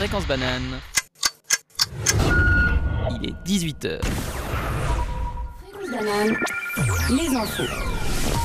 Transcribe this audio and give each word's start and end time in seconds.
Fréquence 0.00 0.26
banane. 0.26 0.80
Il 3.10 3.28
est 3.28 3.34
18h. 3.46 4.00
Les 7.10 7.36
infos. 7.36 7.70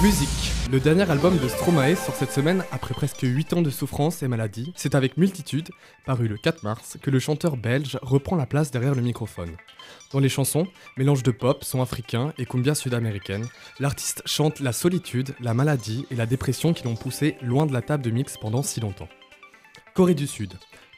Musique. 0.04 0.52
Le 0.70 0.81
dernier 0.81 1.09
album 1.09 1.38
de 1.38 1.48
Stromae 1.48 1.95
sort 1.95 2.13
cette 2.13 2.34
semaine 2.34 2.66
après 2.73 2.94
presque 2.94 3.21
8 3.21 3.54
ans 3.54 3.62
de 3.62 3.70
souffrance 3.70 4.21
et 4.21 4.27
maladie. 4.27 4.73
C'est 4.76 4.95
avec 4.95 5.16
Multitude, 5.16 5.70
paru 6.05 6.27
le 6.27 6.36
4 6.36 6.63
mars, 6.63 6.98
que 7.02 7.09
le 7.09 7.20
chanteur 7.20 7.55
belge 7.55 7.99
reprend 8.02 8.35
la 8.35 8.48
place 8.48 8.70
derrière 8.70 8.94
le 8.94 9.02
microphone. 9.02 9.55
Dans 10.12 10.20
les 10.20 10.27
chansons, 10.27 10.67
mélange 10.98 11.23
de 11.23 11.31
pop, 11.31 11.63
son 11.63 11.81
africain 11.81 12.34
et 12.38 12.45
cumbia 12.45 12.76
sud-américaine, 12.76 13.48
l'artiste 13.80 14.23
chante 14.26 14.59
la 14.59 14.73
solitude, 14.73 15.34
la 15.40 15.53
maladie 15.53 16.05
et 16.12 16.16
la 16.16 16.26
dépression 16.26 16.73
qui 16.73 16.84
l'ont 16.84 16.98
poussé 16.98 17.38
loin 17.41 17.66
de 17.66 17.72
la 17.72 17.81
table 17.81 18.03
de 18.03 18.12
mix 18.12 18.35
pendant 18.35 18.62
si 18.62 18.81
longtemps. 18.81 19.08
Corée 19.94 20.16
du 20.16 20.27
Sud. 20.27 20.52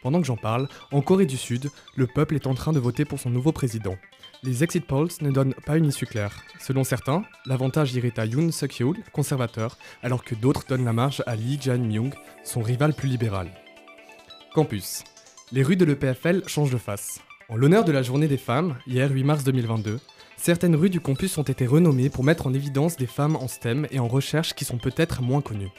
Pendant 0.08 0.22
que 0.22 0.28
j'en 0.28 0.38
parle, 0.38 0.70
en 0.94 1.02
Corée 1.02 1.26
du 1.26 1.36
Sud, 1.36 1.70
le 1.98 2.08
peuple 2.08 2.36
est 2.36 2.48
en 2.48 2.54
train 2.54 2.72
de 2.72 2.80
voter 2.80 3.04
pour 3.04 3.20
son 3.20 3.30
nouveau 3.30 3.52
président. 3.52 3.98
Les 4.42 4.64
exit 4.64 4.88
polls 4.88 5.10
ne 5.20 5.32
donnent 5.32 5.54
pas 5.66 5.76
une 5.76 5.88
issue 5.88 6.06
claire. 6.06 6.44
Selon 6.62 6.86
certains, 6.86 7.24
l'avantage 7.46 7.94
irait 7.94 8.18
à 8.18 8.26
Yoon 8.26 8.54
Suk-yeol, 8.54 8.96
conservateur, 9.12 9.78
alors 10.02 10.24
que 10.24 10.34
d'autres 10.34 10.64
donnent 10.66 10.86
la 10.86 10.94
marge 10.94 11.24
à 11.28 11.36
Lee 11.36 11.60
Jae-myung, 11.62 12.14
son 12.46 12.62
rival 12.62 12.94
plus 12.94 13.10
libéral. 13.10 13.50
Campus. 14.54 15.04
Les 15.52 15.62
rues 15.62 15.76
de 15.76 15.84
l'EPFL 15.84 16.44
changent 16.48 16.72
de 16.72 16.78
face. 16.78 17.20
En 17.50 17.58
l'honneur 17.58 17.84
de 17.84 17.92
la 17.92 18.02
journée 18.02 18.30
des 18.30 18.38
femmes, 18.38 18.78
hier 18.88 19.12
8 19.12 19.24
mars 19.26 19.44
2022, 19.44 20.00
certaines 20.38 20.78
rues 20.78 20.90
du 20.90 21.02
campus 21.02 21.38
ont 21.38 21.44
été 21.44 21.66
renommées 21.66 22.10
pour 22.10 22.24
mettre 22.24 22.48
en 22.48 22.54
évidence 22.54 22.96
des 22.96 23.08
femmes 23.08 23.36
en 23.36 23.50
STEM 23.50 23.88
et 23.92 24.00
en 24.00 24.08
recherche 24.08 24.54
qui 24.54 24.64
sont 24.64 24.78
peut-être 24.78 25.22
moins 25.22 25.42
connues. 25.42 25.74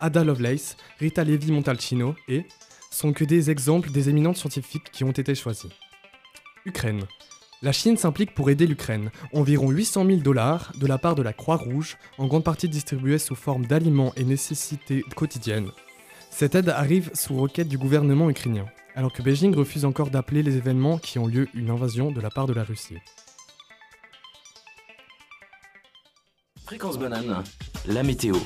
Ada 0.00 0.24
Lovelace, 0.24 0.76
Rita 0.98 1.24
Levi 1.24 1.50
Montalcino 1.50 2.14
et 2.28 2.44
sont 2.90 3.12
que 3.12 3.24
des 3.24 3.50
exemples 3.50 3.90
des 3.90 4.08
éminentes 4.08 4.36
scientifiques 4.36 4.90
qui 4.90 5.04
ont 5.04 5.12
été 5.12 5.34
choisis. 5.34 5.70
Ukraine. 6.66 7.06
La 7.62 7.72
Chine 7.72 7.96
s'implique 7.96 8.34
pour 8.34 8.48
aider 8.50 8.66
l'Ukraine, 8.66 9.10
environ 9.32 9.70
800 9.70 10.06
000 10.06 10.18
dollars 10.20 10.72
de 10.78 10.86
la 10.86 10.98
part 10.98 11.14
de 11.14 11.22
la 11.22 11.32
Croix-Rouge, 11.32 11.98
en 12.16 12.26
grande 12.26 12.44
partie 12.44 12.68
distribués 12.68 13.18
sous 13.18 13.34
forme 13.34 13.66
d'aliments 13.66 14.14
et 14.16 14.24
nécessités 14.24 15.04
quotidiennes. 15.14 15.70
Cette 16.30 16.54
aide 16.54 16.70
arrive 16.70 17.10
sous 17.12 17.36
requête 17.36 17.68
du 17.68 17.76
gouvernement 17.76 18.30
ukrainien, 18.30 18.66
alors 18.94 19.12
que 19.12 19.22
Beijing 19.22 19.54
refuse 19.54 19.84
encore 19.84 20.10
d'appeler 20.10 20.42
les 20.42 20.56
événements 20.56 20.98
qui 20.98 21.18
ont 21.18 21.26
lieu 21.26 21.48
une 21.54 21.70
invasion 21.70 22.10
de 22.10 22.20
la 22.20 22.30
part 22.30 22.46
de 22.46 22.54
la 22.54 22.64
Russie. 22.64 22.96
Fréquence 26.64 26.98
banane, 26.98 27.44
la 27.86 28.02
météo. 28.02 28.36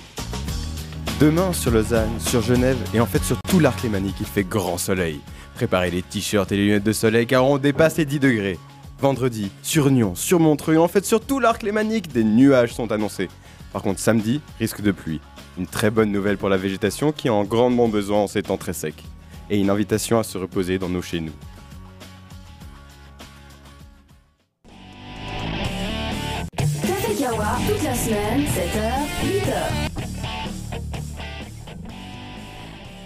Demain 1.25 1.55
sur 1.55 1.71
Lausanne, 1.71 2.21
sur 2.21 2.43
Genève 2.43 2.77
et 2.93 3.01
en 3.01 3.07
fait 3.07 3.25
sur 3.25 3.39
tout 3.49 3.59
l'arc 3.59 3.83
lémanique, 3.83 4.17
il 4.21 4.27
fait 4.27 4.45
grand 4.45 4.77
soleil. 4.77 5.21
Préparez 5.55 5.91
les 5.91 6.03
t-shirts 6.03 6.53
et 6.53 6.57
les 6.59 6.67
lunettes 6.67 6.85
de 6.85 6.93
soleil 6.93 7.27
car 7.27 7.47
on 7.47 7.57
dépasse 7.57 7.97
les 7.97 8.05
10 8.05 8.21
degrés. 8.21 8.59
Vendredi, 9.01 9.51
sur 9.63 9.91
Nyon, 9.91 10.15
sur 10.15 10.39
Montreux, 10.39 10.77
en 10.77 10.87
fait 10.87 11.07
sur 11.07 11.21
tout 11.21 11.41
l'arc 11.41 11.63
lémanique, 11.63 12.13
des 12.13 12.25
nuages 12.25 12.75
sont 12.75 12.93
annoncés. 12.93 13.31
Par 13.73 13.81
contre, 13.81 14.01
samedi, 14.01 14.43
risque 14.59 14.83
de 14.83 14.93
pluie. 14.93 15.23
Une 15.57 15.67
très 15.67 15.89
bonne 15.89 16.13
nouvelle 16.13 16.37
pour 16.37 16.51
la 16.51 16.59
végétation 16.59 17.11
qui 17.11 17.31
en 17.31 17.45
grandement 17.45 17.89
besoin 17.89 18.19
en 18.19 18.27
ces 18.27 18.43
temps 18.43 18.59
très 18.59 18.75
secs. 18.75 19.03
Et 19.49 19.59
une 19.59 19.71
invitation 19.71 20.19
à 20.19 20.25
se 20.25 20.37
reposer 20.37 20.79
dans 20.79 20.91
nos 20.91 21.01
chez 21.01 21.21
nous. 21.21 21.33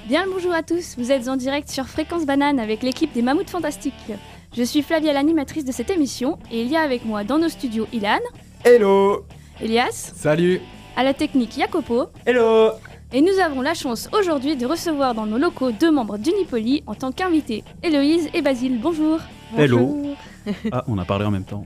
Bien 0.08 0.24
le 0.24 0.30
bonjour 0.32 0.54
à 0.54 0.62
tous, 0.62 0.94
vous 0.96 1.12
êtes 1.12 1.28
en 1.28 1.36
direct 1.36 1.68
sur 1.68 1.86
Fréquence 1.86 2.24
Banane 2.24 2.58
avec 2.58 2.82
l'équipe 2.82 3.12
des 3.12 3.20
Mammouths 3.20 3.50
Fantastiques. 3.50 3.92
Je 4.56 4.62
suis 4.62 4.80
Flavia, 4.80 5.12
l'animatrice 5.12 5.66
de 5.66 5.70
cette 5.70 5.90
émission, 5.90 6.38
et 6.50 6.62
il 6.62 6.68
y 6.68 6.76
a 6.76 6.80
avec 6.80 7.04
moi 7.04 7.24
dans 7.24 7.36
nos 7.36 7.50
studios 7.50 7.86
Ilan, 7.92 8.20
Hello 8.64 9.26
Elias, 9.60 10.12
Salut 10.16 10.62
à 10.96 11.04
la 11.04 11.12
technique 11.12 11.58
Jacopo, 11.58 12.06
Hello 12.24 12.70
et 13.12 13.20
nous 13.20 13.38
avons 13.38 13.60
la 13.60 13.74
chance 13.74 14.08
aujourd'hui 14.18 14.56
de 14.56 14.64
recevoir 14.64 15.14
dans 15.14 15.26
nos 15.26 15.36
locaux 15.36 15.72
deux 15.72 15.90
membres 15.90 16.16
d'Unipoli 16.16 16.84
en 16.86 16.94
tant 16.94 17.12
qu'invités, 17.12 17.62
Héloïse 17.82 18.30
et 18.32 18.40
Basile. 18.40 18.80
Bonjour 18.80 19.20
Hello. 19.58 19.78
Bonjour. 19.78 20.16
Ah, 20.72 20.84
on 20.88 20.96
a 20.96 21.04
parlé 21.04 21.26
en 21.26 21.30
même 21.30 21.44
temps. 21.44 21.64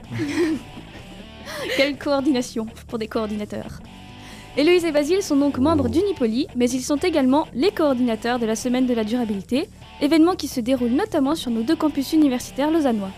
Quelle 1.77 1.97
coordination 1.97 2.67
pour 2.89 2.99
des 2.99 3.07
coordinateurs 3.07 3.79
Héloïse 4.55 4.85
et 4.85 4.91
Basile 4.91 5.23
sont 5.23 5.35
donc 5.35 5.57
membres 5.57 5.89
d'Unipoli, 5.89 6.45
mais 6.55 6.69
ils 6.69 6.83
sont 6.83 6.97
également 6.97 7.47
les 7.55 7.71
coordinateurs 7.71 8.37
de 8.37 8.45
la 8.45 8.55
Semaine 8.55 8.85
de 8.85 8.93
la 8.93 9.03
Durabilité, 9.03 9.67
événement 9.99 10.35
qui 10.35 10.47
se 10.47 10.59
déroule 10.59 10.91
notamment 10.91 11.33
sur 11.33 11.49
nos 11.49 11.63
deux 11.63 11.75
campus 11.75 12.13
universitaires 12.13 12.69
lausannois. 12.69 13.09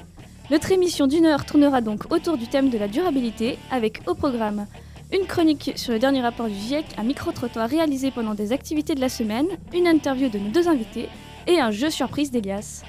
Notre 0.50 0.72
émission 0.72 1.08
d'une 1.08 1.26
heure 1.26 1.44
tournera 1.44 1.82
donc 1.82 2.10
autour 2.14 2.38
du 2.38 2.48
thème 2.48 2.70
de 2.70 2.78
la 2.78 2.88
durabilité, 2.88 3.58
avec 3.70 4.00
au 4.08 4.16
programme 4.16 4.66
une 5.12 5.28
chronique 5.28 5.74
sur 5.76 5.92
le 5.92 6.00
dernier 6.00 6.22
rapport 6.22 6.48
du 6.48 6.56
GIEC, 6.56 6.86
un 6.98 7.04
micro-trottoir 7.04 7.70
réalisé 7.70 8.12
pendant 8.12 8.34
des 8.34 8.54
activités 8.54 8.96
de 8.96 9.02
la 9.02 9.10
semaine, 9.10 9.48
une 9.74 9.88
interview 9.88 10.30
de 10.30 10.40
nos 10.40 10.50
deux 10.50 10.70
invités 10.70 11.10
et 11.48 11.60
un 11.60 11.72
jeu 11.72 11.90
surprise 11.90 12.32
d'Elias. 12.32 12.84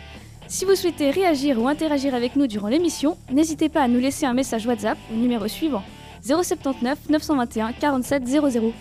Si 0.47 0.65
vous 0.65 0.77
souhaitez 0.77 1.11
réagir 1.11 1.61
ou 1.61 1.67
interagir 1.67 2.15
avec 2.15 2.37
nous 2.37 2.47
durant 2.47 2.69
l'émission, 2.69 3.17
n'hésitez 3.33 3.69
pas 3.69 3.83
à 3.83 3.89
nous 3.89 3.99
laisser 3.99 4.25
un 4.25 4.35
message 4.35 4.67
WhatsApp 4.67 4.99
au 5.13 5.17
numéro 5.17 5.49
suivant 5.49 5.83
079 6.27 7.09
921 7.09 7.73
47 7.73 8.27
00. 8.27 8.61
Vous 8.61 8.73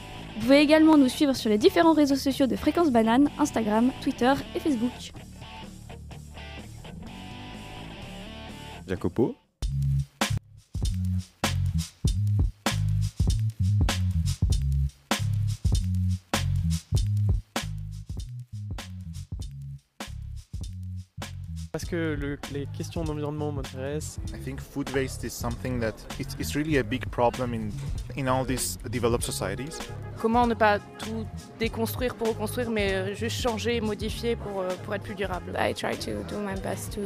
pouvez 0.42 0.60
également 0.60 0.98
nous 0.98 1.08
suivre 1.10 1.34
sur 1.36 1.50
les 1.50 1.58
différents 1.58 1.94
réseaux 1.94 2.16
sociaux 2.16 2.48
de 2.48 2.56
Fréquence 2.56 2.92
Banane, 2.92 3.30
Instagram, 3.38 3.92
Twitter 4.02 4.34
et 4.56 4.60
Facebook. 4.60 5.14
Jacopo 8.88 9.36
Parce 21.75 21.84
que 21.84 22.16
le- 22.18 22.40
les 22.53 22.68
questions 22.68 23.03
d'environnement 23.03 23.52
m'intéressent. 23.52 24.18
I 24.34 24.40
think 24.40 24.62
food 24.62 24.90
waste 24.96 25.25
is 25.25 25.31
something 25.31 25.81
that 25.81 25.91
it's, 26.18 26.34
it's 26.40 26.56
really 26.56 26.78
a 26.78 26.84
big 26.84 27.06
problem 27.09 27.53
in 27.53 27.69
in 28.16 28.30
all 28.30 28.46
these 28.46 28.78
developed 28.90 29.25
societies. 29.25 29.78
Comment 30.22 30.47
ne 30.47 30.53
pas 30.53 30.80
tout 31.00 31.25
déconstruire 31.59 32.16
pour 32.16 32.30
reconstruire, 32.30 32.69
mais 32.72 32.94
euh, 32.94 33.14
juste 33.14 33.41
changer, 33.41 33.81
modifier 33.81 34.38
pour, 34.38 34.62
euh, 34.62 34.69
pour 34.85 34.96
être 34.96 35.03
plus 35.03 35.16
durable? 35.16 35.52
I 35.59 35.74
try 35.74 35.97
to 35.97 36.12
do 36.34 36.40
my 36.40 36.58
best 36.62 36.94
to 36.94 37.02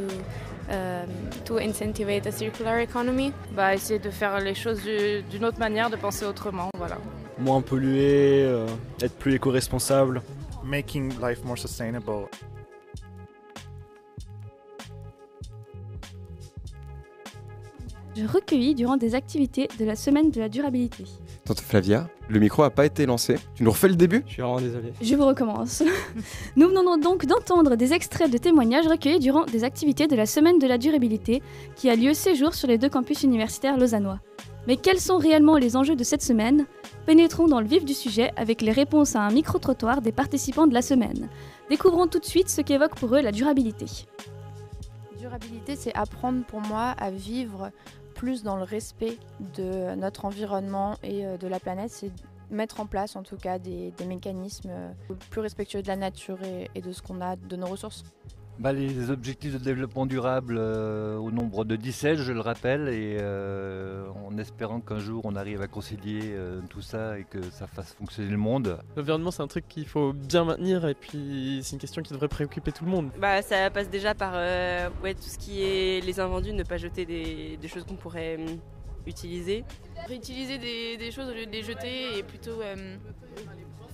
um, 0.71 1.09
to 1.45 1.57
incentivize 1.57 2.27
a 2.27 2.31
circular 2.31 2.77
economy. 2.81 3.33
Bah, 3.55 3.73
essayer 3.73 3.97
de 3.97 4.11
faire 4.11 4.39
les 4.39 4.53
choses 4.53 4.83
du- 4.83 5.23
d'une 5.31 5.45
autre 5.45 5.57
manière, 5.57 5.89
de 5.89 5.95
penser 5.95 6.25
autrement, 6.25 6.69
voilà. 6.77 6.99
moins 7.39 7.61
polluer, 7.63 8.43
euh, 8.43 8.67
être 9.01 9.15
plus 9.17 9.33
éco-responsable. 9.33 10.21
Making 10.63 11.13
life 11.19 11.43
more 11.43 11.57
sustainable. 11.57 12.27
Je 18.19 18.27
recueillis 18.27 18.75
durant 18.75 18.97
des 18.97 19.15
activités 19.15 19.69
de 19.79 19.85
la 19.85 19.95
semaine 19.95 20.29
de 20.29 20.41
la 20.41 20.49
durabilité. 20.49 21.05
Tante 21.45 21.61
Flavia, 21.61 22.09
le 22.27 22.41
micro 22.41 22.63
a 22.63 22.69
pas 22.69 22.85
été 22.85 23.05
lancé. 23.05 23.37
Tu 23.55 23.63
nous 23.63 23.71
refais 23.71 23.87
le 23.87 23.95
début? 23.95 24.25
Je 24.27 24.33
suis 24.33 24.41
vraiment 24.41 24.59
désolé. 24.59 24.91
Je 25.01 25.15
vous 25.15 25.25
recommence. 25.25 25.83
Nous 26.57 26.67
venons 26.67 26.97
donc 26.97 27.25
d'entendre 27.25 27.77
des 27.77 27.93
extraits 27.93 28.29
de 28.29 28.37
témoignages 28.37 28.87
recueillis 28.87 29.19
durant 29.19 29.45
des 29.45 29.63
activités 29.63 30.07
de 30.07 30.17
la 30.17 30.25
semaine 30.25 30.59
de 30.59 30.67
la 30.67 30.77
durabilité 30.77 31.41
qui 31.77 31.89
a 31.89 31.95
lieu 31.95 32.13
ces 32.13 32.35
jours 32.35 32.55
sur 32.55 32.67
les 32.67 32.77
deux 32.77 32.89
campus 32.89 33.23
universitaires 33.23 33.77
lausannois. 33.77 34.19
Mais 34.67 34.75
quels 34.75 34.99
sont 34.99 35.17
réellement 35.17 35.55
les 35.55 35.77
enjeux 35.77 35.95
de 35.95 36.03
cette 36.03 36.21
semaine? 36.21 36.65
Pénétrons 37.05 37.47
dans 37.47 37.61
le 37.61 37.67
vif 37.67 37.85
du 37.85 37.93
sujet 37.93 38.31
avec 38.35 38.61
les 38.61 38.73
réponses 38.73 39.15
à 39.15 39.21
un 39.21 39.31
micro-trottoir 39.31 40.01
des 40.01 40.11
participants 40.11 40.67
de 40.67 40.73
la 40.73 40.81
semaine. 40.81 41.29
Découvrons 41.69 42.07
tout 42.07 42.19
de 42.19 42.25
suite 42.25 42.49
ce 42.49 42.59
qu'évoque 42.59 42.95
pour 42.95 43.15
eux 43.15 43.21
la 43.21 43.31
durabilité. 43.31 43.85
Durabilité, 45.17 45.75
c'est 45.75 45.93
apprendre 45.95 46.45
pour 46.45 46.61
moi 46.61 46.95
à 46.97 47.11
vivre 47.11 47.71
plus 48.19 48.43
dans 48.43 48.57
le 48.57 48.63
respect 48.63 49.17
de 49.55 49.95
notre 49.95 50.25
environnement 50.25 50.97
et 51.03 51.25
euh, 51.25 51.37
de 51.37 51.47
la 51.47 51.57
planète. 51.57 51.89
C'est 51.89 52.11
mettre 52.51 52.81
en 52.81 52.85
place 52.85 53.15
en 53.15 53.23
tout 53.23 53.37
cas 53.37 53.59
des, 53.59 53.93
mécanismes 54.05 54.71
euh, 54.71 54.91
plus 55.29 55.39
respectueux 55.39 55.81
de 55.81 55.87
la 55.87 55.95
nature 55.95 56.37
et 56.43 56.81
de 56.81 56.91
ce 56.91 57.01
qu'on 57.01 57.21
a, 57.21 57.37
de 57.37 57.55
nos 57.55 57.67
ressources. 57.67 58.03
Bah, 58.59 58.73
les 58.73 59.09
objectifs 59.09 59.53
de 59.53 59.57
développement 59.57 60.05
durable 60.05 60.57
euh, 60.59 61.15
au 61.15 61.31
nombre 61.31 61.63
de 61.63 61.77
17, 61.77 62.17
je 62.17 62.33
le 62.33 62.41
rappelle, 62.41 62.89
et 62.89 63.17
euh, 63.21 64.05
en 64.25 64.37
espérant 64.37 64.81
qu'un 64.81 64.99
jour 64.99 65.21
on 65.23 65.37
arrive 65.37 65.61
à 65.61 65.67
concilier 65.67 66.33
euh, 66.33 66.59
tout 66.69 66.81
ça 66.81 67.17
et 67.17 67.23
que 67.23 67.41
ça 67.51 67.67
fasse 67.67 67.93
fonctionner 67.93 68.29
le 68.29 68.37
monde. 68.37 68.77
L'environnement, 68.97 69.31
c'est 69.31 69.43
un 69.43 69.47
truc 69.47 69.65
qu'il 69.69 69.87
faut 69.87 70.11
bien 70.11 70.43
maintenir 70.43 70.85
et 70.85 70.93
puis 70.93 71.61
c'est 71.63 71.71
une 71.77 71.79
question 71.79 72.01
qui 72.01 72.11
devrait 72.11 72.27
préoccuper 72.27 72.73
tout 72.73 72.83
le 72.83 72.91
monde. 72.91 73.11
Bah, 73.17 73.41
ça 73.41 73.69
passe 73.69 73.89
déjà 73.89 74.13
par 74.13 74.33
euh, 74.35 74.89
ouais, 75.03 75.13
tout 75.13 75.21
ce 75.21 75.37
qui 75.37 75.61
est 75.63 76.05
les 76.05 76.19
invendus, 76.19 76.51
ne 76.51 76.63
pas 76.63 76.75
jeter 76.75 77.05
des, 77.05 77.55
des 77.55 77.67
choses 77.69 77.85
qu'on 77.85 77.95
pourrait 77.95 78.35
hum, 78.35 78.57
utiliser. 79.07 79.63
Réutiliser 80.05 80.57
des, 80.57 80.97
des 80.97 81.11
choses 81.11 81.29
au 81.29 81.33
lieu 81.33 81.45
de 81.45 81.51
les 81.51 81.63
jeter 81.63 82.17
et 82.17 82.23
plutôt 82.23 82.61
euh, 82.61 82.97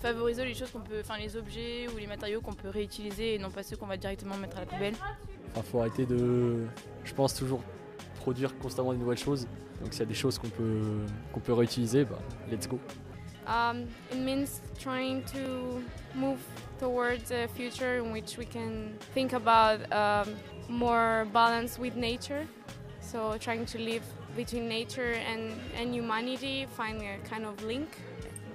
favoriser 0.01 0.45
les 0.45 0.53
choses 0.53 0.71
qu'on 0.71 0.79
peut, 0.79 0.99
enfin 1.01 1.17
les 1.17 1.35
objets 1.35 1.87
ou 1.93 1.97
les 1.97 2.07
matériaux 2.07 2.41
qu'on 2.41 2.53
peut 2.53 2.69
réutiliser 2.69 3.35
et 3.35 3.39
non 3.39 3.49
pas 3.49 3.63
ceux 3.63 3.77
qu'on 3.77 3.87
va 3.87 3.97
directement 3.97 4.37
mettre 4.37 4.57
à 4.57 4.61
la 4.61 4.65
poubelle. 4.65 4.93
Enfin, 5.51 5.63
faut 5.63 5.79
arrêter 5.79 6.05
de, 6.05 6.65
je 7.03 7.13
pense, 7.13 7.33
toujours 7.33 7.61
produire 8.15 8.57
constamment 8.57 8.91
des 8.93 8.99
nouvelles 8.99 9.17
choses. 9.17 9.47
Donc 9.81 9.93
s'il 9.93 10.01
y 10.01 10.03
a 10.03 10.07
des 10.07 10.13
choses 10.13 10.37
qu'on 10.39 10.49
peut, 10.49 11.05
qu'on 11.33 11.39
peut 11.39 11.53
réutiliser, 11.53 12.05
bah, 12.05 12.19
let's 12.49 12.67
go. 12.67 12.79
Um, 13.47 13.85
it 14.11 14.17
means 14.17 14.61
trying 14.79 15.21
to 15.25 15.81
move 16.15 16.39
towards 16.79 17.31
a 17.31 17.47
future 17.47 17.99
in 17.99 18.11
which 18.11 18.37
we 18.37 18.45
can 18.45 18.97
think 19.13 19.33
about 19.33 19.81
um, 19.91 20.33
more 20.67 21.27
balance 21.31 21.77
with 21.77 21.95
nature. 21.95 22.47
So 23.01 23.37
trying 23.39 23.65
to 23.67 23.77
live 23.77 24.01
between 24.35 24.67
nature 24.67 25.13
and, 25.31 25.53
and 25.79 25.93
humanity, 25.93 26.65
find 26.75 27.01
a 27.01 27.19
kind 27.29 27.45
of 27.45 27.63
link 27.63 27.87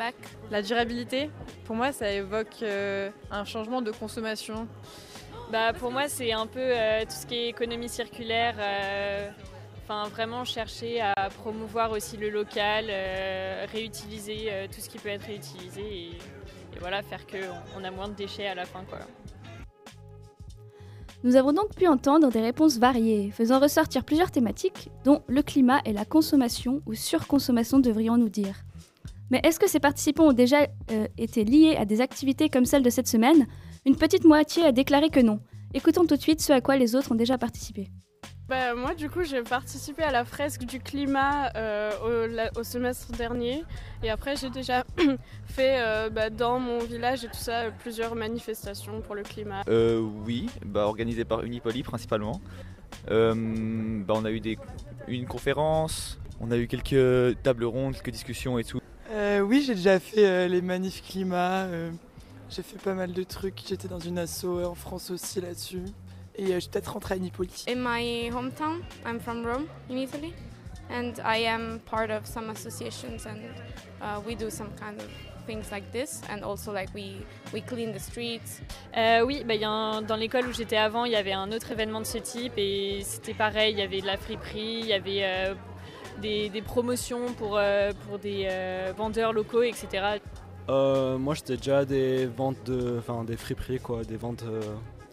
back. 0.03 0.17
La 0.51 0.61
durabilité, 0.63 1.31
pour 1.67 1.77
moi, 1.81 1.93
ça 1.93 2.09
évoque 2.23 2.63
euh, 2.63 3.11
un 3.31 3.45
changement 3.45 3.83
de 3.83 3.93
consommation. 4.03 4.59
Bah, 5.53 5.73
pour 5.81 5.91
moi, 5.91 6.09
c'est 6.09 6.33
un 6.33 6.47
peu 6.47 6.61
euh, 6.63 7.03
tout 7.09 7.19
ce 7.21 7.27
qui 7.27 7.35
est 7.41 7.49
économie 7.49 7.89
circulaire. 8.01 8.57
euh, 8.59 9.31
Enfin, 9.93 10.09
vraiment 10.09 10.45
chercher 10.45 11.01
à 11.01 11.15
promouvoir 11.41 11.91
aussi 11.91 12.17
le 12.17 12.31
local, 12.31 12.85
euh, 12.89 13.67
réutiliser 13.73 14.39
euh, 14.47 14.69
tout 14.73 14.81
ce 14.81 14.89
qui 14.89 14.99
peut 15.03 15.09
être 15.17 15.27
réutilisé 15.27 15.81
et, 15.81 16.11
et 16.75 16.79
voilà, 16.79 17.03
faire 17.03 17.25
qu'on 17.27 17.83
a 17.83 17.91
moins 17.91 18.07
de 18.07 18.15
déchets 18.15 18.47
à 18.47 18.55
la 18.55 18.67
fin. 18.67 18.85
Quoi. 18.89 19.01
Nous 21.25 21.35
avons 21.35 21.53
donc 21.53 21.75
pu 21.75 21.89
entendre 21.89 22.31
des 22.31 22.41
réponses 22.41 22.79
variées, 22.79 23.33
faisant 23.33 23.59
ressortir 23.59 24.05
plusieurs 24.05 24.31
thématiques, 24.31 24.91
dont 25.05 25.25
le 25.27 25.43
climat 25.43 25.81
et 25.85 25.93
la 25.93 26.05
consommation 26.05 26.83
ou 26.87 26.95
surconsommation 26.95 27.81
devrions-nous 27.81 28.29
dire. 28.29 28.55
Mais 29.31 29.41
est-ce 29.45 29.61
que 29.61 29.69
ces 29.69 29.81
participants 29.81 30.29
ont 30.29 30.33
déjà 30.33 30.67
euh, 30.91 31.07
été 31.17 31.45
liés 31.45 31.77
à 31.79 31.85
des 31.85 32.01
activités 32.01 32.49
comme 32.49 32.65
celle 32.67 32.83
de 32.83 32.91
cette 32.91 33.07
semaine? 33.09 33.47
Une 33.87 33.97
petite 33.97 34.25
moitié 34.25 34.65
a 34.65 34.73
déclaré 34.73 35.09
que 35.11 35.21
non. 35.21 35.41
Écoutons 35.73 36.05
tout 36.05 36.17
de 36.17 36.21
suite 36.21 36.41
ce 36.41 36.53
à 36.53 36.61
quoi 36.61 36.77
les 36.77 36.97
autres 36.97 37.13
ont 37.13 37.17
déjà 37.17 37.39
participé. 37.39 37.89
Bah, 38.49 38.75
moi, 38.75 38.95
du 38.97 39.09
coup, 39.09 39.23
j'ai 39.23 39.43
participé 39.43 40.03
à 40.03 40.11
la 40.11 40.25
fresque 40.25 40.65
du 40.65 40.81
climat 40.81 41.53
euh, 41.55 41.93
au, 42.05 42.27
la- 42.35 42.51
au 42.59 42.65
semestre 42.65 43.13
dernier. 43.13 43.63
Et 44.03 44.11
après, 44.11 44.35
j'ai 44.35 44.51
déjà 44.51 44.85
fait 45.47 45.77
euh, 45.81 46.11
bah, 46.11 46.31
dans 46.31 46.59
mon 46.59 46.81
village 46.81 47.25
et 47.25 47.29
tout 47.29 47.35
ça 47.39 47.71
plusieurs 47.79 48.17
manifestations 48.17 49.01
pour 49.03 49.15
le 49.15 49.23
climat. 49.23 49.63
Euh, 49.69 50.01
oui, 50.27 50.49
bah, 50.67 50.87
organisé 50.87 51.25
par 51.25 51.45
Unipolis 51.45 51.85
principalement. 51.85 52.41
Euh, 53.13 54.03
bah, 54.05 54.15
on 54.17 54.25
a 54.25 54.33
eu 54.33 54.41
des, 54.41 54.59
une 55.07 55.27
conférence, 55.27 56.19
on 56.41 56.51
a 56.51 56.57
eu 56.57 56.67
quelques 56.67 57.41
tables 57.45 57.65
rondes, 57.65 57.95
quelques 57.95 58.11
discussions 58.11 58.59
et 58.59 58.65
tout. 58.65 58.80
Oui, 59.51 59.65
j'ai 59.67 59.75
déjà 59.75 59.99
fait 59.99 60.25
euh, 60.25 60.47
les 60.47 60.63
manifs 60.63 61.03
climat. 61.03 61.65
euh, 61.65 61.91
j'ai 62.51 62.63
fait 62.63 62.79
pas 62.79 62.95
mal 62.95 63.13
de 63.13 63.23
trucs. 63.25 63.59
J'étais 63.69 63.89
dans 63.89 63.99
une 63.99 64.17
asso 64.21 64.45
euh, 64.45 64.65
en 64.67 64.77
France 64.77 65.11
aussi 65.11 65.41
là-dessus. 65.41 65.83
Et 66.37 66.45
euh, 66.45 66.55
je 66.55 66.61
suis 66.61 66.71
peut-être 66.71 66.93
rentrée 66.93 67.15
à 67.17 67.19
Nipoli. 67.19 67.65
In 67.69 67.75
my 67.81 68.31
hometown, 68.31 68.81
I'm 69.05 69.19
from 69.19 69.45
Rome, 69.45 69.67
in 69.91 69.97
Italy, 69.97 70.33
and 70.89 71.15
I 71.25 71.45
am 71.49 71.81
part 71.85 72.11
of 72.13 72.27
some 72.27 72.49
associations, 72.51 73.27
and 73.27 73.41
uh, 74.01 74.21
we 74.25 74.37
do 74.37 74.51
some 74.51 74.69
kind 74.79 75.01
of 75.01 75.09
things 75.47 75.69
like 75.73 75.91
this, 75.91 76.23
and 76.31 76.45
also 76.45 76.73
like 76.73 76.91
we 76.95 77.17
we 77.53 77.61
clean 77.61 77.93
the 77.93 77.99
streets. 77.99 78.63
Euh, 78.97 79.25
oui, 79.27 79.43
bah, 79.45 79.57
y 79.57 79.65
a 79.65 79.69
un- 79.71 80.03
dans 80.03 80.15
l'école 80.17 80.47
où 80.47 80.53
j'étais 80.53 80.77
avant, 80.77 81.05
il 81.07 81.11
y 81.13 81.17
avait 81.17 81.33
un 81.33 81.51
autre 81.51 81.73
événement 81.73 82.01
de 82.01 82.07
ce 82.07 82.19
type 82.19 82.53
et 82.57 83.01
c'était 83.03 83.35
pareil, 83.35 83.73
il 83.73 83.81
y 83.81 83.83
avait 83.83 84.01
de 84.01 84.07
la 84.07 84.17
friperie, 84.17 84.79
il 84.83 84.87
y 84.87 84.93
avait 84.93 85.25
euh, 85.25 85.55
des, 86.21 86.49
des 86.49 86.63
promotions 86.63 87.33
pour, 87.39 87.57
euh, 87.57 87.93
pour 88.07 88.19
des 88.19 88.47
euh, 88.51 88.93
vendeurs 88.97 89.33
locaux, 89.33 89.63
etc. 89.63 90.19
Euh, 90.69 91.19
moi, 91.19 91.35
j'étais 91.35 91.57
déjà 91.57 91.79
à 91.79 91.85
des 91.85 92.27
ventes 92.27 92.63
de, 92.65 92.97
enfin, 92.99 93.25
des 93.25 93.37
friperies, 93.37 93.81
quoi, 93.81 94.05
des 94.05 94.17
ventes 94.17 94.45
euh, 94.45 94.61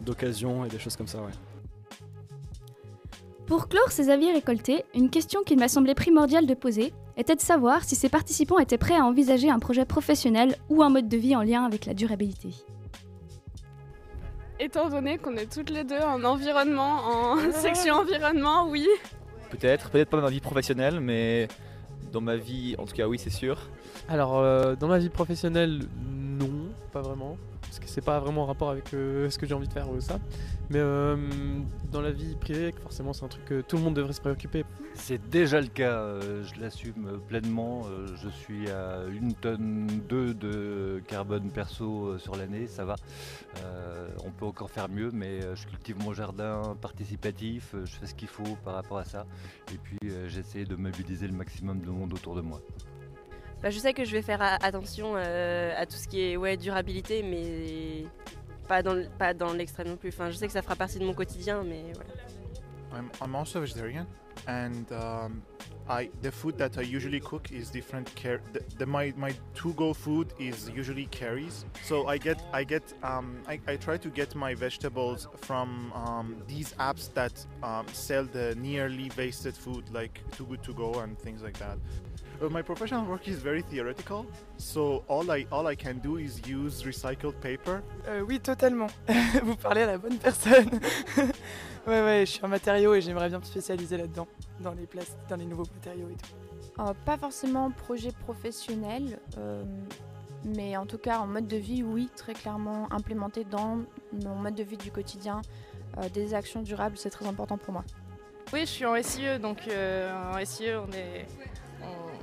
d'occasion 0.01 0.65
et 0.65 0.68
des 0.68 0.80
choses 0.80 0.95
comme 0.95 1.07
ça, 1.07 1.19
ouais. 1.19 1.31
Pour 3.48 3.69
clore 3.69 3.92
ces 3.92 4.09
avis 4.09 4.31
récoltés, 4.31 4.83
une 4.94 5.09
question 5.09 5.42
qu'il 5.42 5.57
m'a 5.57 5.69
semblé 5.69 5.95
primordial 5.95 6.45
de 6.45 6.54
poser 6.54 6.94
était 7.15 7.36
de 7.36 7.42
savoir 7.42 7.83
si 7.83 7.95
ces 7.95 8.09
participants 8.09 8.59
étaient 8.59 8.77
prêts 8.77 8.98
à 8.98 9.06
envisager 9.06 9.50
un 9.50 9.57
projet 9.57 9.86
professionnel 9.86 10.56
ou 10.69 10.83
un 10.83 10.89
mode 10.89 11.07
de 11.07 11.18
vie 11.18 11.36
en 11.36 11.44
lien 11.44 11.63
avec 11.63 11.86
la 11.86 11.94
durabilité. 11.94 12.50
Étant 14.59 14.89
donné 14.89 15.18
qu'on 15.18 15.36
est 15.38 15.51
toutes 15.51 15.69
les 15.69 15.83
deux 15.83 16.00
en 16.00 16.24
environnement, 16.24 17.00
en 17.06 17.51
section 17.51 17.95
environnement, 17.95 18.68
oui. 18.69 18.88
Peut-être, 19.49 19.89
peut-être 19.89 20.09
pas 20.09 20.17
dans 20.17 20.23
ma 20.23 20.29
vie 20.29 20.39
professionnelle, 20.39 20.99
mais 20.99 21.47
dans 22.11 22.21
ma 22.21 22.35
vie, 22.35 22.75
en 22.77 22.85
tout 22.85 22.95
cas, 22.95 23.07
oui, 23.07 23.19
c'est 23.19 23.29
sûr. 23.29 23.57
Alors, 24.07 24.39
euh, 24.39 24.75
dans 24.75 24.88
ma 24.88 24.99
vie 24.99 25.09
professionnelle, 25.09 25.83
non, 25.99 26.69
pas 26.91 27.01
vraiment. 27.01 27.38
Parce 27.77 27.89
que 27.89 27.94
c'est 27.94 28.06
pas 28.06 28.19
vraiment 28.19 28.41
en 28.41 28.45
rapport 28.47 28.71
avec 28.71 28.91
euh, 28.95 29.29
ce 29.29 29.38
que 29.38 29.45
j'ai 29.45 29.53
envie 29.53 29.68
de 29.68 29.74
faire 29.74 29.88
ou 29.88 30.01
ça. 30.01 30.18
Mais 30.71 30.79
euh, 30.79 31.15
dans 31.91 32.01
la 32.01 32.09
vie 32.09 32.35
privée, 32.35 32.74
forcément, 32.81 33.13
c'est 33.13 33.24
un 33.24 33.27
truc 33.27 33.45
que 33.45 33.62
tout 33.62 33.77
le 33.77 33.83
monde 33.83 33.94
devrait 33.94 34.13
se 34.13 34.19
préoccuper. 34.21 34.65
C'est 34.95 35.29
déjà 35.29 35.62
le 35.62 35.68
cas, 35.68 35.91
euh, 35.91 36.44
je 36.44 36.59
l'assume 36.59 37.19
pleinement. 37.27 37.83
je 38.15 38.29
suis 38.29 38.68
à 38.71 39.03
une 39.12 39.35
tonne 39.35 39.85
2 40.09 40.33
de 40.33 41.03
carbone 41.07 41.51
perso 41.51 42.18
sur 42.18 42.35
l'année, 42.35 42.65
ça 42.65 42.83
va. 42.83 42.95
On 44.25 44.31
peut 44.31 44.45
encore 44.45 44.71
faire 44.71 44.89
mieux, 44.89 45.12
mais 45.12 45.41
je 45.56 45.68
cultive 45.68 45.97
mon 46.03 46.13
jardin 46.13 46.75
participatif, 46.81 47.75
je 47.85 47.91
fais 47.91 48.07
ce 48.07 48.15
qu'il 48.15 48.27
faut 48.27 48.57
par 48.65 48.73
rapport 48.73 48.97
à 48.97 49.06
ça. 49.06 49.27
Et 49.71 49.77
puis 49.77 50.00
j'essaie 50.27 50.65
de 50.65 50.75
mobiliser 50.75 51.27
le 51.27 51.33
maximum 51.33 51.81
de 51.81 51.91
monde 51.91 52.13
autour 52.13 52.33
de 52.33 52.41
moi. 52.41 52.59
Bah, 53.62 53.71
je 53.71 53.80
sais 53.80 53.94
que 53.94 54.06
je 54.06 54.12
vais 54.12 54.21
faire 54.21 54.42
attention 54.42 55.13
euh, 55.15 55.74
à 55.75 55.86
tout 55.86 55.95
ce 55.95 56.07
qui 56.07 56.21
est 56.21 56.38
ouais, 56.38 56.57
durabilité, 56.57 57.24
mais 57.24 58.06
pas 58.68 58.83
dans, 58.83 59.04
pas 59.18 59.33
dans 59.33 59.54
l'extrême 59.54 59.88
non 59.88 59.98
plus. 59.98 60.09
Enfin, 60.09 60.30
je 60.30 60.36
sais 60.36 60.48
que 60.48 60.54
ça 60.54 60.62
fera 60.62 60.75
partie 60.75 61.00
de 61.00 61.06
mon 61.06 61.13
quotidien, 61.13 61.63
mais 61.63 61.92
voilà. 61.94 62.12
I'm, 62.94 63.09
I'm 63.21 63.36
also 63.36 63.59
vegetarian, 63.59 64.06
and 64.48 64.86
um, 64.92 65.42
I 65.89 66.09
the 66.21 66.31
food 66.31 66.57
that 66.57 66.77
I 66.77 66.83
usually 66.83 67.19
cook 67.19 67.51
is 67.51 67.69
different. 67.69 68.09
Car- 68.15 68.42
the, 68.54 68.62
the, 68.77 68.86
my 68.86 69.13
my 69.18 69.33
to 69.56 69.74
go 69.74 69.94
food 69.94 70.33
is 70.39 70.69
usually 70.69 71.07
carries. 71.07 71.65
So 71.83 72.07
I 72.07 72.18
get 72.18 72.42
I 72.54 72.63
get 72.63 72.83
um, 73.04 73.42
I, 73.48 73.59
I 73.68 73.75
try 73.75 73.98
to 73.98 74.09
get 74.09 74.36
my 74.36 74.56
vegetables 74.56 75.27
from 75.38 75.92
um, 75.94 76.44
these 76.48 76.74
apps 76.80 77.13
that 77.13 77.45
um, 77.62 77.86
sell 77.92 78.25
the 78.25 78.56
nearly 78.56 79.12
wasted 79.18 79.56
food, 79.56 79.83
like 79.92 80.21
Too 80.38 80.45
Good 80.45 80.63
to 80.63 80.74
Go 80.74 81.00
and 81.00 81.19
things 81.19 81.44
like 81.44 81.57
that. 81.59 81.77
Uh, 82.41 82.49
my 82.49 82.61
professional 82.61 83.05
work 83.05 83.27
is 83.27 83.37
very 83.37 83.61
theoretical, 83.63 84.25
so 84.57 85.03
all 85.07 85.29
I 85.31 85.45
all 85.51 85.67
I 85.67 85.75
can 85.75 85.99
do 85.99 86.17
is 86.17 86.39
use 86.47 86.83
recycled 86.83 87.39
paper. 87.41 87.81
Euh, 88.07 88.21
oui, 88.27 88.39
totalement. 88.39 88.87
Vous 89.44 89.56
parlez 89.56 89.81
à 89.81 89.87
la 89.87 89.97
bonne 89.97 90.17
personne. 90.17 90.69
ouais, 91.87 92.01
ouais, 92.01 92.25
je 92.25 92.31
suis 92.33 92.45
en 92.45 92.47
matériaux 92.47 92.94
et 92.94 93.01
j'aimerais 93.01 93.29
bien 93.29 93.39
me 93.39 93.44
spécialiser 93.44 93.97
là-dedans, 93.97 94.27
dans 94.61 94.73
les 94.73 94.85
places, 94.85 95.17
dans 95.29 95.37
les 95.37 95.45
nouveaux 95.45 95.67
matériaux 95.73 96.09
et 96.09 96.15
tout. 96.15 96.81
Euh, 96.81 96.94
pas 97.06 97.17
forcément 97.17 97.71
projet 97.71 98.11
professionnel, 98.11 99.19
euh, 99.37 99.63
mais 100.45 100.77
en 100.77 100.85
tout 100.85 100.99
cas 100.99 101.19
en 101.19 101.27
mode 101.27 101.47
de 101.47 101.57
vie, 101.57 101.81
oui, 101.81 102.09
très 102.15 102.33
clairement 102.33 102.87
implémenté 102.91 103.44
dans 103.45 103.79
mon 104.13 104.35
mode 104.35 104.56
de 104.56 104.63
vie 104.63 104.77
du 104.77 104.91
quotidien. 104.91 105.41
Euh, 105.97 106.09
des 106.09 106.33
actions 106.33 106.61
durables, 106.61 106.97
c'est 106.97 107.09
très 107.09 107.25
important 107.25 107.57
pour 107.57 107.73
moi. 107.73 107.83
Oui, 108.53 108.61
je 108.61 108.65
suis 108.65 108.85
en 108.85 109.01
SIE, 109.01 109.39
donc 109.41 109.67
euh, 109.67 110.13
en 110.33 110.45
SIE, 110.45 110.69
on, 110.75 110.91
est, 110.94 111.25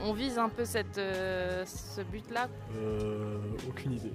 on, 0.03 0.13
vise 0.13 0.39
un 0.39 0.49
peu 0.49 0.65
cette, 0.65 0.99
euh, 0.99 1.65
ce 1.67 2.01
but-là? 2.03 2.49
Euh, 2.77 3.39
aucune 3.69 3.93
idée. 3.93 4.13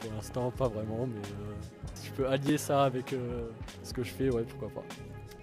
Pour 0.00 0.12
l'instant, 0.12 0.50
pas 0.50 0.68
vraiment, 0.68 1.06
mais 1.06 1.20
euh, 1.20 1.54
si 1.94 2.08
je 2.08 2.12
peux 2.12 2.28
allier 2.28 2.58
ça 2.58 2.84
avec 2.84 3.12
euh, 3.12 3.48
ce 3.82 3.92
que 3.92 4.02
je 4.02 4.10
fais, 4.10 4.30
ouais, 4.30 4.42
pourquoi 4.42 4.68
pas. 4.68 4.84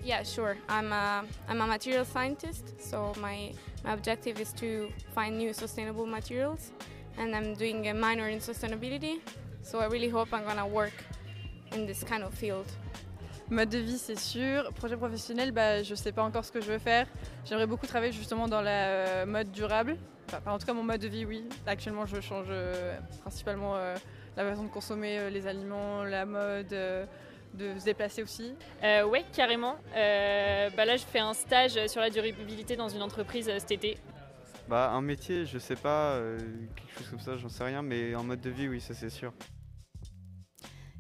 Yeah, 0.04 0.24
sure. 0.24 0.56
I'm 0.68 0.92
a, 0.92 1.24
I'm 1.48 1.62
a 1.62 1.68
material 1.68 2.06
scientist, 2.06 2.74
so 2.80 3.14
my, 3.22 3.54
my 3.84 3.94
objective 3.94 4.40
is 4.40 4.52
to 4.54 4.90
find 5.14 5.38
new 5.38 5.54
sustainable 5.54 6.08
materials, 6.08 6.72
and 7.18 7.36
I'm 7.36 7.54
doing 7.54 7.88
a 7.88 7.94
minor 7.94 8.30
in 8.30 8.40
sustainability. 8.40 9.20
So 9.64 9.80
I 9.80 9.86
really 9.86 10.10
hope 10.10 10.34
I'm 10.34 10.44
gonna 10.44 10.68
work 10.68 10.94
in 11.72 11.86
this 11.86 12.04
kind 12.04 12.24
of 12.24 12.34
field. 12.34 12.66
Mode 13.52 13.68
de 13.68 13.80
vie, 13.80 13.98
c'est 13.98 14.18
sûr. 14.18 14.72
Projet 14.76 14.96
professionnel, 14.96 15.52
bah, 15.52 15.84
je 15.84 15.94
sais 15.94 16.14
pas 16.14 16.24
encore 16.24 16.46
ce 16.46 16.54
que 16.54 16.62
je 16.62 16.72
veux 16.72 16.80
faire. 16.80 17.06
J'aimerais 17.44 17.68
beaucoup 17.68 17.86
travailler 17.86 18.14
justement 18.14 18.48
dans 18.48 18.62
la 18.62 18.88
euh, 18.88 19.26
mode 19.26 19.52
durable. 19.52 19.98
Enfin, 20.34 20.54
en 20.54 20.58
tout 20.58 20.66
cas, 20.66 20.72
mon 20.72 20.84
mode 20.84 21.02
de 21.02 21.10
vie, 21.10 21.26
oui. 21.26 21.44
Actuellement, 21.68 22.06
je 22.06 22.22
change 22.22 22.46
euh, 22.50 22.98
principalement 23.20 23.76
euh, 23.76 23.98
la 24.38 24.50
façon 24.50 24.64
de 24.64 24.70
consommer 24.70 25.20
euh, 25.20 25.30
les 25.30 25.48
aliments, 25.48 26.06
la 26.06 26.26
mode, 26.26 26.72
euh, 26.72 27.06
de 27.54 27.78
se 27.78 27.84
déplacer 27.84 28.24
aussi. 28.24 28.54
Euh, 28.86 29.04
ouais, 29.04 29.26
carrément. 29.34 29.76
Euh, 29.98 30.70
bah 30.78 30.86
là, 30.86 30.96
je 30.96 31.04
fais 31.04 31.20
un 31.20 31.34
stage 31.34 31.78
sur 31.88 32.00
la 32.00 32.10
durabilité 32.10 32.78
dans 32.78 32.88
une 32.88 33.02
entreprise 33.02 33.50
euh, 33.50 33.60
cet 33.60 33.72
été. 33.72 33.98
Bah 34.70 34.92
un 34.92 35.02
métier, 35.02 35.46
je 35.46 35.58
sais 35.58 35.76
pas, 35.76 36.12
euh, 36.14 36.40
quelque 36.78 37.00
chose 37.00 37.10
comme 37.10 37.20
ça, 37.20 37.36
j'en 37.36 37.50
sais 37.50 37.66
rien, 37.66 37.82
mais 37.82 38.16
en 38.16 38.24
mode 38.24 38.40
de 38.40 38.50
vie, 38.50 38.70
oui, 38.70 38.80
ça 38.80 38.94
c'est 38.94 39.10
sûr. 39.10 39.34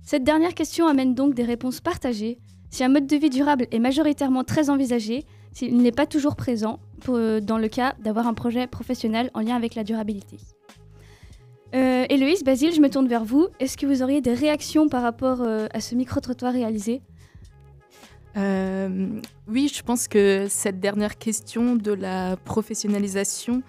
Cette 0.03 0.24
dernière 0.24 0.53
question 0.53 0.88
amène 0.88 1.15
donc 1.15 1.34
des 1.34 1.43
réponses 1.43 1.79
partagées. 1.79 2.39
Si 2.70 2.84
un 2.84 2.89
mode 2.89 3.08
de 3.08 3.15
vie 3.15 3.29
durable 3.29 3.67
est 3.72 3.79
majoritairement 3.79 4.43
très 4.43 4.70
envisagé, 4.70 5.25
s'il 5.51 5.77
n'est 5.77 5.91
pas 5.91 6.05
toujours 6.05 6.36
présent 6.36 6.79
euh, 7.10 7.39
dans 7.39 7.58
le 7.58 7.67
cas 7.67 7.96
d'avoir 8.03 8.27
un 8.27 8.34
projet 8.34 8.67
professionnel 8.67 9.29
en 9.34 9.41
lien 9.41 9.55
avec 9.55 9.75
la 9.75 9.84
durabilité. 9.84 10.38
Euh, 11.74 12.05
Héloïse, 12.10 12.43
Basile, 12.43 12.74
je 12.74 12.81
me 12.81 12.89
tourne 12.89 13.08
vers 13.08 13.24
vous. 13.24 13.48
Est-ce 13.60 13.77
que 13.77 13.86
vous 13.86 14.03
auriez 14.03 14.22
des 14.22 14.34
réactions 14.34 14.89
par 14.89 15.01
rapport 15.01 15.41
euh, 15.41 15.67
à 15.74 15.79
ce 15.79 15.96
micro-trottoir 15.96 16.53
réalisé? 16.53 17.01
Euh, 18.38 19.19
oui, 19.47 19.71
je 19.73 19.83
pense 19.83 20.07
que 20.07 20.47
cette 20.50 20.79
dernière 20.79 21.17
question 21.17 21.75
de 21.75 21.91
la 21.91 22.38
professionnalisation 22.38 23.61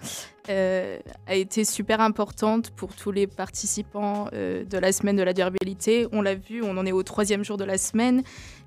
euh, 0.49 0.99
a 1.27 1.35
été 1.35 1.65
super 1.65 2.01
importante 2.01 2.71
pour 2.71 2.95
tous 2.95 3.11
les 3.11 3.27
participants 3.27 4.27
euh, 4.33 4.63
de 4.63 4.77
la 4.77 4.91
semaine 4.91 5.15
de 5.15 5.23
la 5.23 5.33
durabilité. 5.33 6.07
On 6.11 6.21
l'a 6.21 6.35
vu, 6.35 6.63
on 6.63 6.77
en 6.77 6.85
est 6.85 6.91
au 6.91 7.03
troisième 7.03 7.43
jour 7.43 7.57
de 7.57 7.65
la 7.65 7.77
semaine. 7.77 8.23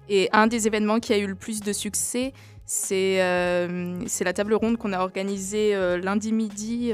Et 0.09 0.29
un 0.33 0.47
des 0.47 0.67
événements 0.67 1.01
qui 1.01 1.13
a 1.13 1.19
eu 1.19 1.27
le 1.27 1.35
plus 1.35 1.61
de 1.61 1.73
succès, 1.73 2.33
c'est 2.65 3.19
la 3.19 4.33
table 4.33 4.55
ronde 4.55 4.77
qu'on 4.77 4.93
a 4.93 5.01
organisée 5.01 5.77
lundi 6.01 6.33
midi 6.33 6.93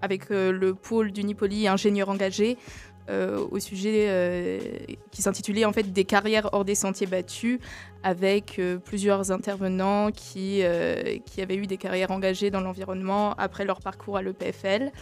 avec 0.00 0.30
le 0.30 0.72
pôle 0.72 1.12
d'Unipoli 1.12 1.68
ingénieur 1.68 2.08
engagé 2.08 2.58
euh, 3.08 3.44
au 3.50 3.58
sujet 3.58 4.06
euh, 4.08 4.60
qui 5.10 5.22
s'intitulait 5.22 5.64
en 5.64 5.72
fait 5.72 5.92
des 5.92 6.04
carrières 6.04 6.48
hors 6.52 6.64
des 6.64 6.76
sentiers 6.76 7.08
battus 7.08 7.58
avec 8.04 8.60
euh, 8.60 8.78
plusieurs 8.78 9.32
intervenants 9.32 10.12
qui, 10.12 10.62
qui 11.26 11.42
avaient 11.42 11.56
eu 11.56 11.66
des 11.66 11.78
carrières 11.78 12.12
engagées 12.12 12.50
dans 12.50 12.60
l'environnement 12.60 13.34
après 13.34 13.64
leur 13.64 13.80
parcours 13.80 14.16
à 14.16 14.22
l'EPFL. 14.22 14.92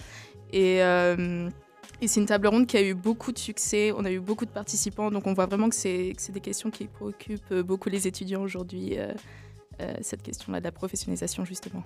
Et, 0.52 0.78
et 0.78 2.08
c'est 2.08 2.20
une 2.20 2.26
table 2.26 2.48
ronde 2.48 2.66
qui 2.66 2.76
a 2.76 2.82
eu 2.82 2.94
beaucoup 2.94 3.30
de 3.32 3.38
succès, 3.38 3.92
on 3.96 4.04
a 4.04 4.10
eu 4.10 4.18
beaucoup 4.18 4.46
de 4.46 4.50
participants, 4.50 5.10
donc 5.10 5.26
on 5.26 5.34
voit 5.34 5.46
vraiment 5.46 5.68
que 5.68 5.76
c'est 5.76 6.14
des 6.30 6.40
questions 6.40 6.70
qui 6.70 6.86
préoccupent 6.86 7.54
beaucoup 7.54 7.88
les 7.88 8.08
étudiants 8.08 8.42
aujourd'hui, 8.42 8.96
cette 10.00 10.22
question-là 10.22 10.58
de 10.58 10.64
la 10.64 10.72
professionnalisation 10.72 11.44
justement. 11.44 11.84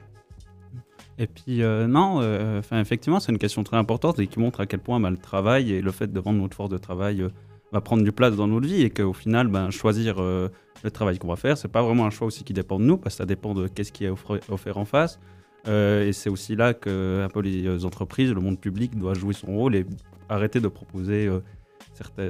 Et 1.19 1.27
puis, 1.27 1.63
euh, 1.63 1.87
non, 1.87 2.19
euh, 2.21 2.61
effectivement, 2.73 3.21
c'est 3.21 3.31
une 3.31 3.39
question 3.39 3.63
très 3.63 3.77
importante 3.77 4.19
et 4.19 4.27
qui 4.27 4.41
montre 4.41 4.61
à 4.61 4.67
quel 4.67 4.81
point 4.81 4.99
bah, 4.99 5.11
le 5.11 5.17
travail 5.17 5.73
et 5.73 5.81
le 5.81 5.93
fait 5.93 6.13
de 6.13 6.21
vendre 6.21 6.41
notre 6.41 6.57
force 6.57 6.71
de 6.71 6.79
travail 6.79 7.23
euh, 7.23 7.29
va 7.73 7.81
prendre 7.81 8.03
du 8.03 8.11
place 8.11 8.35
dans 8.35 8.49
notre 8.49 8.67
vie 8.67 8.83
et 8.83 8.91
qu'au 8.91 9.13
final, 9.13 9.49
ben, 9.49 9.71
choisir 9.71 10.21
le 10.21 10.51
travail 10.93 11.19
qu'on 11.19 11.29
va 11.29 11.37
faire, 11.37 11.57
c'est 11.59 11.69
pas 11.69 11.83
vraiment 11.83 12.05
un 12.05 12.11
choix 12.11 12.27
aussi 12.27 12.45
qui 12.45 12.53
dépend 12.53 12.79
de 12.79 12.85
nous 12.85 12.97
parce 12.97 13.15
que 13.15 13.19
ça 13.19 13.27
dépend 13.27 13.55
de 13.55 13.69
qu'est-ce 13.69 13.91
qui 13.91 14.05
est 14.05 14.11
offert 14.49 14.79
en 14.79 14.85
face. 14.85 15.19
Et 15.67 16.13
c'est 16.13 16.31
aussi 16.31 16.55
là 16.55 16.73
que 16.73 17.23
un 17.25 17.29
peu 17.29 17.41
les 17.41 17.85
entreprises, 17.85 18.31
le 18.31 18.41
monde 18.41 18.61
public 18.61 18.97
doit 18.97 19.15
jouer 19.15 19.33
son 19.33 19.49
rôle 19.49 19.75
et 19.75 19.87
arrêter 20.29 20.61
de 20.61 20.69
proposer 20.69 21.29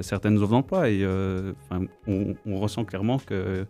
certaines, 0.01 0.37
offres 0.37 0.51
d'emploi. 0.51 0.89
Et 0.89 1.05
on, 2.07 2.59
ressent 2.59 2.83
clairement 2.83 3.19
qu'il 3.19 3.67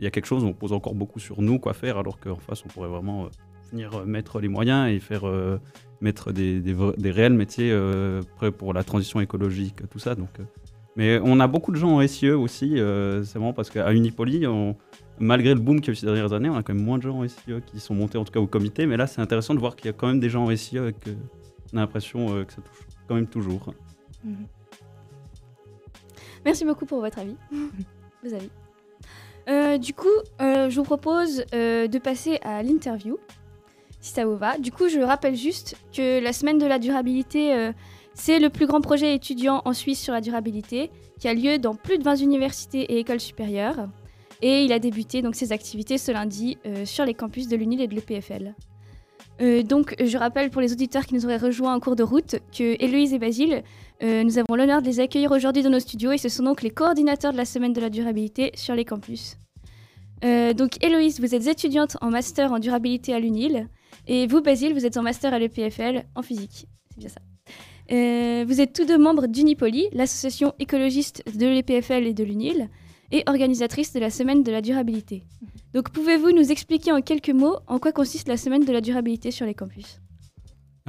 y 0.00 0.06
a 0.06 0.10
quelque 0.10 0.26
chose, 0.26 0.44
on 0.44 0.54
pose 0.54 0.72
encore 0.72 0.94
beaucoup 0.94 1.18
sur 1.18 1.42
nous 1.42 1.58
quoi 1.58 1.74
faire, 1.74 1.98
alors 1.98 2.18
qu'en 2.18 2.36
face, 2.36 2.62
on 2.64 2.68
pourrait 2.68 2.88
vraiment 2.88 3.28
venir 3.70 3.94
euh, 3.98 4.04
mettre 4.04 4.40
les 4.40 4.48
moyens 4.48 4.90
et 4.90 5.00
faire 5.00 5.26
euh, 5.26 5.58
mettre 6.00 6.32
des, 6.32 6.60
des, 6.60 7.10
réels 7.10 7.32
métiers 7.34 7.70
euh, 7.72 8.22
prêts 8.36 8.52
pour 8.52 8.72
la 8.72 8.84
transition 8.84 9.20
écologique, 9.20 9.88
tout 9.90 9.98
ça. 9.98 10.14
Donc, 10.14 10.28
euh, 10.38 10.44
mais 10.96 11.20
on 11.22 11.38
a 11.40 11.46
beaucoup 11.46 11.70
de 11.72 11.76
gens 11.76 11.96
en 12.00 12.06
SIE 12.06 12.30
aussi. 12.30 12.78
euh, 12.78 13.22
c'est 13.24 13.38
vraiment 13.38 13.52
parce 13.52 13.70
qu'à 13.70 13.92
Unipoli, 13.92 14.46
on- 14.46 14.76
malgré 15.20 15.54
le 15.54 15.60
boom 15.60 15.80
qu'il 15.80 15.88
y 15.88 15.90
a 15.90 15.92
eu 15.92 15.96
ces 15.96 16.06
dernières 16.06 16.32
années, 16.32 16.48
on 16.48 16.56
a 16.56 16.62
quand 16.62 16.74
même 16.74 16.84
moins 16.84 16.98
de 16.98 17.02
gens 17.02 17.18
en 17.20 17.28
SIE 17.28 17.60
qui 17.66 17.80
sont 17.80 17.94
montés 17.94 18.18
en 18.18 18.24
tout 18.24 18.32
cas 18.32 18.40
au 18.40 18.46
comité. 18.46 18.86
Mais 18.86 18.96
là, 18.96 19.06
c'est 19.06 19.20
intéressant 19.20 19.54
de 19.54 19.58
voir 19.60 19.76
qu'il 19.76 19.86
y 19.86 19.90
a 19.90 19.92
quand 19.92 20.06
même 20.08 20.20
des 20.20 20.28
gens 20.30 20.44
en 20.44 20.56
SIE 20.56 20.76
et 20.78 20.92
que 20.92 21.10
on 21.72 21.76
a 21.76 21.80
l'impression 21.80 22.34
euh, 22.34 22.44
que 22.44 22.52
ça 22.52 22.62
touche 22.62 22.86
quand 23.08 23.14
même 23.14 23.26
toujours. 23.26 23.72
Merci 26.44 26.64
beaucoup 26.64 26.86
pour 26.86 27.00
votre 27.00 27.18
avis. 27.18 27.36
Vos 28.24 28.34
avis. 28.34 28.50
Euh, 29.48 29.78
du 29.78 29.94
coup, 29.94 30.06
euh, 30.40 30.68
je 30.68 30.76
vous 30.76 30.84
propose 30.84 31.44
euh, 31.54 31.86
de 31.88 31.98
passer 31.98 32.38
à 32.42 32.62
l'interview, 32.62 33.16
Du 34.58 34.72
coup, 34.72 34.88
je 34.88 35.00
rappelle 35.00 35.36
juste 35.36 35.76
que 35.92 36.20
la 36.22 36.32
semaine 36.32 36.58
de 36.58 36.66
la 36.66 36.78
durabilité, 36.78 37.54
euh, 37.54 37.72
c'est 38.14 38.38
le 38.38 38.50
plus 38.50 38.66
grand 38.66 38.80
projet 38.80 39.14
étudiant 39.14 39.62
en 39.64 39.72
Suisse 39.72 40.00
sur 40.00 40.12
la 40.12 40.20
durabilité, 40.20 40.90
qui 41.20 41.28
a 41.28 41.34
lieu 41.34 41.58
dans 41.58 41.74
plus 41.74 41.98
de 41.98 42.04
20 42.04 42.16
universités 42.16 42.80
et 42.80 42.98
écoles 42.98 43.20
supérieures. 43.20 43.88
Et 44.40 44.64
il 44.64 44.72
a 44.72 44.78
débuté 44.78 45.20
donc 45.20 45.34
ses 45.34 45.52
activités 45.52 45.98
ce 45.98 46.12
lundi 46.12 46.58
euh, 46.66 46.84
sur 46.84 47.04
les 47.04 47.14
campus 47.14 47.48
de 47.48 47.56
l'UNIL 47.56 47.80
et 47.80 47.88
de 47.88 47.94
l'EPFL. 47.94 48.54
Euh, 49.40 49.62
donc, 49.62 49.94
je 50.02 50.16
rappelle 50.16 50.50
pour 50.50 50.62
les 50.62 50.72
auditeurs 50.72 51.06
qui 51.06 51.14
nous 51.14 51.24
auraient 51.24 51.36
rejoints 51.36 51.74
en 51.74 51.80
cours 51.80 51.96
de 51.96 52.02
route 52.02 52.36
que 52.56 52.82
Héloïse 52.82 53.12
et 53.12 53.18
Basile, 53.18 53.62
nous 54.00 54.38
avons 54.38 54.54
l'honneur 54.54 54.80
de 54.80 54.86
les 54.86 55.00
accueillir 55.00 55.32
aujourd'hui 55.32 55.64
dans 55.64 55.70
nos 55.70 55.80
studios 55.80 56.12
et 56.12 56.18
ce 56.18 56.28
sont 56.28 56.44
donc 56.44 56.62
les 56.62 56.70
coordinateurs 56.70 57.32
de 57.32 57.36
la 57.36 57.44
semaine 57.44 57.72
de 57.72 57.80
la 57.80 57.90
durabilité 57.90 58.52
sur 58.54 58.76
les 58.76 58.84
campus. 58.84 59.36
Euh, 60.24 60.52
donc, 60.52 60.82
Héloïse, 60.82 61.20
vous 61.20 61.34
êtes 61.34 61.46
étudiante 61.46 61.96
en 62.00 62.10
master 62.10 62.52
en 62.52 62.58
durabilité 62.58 63.14
à 63.14 63.20
l'UNIL 63.20 63.68
et 64.06 64.26
vous, 64.26 64.40
Basile, 64.40 64.74
vous 64.74 64.86
êtes 64.86 64.96
en 64.96 65.02
master 65.02 65.32
à 65.32 65.38
l'EPFL 65.38 66.04
en 66.14 66.22
physique. 66.22 66.66
C'est 66.90 66.98
bien 66.98 67.08
ça. 67.08 67.20
Euh, 67.90 68.44
vous 68.46 68.60
êtes 68.60 68.74
tous 68.74 68.84
deux 68.84 68.98
membres 68.98 69.26
d'Unipoli, 69.26 69.88
l'association 69.92 70.52
écologiste 70.58 71.22
de 71.38 71.46
l'EPFL 71.46 72.06
et 72.06 72.14
de 72.14 72.24
l'UNIL, 72.24 72.68
et 73.10 73.22
organisatrice 73.26 73.94
de 73.94 74.00
la 74.00 74.10
semaine 74.10 74.42
de 74.42 74.52
la 74.52 74.60
durabilité. 74.60 75.24
Donc, 75.72 75.90
pouvez-vous 75.90 76.32
nous 76.32 76.50
expliquer 76.50 76.92
en 76.92 77.00
quelques 77.00 77.30
mots 77.30 77.56
en 77.66 77.78
quoi 77.78 77.92
consiste 77.92 78.28
la 78.28 78.36
semaine 78.36 78.64
de 78.64 78.72
la 78.72 78.82
durabilité 78.82 79.30
sur 79.30 79.46
les 79.46 79.54
campus? 79.54 80.00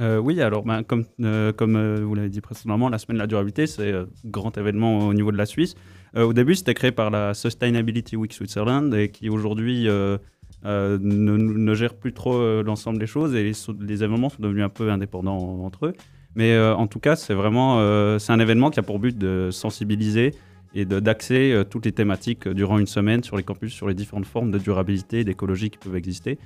Euh, 0.00 0.18
oui, 0.18 0.40
alors 0.40 0.64
ben, 0.64 0.82
comme, 0.82 1.04
vous 1.18 2.14
l'avez 2.14 2.28
dit 2.28 2.40
précédemment, 2.40 2.88
la 2.88 2.98
semaine 2.98 3.16
de 3.16 3.22
la 3.22 3.26
durabilité, 3.26 3.66
c'est 3.66 3.92
un 3.92 4.06
grand 4.24 4.56
événement 4.58 4.98
au 4.98 5.14
niveau 5.14 5.32
de 5.32 5.36
la 5.36 5.46
Suisse. 5.46 5.74
Euh, 6.16 6.24
au 6.24 6.32
début, 6.32 6.54
c'était 6.54 6.74
créé 6.74 6.92
par 6.92 7.10
la 7.10 7.34
Sustainability 7.34 8.16
Week 8.16 8.32
Switzerland 8.32 8.92
et 8.94 9.10
qui 9.10 9.28
aujourd'hui 9.28 9.88
euh, 9.88 10.18
euh, 10.64 10.98
ne, 11.00 11.74
gère 11.74 11.94
plus 11.94 12.12
trop 12.12 12.62
l'ensemble 12.62 12.98
des 12.98 13.06
choses 13.06 13.34
et 13.34 13.42
les, 13.44 14.02
événements 14.02 14.28
sont 14.28 14.42
devenus 14.42 14.64
un 14.64 14.68
peu 14.68 14.90
indépendants 14.90 15.64
entre 15.64 15.86
eux. 15.86 15.92
Mais 16.36 16.56
en 16.58 16.86
tout 16.86 17.00
cas, 17.00 17.16
c'est 17.16 17.34
vraiment 17.34 17.80
c'est 18.20 18.32
un 18.32 18.38
événement 18.38 18.70
qui 18.70 18.78
a 18.78 18.84
pour 18.84 19.00
but 19.00 19.18
de 19.18 19.48
sensibiliser 19.50 20.32
et 20.74 20.84
d'axer 20.84 21.64
toutes 21.68 21.86
les 21.86 21.92
thématiques 21.92 22.46
durant 22.46 22.78
une 22.78 22.86
semaine 22.86 23.24
sur 23.24 23.36
les 23.36 23.42
campus, 23.42 23.72
sur 23.72 23.88
les 23.88 23.94
différentes 23.94 24.26
formes 24.26 24.52
de 24.52 24.58
durabilité 24.58 25.20
et 25.20 25.24
d'écologie 25.24 25.70
qui 25.70 25.78
peuvent 25.78 25.96
exister. 25.96 26.38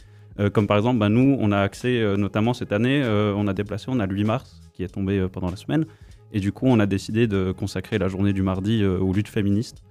Comme 0.54 0.66
par 0.66 0.78
exemple, 0.78 0.98
bah, 0.98 1.10
nous, 1.10 1.36
on 1.38 1.52
a 1.52 1.68
euh, 1.84 2.16
notamment 2.16 2.54
cette 2.54 2.72
année, 2.72 3.04
on 3.04 3.46
a 3.46 3.52
déplacé, 3.52 3.86
on 3.88 4.00
a 4.00 4.06
le 4.06 4.14
8 4.14 4.24
mars 4.24 4.62
qui 4.72 4.82
est 4.82 4.88
tombé 4.88 5.26
pendant 5.30 5.50
la 5.50 5.56
semaine. 5.56 5.84
Et 6.34 6.40
du 6.40 6.50
coup, 6.50 6.66
on 6.66 6.80
a 6.80 6.86
décidé 6.86 7.28
de 7.28 7.52
consacrer 7.52 7.96
la 7.96 8.08
journée 8.08 8.32
du 8.32 8.42
mardi 8.42 8.82
euh, 8.82 8.98
aux 8.98 9.12
luttes 9.12 9.28
féministes. 9.28 9.82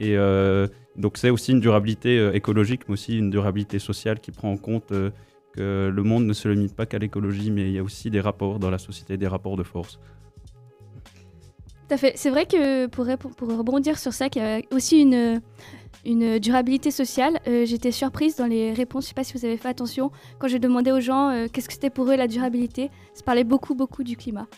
Et 0.00 0.16
euh, 0.18 0.66
donc, 0.96 1.16
c'est 1.16 1.30
aussi 1.30 1.52
une 1.52 1.60
durabilité 1.60 2.18
euh, 2.18 2.32
écologique, 2.34 2.82
mais 2.88 2.94
aussi 2.94 3.16
une 3.16 3.30
durabilité 3.30 3.78
sociale 3.78 4.18
qui 4.18 4.32
prend 4.32 4.50
en 4.50 4.56
compte 4.56 4.92
que 5.54 5.92
le 5.94 6.02
monde 6.02 6.26
ne 6.26 6.32
se 6.32 6.48
limite 6.48 6.74
pas 6.74 6.86
qu'à 6.86 6.98
l'écologie, 6.98 7.52
mais 7.52 7.68
il 7.68 7.72
y 7.72 7.78
a 7.78 7.84
aussi 7.84 8.10
des 8.10 8.20
rapports 8.20 8.58
dans 8.58 8.70
la 8.70 8.78
société, 8.78 9.16
des 9.16 9.28
rapports 9.28 9.56
de 9.56 9.62
force. 9.62 10.00
Tout 11.88 11.94
à 11.94 11.96
fait. 11.96 12.14
C'est 12.16 12.30
vrai 12.30 12.46
que 12.46 12.86
pour, 12.86 13.06
rebondir 13.06 13.96
sur 13.96 14.12
ça, 14.12 14.28
qu'il 14.28 14.42
y 14.42 14.44
a 14.44 14.60
aussi 14.72 15.02
une, 15.02 15.40
une 16.04 16.38
durabilité 16.40 16.90
sociale, 16.90 17.38
j'étais 17.46 17.92
surprise 17.92 18.34
dans 18.34 18.46
les 18.46 18.72
réponses. 18.72 19.04
Je 19.04 19.08
sais 19.08 19.14
pas 19.14 19.24
si 19.24 19.34
vous 19.36 19.44
avez 19.44 19.58
fait 19.58 19.68
attention 19.68 20.10
quand 20.38 20.48
je 20.48 20.56
demandais 20.56 20.90
aux 20.90 21.00
gens 21.00 21.46
qu'est-ce 21.52 21.68
que 21.68 21.74
c'était 21.74 21.90
pour 21.90 22.10
eux 22.10 22.16
la 22.16 22.28
durabilité. 22.28 22.90
Ça 23.12 23.22
parlait 23.22 23.44
beaucoup, 23.44 23.74
beaucoup 23.74 24.04
du 24.04 24.16
climat. 24.16 24.48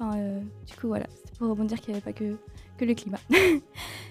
Enfin, 0.00 0.16
euh, 0.16 0.40
du 0.66 0.76
coup, 0.76 0.88
voilà, 0.88 1.06
c'était 1.14 1.36
pour 1.38 1.48
rebondir 1.48 1.80
qu'il 1.80 1.92
n'y 1.92 1.98
avait 1.98 2.12
pas 2.12 2.12
que, 2.12 2.36
que 2.76 2.84
le 2.84 2.94
climat. 2.94 3.20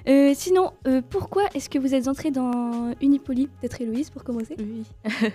Euh, 0.08 0.32
sinon, 0.34 0.72
euh, 0.88 1.02
pourquoi 1.10 1.44
est-ce 1.54 1.70
que 1.70 1.78
vous 1.78 1.94
êtes 1.94 2.08
entrée 2.08 2.32
dans 2.32 2.94
Unipoli? 3.02 3.48
Peut-être 3.48 3.82
Héloïse 3.82 4.10
pour 4.10 4.24
commencer 4.24 4.56
Oui. 4.58 4.86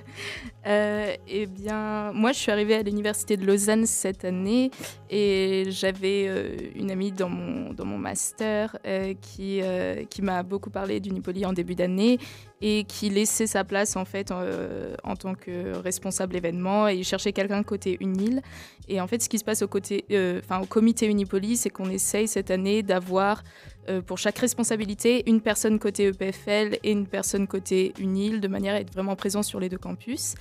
Eh 0.65 1.45
bien, 1.45 2.11
moi, 2.15 2.33
je 2.33 2.39
suis 2.39 2.51
arrivée 2.51 2.77
à 2.77 2.83
l'université 2.83 3.37
de 3.37 3.45
Lausanne 3.45 3.85
cette 3.85 4.25
année 4.25 4.71
et 5.11 5.65
j'avais 5.69 6.73
une 6.75 6.91
amie 6.91 7.13
dans 7.13 7.29
mon, 7.29 7.75
dans 7.75 7.85
mon 7.85 7.99
master 7.99 8.79
qui, 9.21 9.61
qui 10.09 10.23
m'a 10.23 10.43
beaucoup 10.43 10.71
parlé 10.71 11.01
d'Unipoli 11.01 11.45
en 11.45 11.53
début 11.53 11.75
d'année 11.75 12.19
et 12.63 12.85
qui 12.85 13.11
laissait 13.11 13.49
sa 13.49 13.65
place 13.65 13.97
en 13.97 14.05
fait 14.05 14.31
euh, 14.31 14.95
en 15.03 15.17
tant 15.17 15.35
que 15.35 15.77
responsable 15.79 16.37
événement 16.37 16.89
et 16.89 16.95
il 16.95 17.05
cherchait 17.05 17.33
quelqu'un 17.33 17.63
côté 17.65 17.99
Unil. 18.01 18.41
Et 18.89 19.01
en 19.01 19.07
fait, 19.09 19.21
ce 19.21 19.29
qui 19.29 19.39
se 19.39 19.45
passe 19.45 19.63
au, 19.63 19.69
côté, 19.69 20.05
euh, 20.13 20.41
au 20.61 20.67
comité 20.67 21.07
Unipoli, 21.07 21.57
c'est 21.57 21.71
qu'on 21.71 21.91
essaye 21.91 22.29
cette 22.29 22.51
année 22.51 22.83
d'avoir 22.83 23.43
euh, 23.89 24.01
pour 24.01 24.19
chaque 24.19 24.39
responsabilité 24.39 25.29
une 25.29 25.41
personne 25.41 25.81
côté 25.81 26.07
EPFL 26.07 26.79
et 26.85 26.93
une 26.93 27.09
personne 27.09 27.49
côté 27.49 27.93
UNIL 27.99 28.41
de 28.41 28.49
manière 28.49 28.75
à 28.75 28.81
être 28.81 28.93
vraiment 28.93 29.17
présent 29.17 29.43
sur 29.43 29.59
les 29.59 29.69
deux 29.69 29.79
campus. 29.79 30.35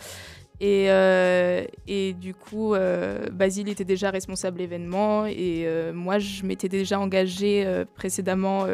Et, 0.64 0.92
euh, 0.92 1.66
et 1.88 2.14
du 2.14 2.36
coup, 2.36 2.76
euh, 2.76 3.32
Basile 3.32 3.68
était 3.68 3.84
déjà 3.84 4.12
responsable 4.12 4.62
événement 4.62 5.26
et 5.26 5.64
euh, 5.66 5.92
moi, 5.92 6.20
je 6.20 6.46
m'étais 6.46 6.70
déjà 6.70 7.00
engagée 7.00 7.68
précédemment 7.96 8.68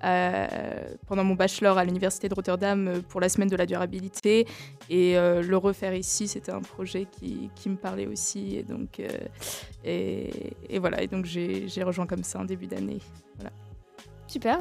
pendant 0.00 1.24
mon 1.24 1.34
bachelor 1.34 1.76
à 1.76 1.84
l'Université 1.84 2.30
de 2.30 2.34
Rotterdam 2.34 3.02
pour 3.10 3.20
la 3.20 3.28
semaine 3.28 3.48
de 3.48 3.56
la 3.56 3.66
durabilité. 3.66 4.46
Et 4.88 5.16
le 5.16 5.56
refaire 5.58 5.94
ici, 5.94 6.28
c'était 6.28 6.52
un 6.52 6.62
projet 6.62 7.04
qui, 7.04 7.68
me 7.68 7.76
parlait 7.76 8.06
aussi. 8.06 8.56
Et 8.56 8.62
donc, 8.62 9.02
et, 9.84 10.78
voilà, 10.80 11.02
et 11.02 11.08
donc 11.08 11.26
j'ai 11.26 11.82
rejoint 11.82 12.06
comme 12.06 12.24
ça 12.24 12.38
en 12.38 12.44
début 12.46 12.68
d'année. 12.68 13.00
Super. 14.26 14.60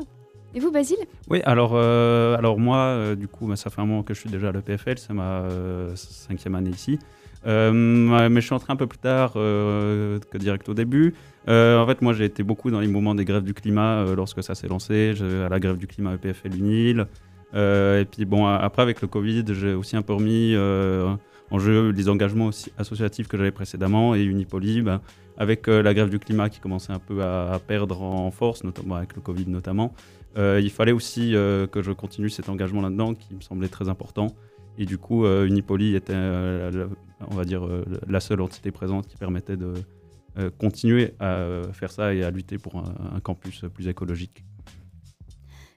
Et 0.53 0.59
vous, 0.59 0.71
Basile? 0.71 0.97
Oui, 1.29 1.41
alors, 1.43 1.71
euh, 1.73 2.37
alors 2.37 2.59
moi, 2.59 2.77
euh, 2.77 3.15
du 3.15 3.27
coup, 3.27 3.47
bah, 3.47 3.55
ça 3.55 3.69
fait 3.69 3.81
un 3.81 3.85
moment 3.85 4.03
que 4.03 4.13
je 4.13 4.19
suis 4.19 4.29
déjà 4.29 4.49
à 4.49 4.51
l'EPFL, 4.51 4.97
c'est 4.97 5.13
ma 5.13 5.41
euh, 5.41 5.91
cinquième 5.95 6.55
année 6.55 6.69
ici. 6.69 6.99
Mais 7.45 8.41
je 8.41 8.45
suis 8.45 8.53
entré 8.53 8.73
un 8.73 8.75
peu 8.75 8.87
plus 8.87 8.97
tard 8.97 9.33
que 9.33 10.37
direct 10.37 10.67
au 10.67 10.73
début. 10.73 11.13
En 11.47 11.85
fait, 11.87 12.01
moi, 12.01 12.13
j'ai 12.13 12.25
été 12.25 12.43
beaucoup 12.43 12.71
dans 12.71 12.79
les 12.79 12.87
moments 12.87 13.15
des 13.15 13.23
grèves 13.23 13.43
du 13.43 13.53
climat 13.53 14.03
lorsque 14.15 14.43
ça 14.43 14.53
s'est 14.53 14.67
lancé. 14.67 15.13
À 15.21 15.47
la 15.47 15.59
grève 15.59 15.77
du 15.77 15.87
climat 15.87 16.15
EPFL 16.15 16.55
UNIL. 16.57 17.07
Et 17.53 18.05
puis, 18.11 18.25
bon, 18.25 18.47
après, 18.47 18.81
avec 18.81 19.01
le 19.01 19.07
Covid, 19.07 19.45
j'ai 19.53 19.73
aussi 19.73 19.95
un 19.95 20.01
peu 20.01 20.13
remis 20.13 20.57
en 21.49 21.59
jeu 21.59 21.91
les 21.91 22.09
engagements 22.09 22.49
associatifs 22.77 23.29
que 23.29 23.37
j'avais 23.37 23.51
précédemment 23.51 24.13
et 24.13 24.23
Unipoly. 24.23 24.81
ben, 24.81 24.99
avec 25.37 25.67
la 25.67 25.93
grève 25.93 26.09
du 26.09 26.19
climat 26.19 26.49
qui 26.49 26.59
commençait 26.59 26.91
un 26.91 26.99
peu 26.99 27.21
à, 27.21 27.53
à 27.53 27.59
perdre 27.59 28.01
en 28.01 28.31
force, 28.31 28.63
notamment 28.63 28.95
avec 28.95 29.15
le 29.15 29.21
Covid 29.21 29.45
notamment, 29.47 29.93
il 30.35 30.69
fallait 30.69 30.91
aussi 30.91 31.35
euh, 31.35 31.67
que 31.67 31.81
je 31.81 31.91
continue 31.91 32.29
cet 32.29 32.49
engagement 32.49 32.81
là-dedans 32.81 33.13
qui 33.15 33.33
me 33.33 33.41
semblait 33.41 33.69
très 33.69 33.89
important. 33.89 34.27
Et 34.77 34.85
du 34.85 34.97
coup, 34.97 35.25
euh, 35.25 35.47
Unipoly 35.47 35.95
était, 35.95 36.13
euh, 36.15 36.71
la- 36.71 37.27
on 37.27 37.35
va 37.35 37.45
dire, 37.45 37.65
euh, 37.65 37.83
la 38.07 38.19
seule 38.19 38.41
entité 38.41 38.71
présente 38.71 39.07
qui 39.07 39.17
permettait 39.17 39.57
de 39.57 39.73
euh, 40.37 40.51
continuer 40.59 41.15
à 41.19 41.37
euh, 41.37 41.73
faire 41.73 41.91
ça 41.91 42.13
et 42.13 42.23
à 42.23 42.29
lutter 42.29 42.59
pour 42.59 42.77
un 42.77 43.19
campus 43.21 43.65
plus 43.73 43.87
écologique. 43.87 44.43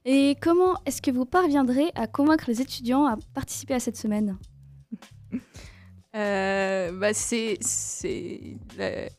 Et 0.05 0.37
comment 0.41 0.79
est-ce 0.85 1.01
que 1.01 1.11
vous 1.11 1.25
parviendrez 1.25 1.91
à 1.95 2.07
convaincre 2.07 2.45
les 2.49 2.61
étudiants 2.61 3.07
à 3.07 3.17
participer 3.35 3.75
à 3.75 3.81
cette 3.81 3.97
semaine? 3.97 4.37
Euh, 6.17 6.91
bah, 6.91 7.15
c'est 7.15 7.57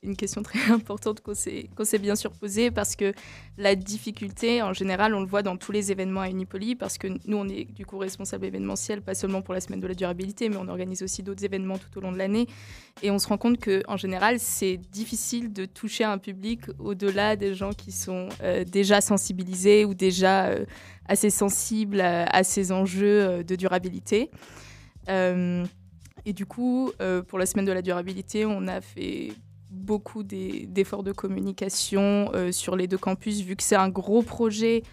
une 0.03 0.17
question 0.17 0.43
très 0.43 0.59
importante 0.71 1.21
qu'on 1.21 1.33
s'est 1.33 1.99
bien 1.99 2.15
sûr 2.15 2.31
posée 2.31 2.69
parce 2.69 2.97
que 2.97 3.13
la 3.57 3.75
difficulté, 3.75 4.61
en 4.61 4.73
général, 4.73 5.15
on 5.15 5.21
le 5.21 5.25
voit 5.25 5.41
dans 5.41 5.55
tous 5.55 5.71
les 5.71 5.91
événements 5.91 6.21
à 6.21 6.29
Unipoly 6.29 6.75
parce 6.75 6.97
que 6.97 7.07
nous, 7.07 7.37
on 7.37 7.47
est 7.47 7.63
du 7.63 7.85
coup 7.85 7.97
responsable 7.97 8.45
événementiel, 8.45 9.01
pas 9.01 9.15
seulement 9.15 9.41
pour 9.41 9.53
la 9.53 9.61
semaine 9.61 9.79
de 9.79 9.87
la 9.87 9.93
durabilité, 9.93 10.49
mais 10.49 10.57
on 10.57 10.67
organise 10.67 11.01
aussi 11.01 11.23
d'autres 11.23 11.45
événements 11.45 11.77
tout 11.77 11.97
au 11.97 12.01
long 12.01 12.11
de 12.11 12.17
l'année. 12.17 12.47
Et 13.01 13.09
on 13.09 13.19
se 13.19 13.27
rend 13.27 13.37
compte 13.37 13.63
qu'en 13.63 13.95
général, 13.95 14.39
c'est 14.39 14.75
difficile 14.75 15.53
de 15.53 15.65
toucher 15.65 16.03
un 16.03 16.17
public 16.17 16.61
au-delà 16.77 17.37
des 17.37 17.53
gens 17.53 17.71
qui 17.71 17.93
sont 17.93 18.27
euh, 18.43 18.65
déjà 18.65 18.99
sensibilisés 18.99 19.85
ou 19.85 19.93
déjà 19.93 20.47
euh, 20.47 20.65
assez 21.07 21.29
sensibles 21.29 22.01
à, 22.01 22.43
ces 22.43 22.73
enjeux 22.73 23.43
de 23.43 23.55
durabilité. 23.55 24.29
Et 26.25 26.33
du 26.33 26.45
coup, 26.45 26.91
euh, 27.01 27.21
pour 27.21 27.39
la 27.39 27.45
semaine 27.45 27.65
de 27.65 27.71
la 27.71 27.81
durabilité, 27.81 28.45
on 28.45 28.67
a 28.67 28.81
fait 28.81 29.33
beaucoup 29.71 30.23
d'efforts 30.23 31.03
de 31.03 31.11
communication 31.11 32.29
euh, 32.33 32.51
sur 32.51 32.75
les 32.75 32.87
deux 32.87 32.97
campus, 32.97 33.41
vu 33.41 33.55
que 33.55 33.63
c'est 33.63 33.75
un 33.75 33.89
gros 33.89 34.21
projet 34.21 34.83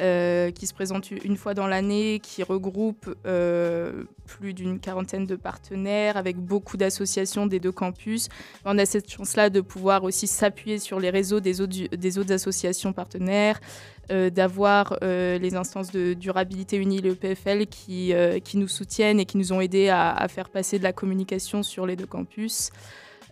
euh, 0.00 0.50
qui 0.50 0.66
se 0.66 0.74
présente 0.74 1.12
une 1.12 1.36
fois 1.36 1.54
dans 1.54 1.68
l'année, 1.68 2.18
qui 2.20 2.42
regroupe 2.42 3.14
euh, 3.26 4.02
plus 4.26 4.52
d'une 4.52 4.80
quarantaine 4.80 5.24
de 5.24 5.36
partenaires 5.36 6.16
avec 6.16 6.36
beaucoup 6.36 6.76
d'associations 6.76 7.46
des 7.46 7.60
deux 7.60 7.70
campus. 7.70 8.28
On 8.64 8.76
a 8.78 8.86
cette 8.86 9.08
chance-là 9.08 9.50
de 9.50 9.60
pouvoir 9.60 10.02
aussi 10.02 10.26
s'appuyer 10.26 10.80
sur 10.80 10.98
les 10.98 11.10
réseaux 11.10 11.38
des 11.38 11.60
autres, 11.60 12.32
associations 12.32 12.92
partenaires, 12.92 13.60
euh, 14.10 14.30
d'avoir 14.30 14.98
les 15.02 15.54
instances 15.54 15.92
de 15.92 16.14
durabilité 16.14 16.76
unies, 16.76 17.00
le 17.00 17.14
PFL, 17.14 17.66
qui, 17.66 18.12
nous 18.54 18.68
soutiennent 18.68 19.20
et 19.20 19.26
qui 19.26 19.36
nous 19.36 19.52
ont 19.52 19.60
aidés 19.60 19.90
à 19.90 20.26
faire 20.28 20.48
passer 20.48 20.78
de 20.78 20.82
la 20.82 20.92
communication 20.92 21.62
sur 21.62 21.86
les 21.86 21.94
deux 21.94 22.06
campus. 22.06 22.72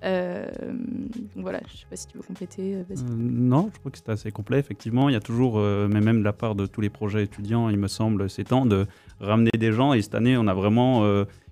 Euh, 0.05 0.47
donc 0.67 1.43
voilà, 1.45 1.61
je 1.69 1.73
ne 1.73 1.79
sais 1.79 1.87
pas 1.89 1.97
si 1.97 2.07
tu 2.07 2.17
veux 2.17 2.23
compléter. 2.23 2.75
euh. 2.75 2.83
Euh, 2.91 2.95
non, 3.17 3.71
je 3.73 3.79
crois 3.79 3.91
que 3.91 3.99
c'était 3.99 4.13
assez 4.13 4.31
complet. 4.31 4.59
Effectivement, 4.59 5.09
il 5.09 5.13
y 5.13 5.17
a 5.17 5.21
toujours, 5.21 5.59
mais 5.59 6.01
même 6.01 6.21
de 6.21 6.25
la 6.25 6.33
part 6.33 6.55
de 6.55 6.67
tous 6.67 6.81
les 6.81 6.91
projets 6.91 7.25
étudiants, 7.25 7.69
il 7.69 7.79
me 7.79 7.89
semble, 7.89 8.29
c'est 8.29 8.45
temps 8.45 8.67
de 8.67 8.87
ramener 9.21 9.51
des 9.57 9.73
gens. 9.73 9.93
Et 9.93 10.03
cette 10.03 10.15
année, 10.15 10.37
on 10.37 10.47
a 10.47 10.55
vraiment 10.55 11.05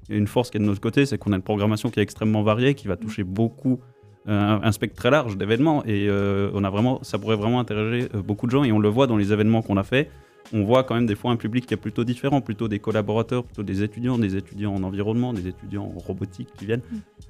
une 0.08 0.26
force 0.26 0.50
qui 0.50 0.56
est 0.56 0.60
de 0.60 0.66
notre 0.66 0.80
côté, 0.80 1.06
c'est 1.06 1.18
qu'on 1.18 1.32
a 1.32 1.36
une 1.36 1.42
programmation 1.42 1.90
qui 1.90 2.00
est 2.00 2.02
extrêmement 2.02 2.42
variée, 2.42 2.74
qui 2.74 2.88
va 2.88 2.96
toucher 2.96 3.24
beaucoup, 3.24 3.80
euh, 4.28 4.58
un 4.62 4.72
spectre 4.72 4.96
très 4.96 5.10
large 5.10 5.38
d'événements. 5.38 5.82
Et 5.86 6.06
euh, 6.08 6.50
on 6.52 6.62
a 6.64 6.70
vraiment, 6.70 7.02
ça 7.02 7.18
pourrait 7.18 7.36
vraiment 7.36 7.58
intéresser 7.58 8.08
euh, 8.14 8.20
beaucoup 8.20 8.46
de 8.46 8.50
gens. 8.50 8.64
Et 8.64 8.72
on 8.72 8.78
le 8.78 8.88
voit 8.88 9.06
dans 9.06 9.16
les 9.16 9.32
événements 9.32 9.62
qu'on 9.62 9.76
a 9.76 9.82
fait. 9.82 10.10
On 10.52 10.64
voit 10.64 10.82
quand 10.84 10.94
même 10.96 11.06
des 11.06 11.14
fois 11.14 11.30
un 11.30 11.36
public 11.36 11.66
qui 11.66 11.74
est 11.74 11.76
plutôt 11.76 12.02
différent, 12.04 12.40
plutôt 12.40 12.66
des 12.66 12.80
collaborateurs, 12.80 13.44
plutôt 13.44 13.62
des 13.62 13.82
étudiants, 13.82 14.18
des 14.18 14.34
étudiants 14.36 14.74
en 14.74 14.82
environnement, 14.82 15.32
des 15.32 15.46
étudiants 15.46 15.84
en 15.84 15.98
robotique 15.98 16.48
qui 16.58 16.66
viennent. 16.66 16.82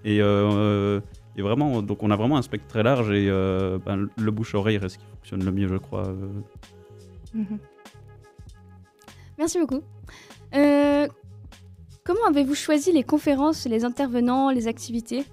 Et, 0.05 0.23
euh, 0.23 1.01
et 1.37 1.43
vraiment, 1.43 1.83
donc 1.83 2.03
on 2.03 2.11
a 2.11 2.17
vraiment 2.17 2.39
un 2.39 2.43
spectre 2.43 2.67
très 2.67 2.83
large 2.83 3.11
et 3.11 3.29
euh, 3.29 3.79
ben, 3.85 4.09
le 4.17 4.31
bouche-oreille 4.31 4.79
reste 4.79 4.95
ce 4.95 4.99
qui 5.01 5.05
fonctionne 5.17 5.45
le 5.45 5.53
mieux, 5.53 5.69
je 5.69 5.77
crois. 5.77 6.09
euh. 6.09 6.29
Mhm. 7.35 7.59
Merci 9.39 9.59
beaucoup. 9.59 9.83
Euh, 10.55 11.07
comment 12.05 12.27
avez-vous 12.29 12.55
choisi 12.55 12.91
les 12.93 13.05
conférences, 13.05 13.67
les 13.67 13.85
intervenants, 13.85 14.51
les 14.51 14.67
activités? 14.67 15.25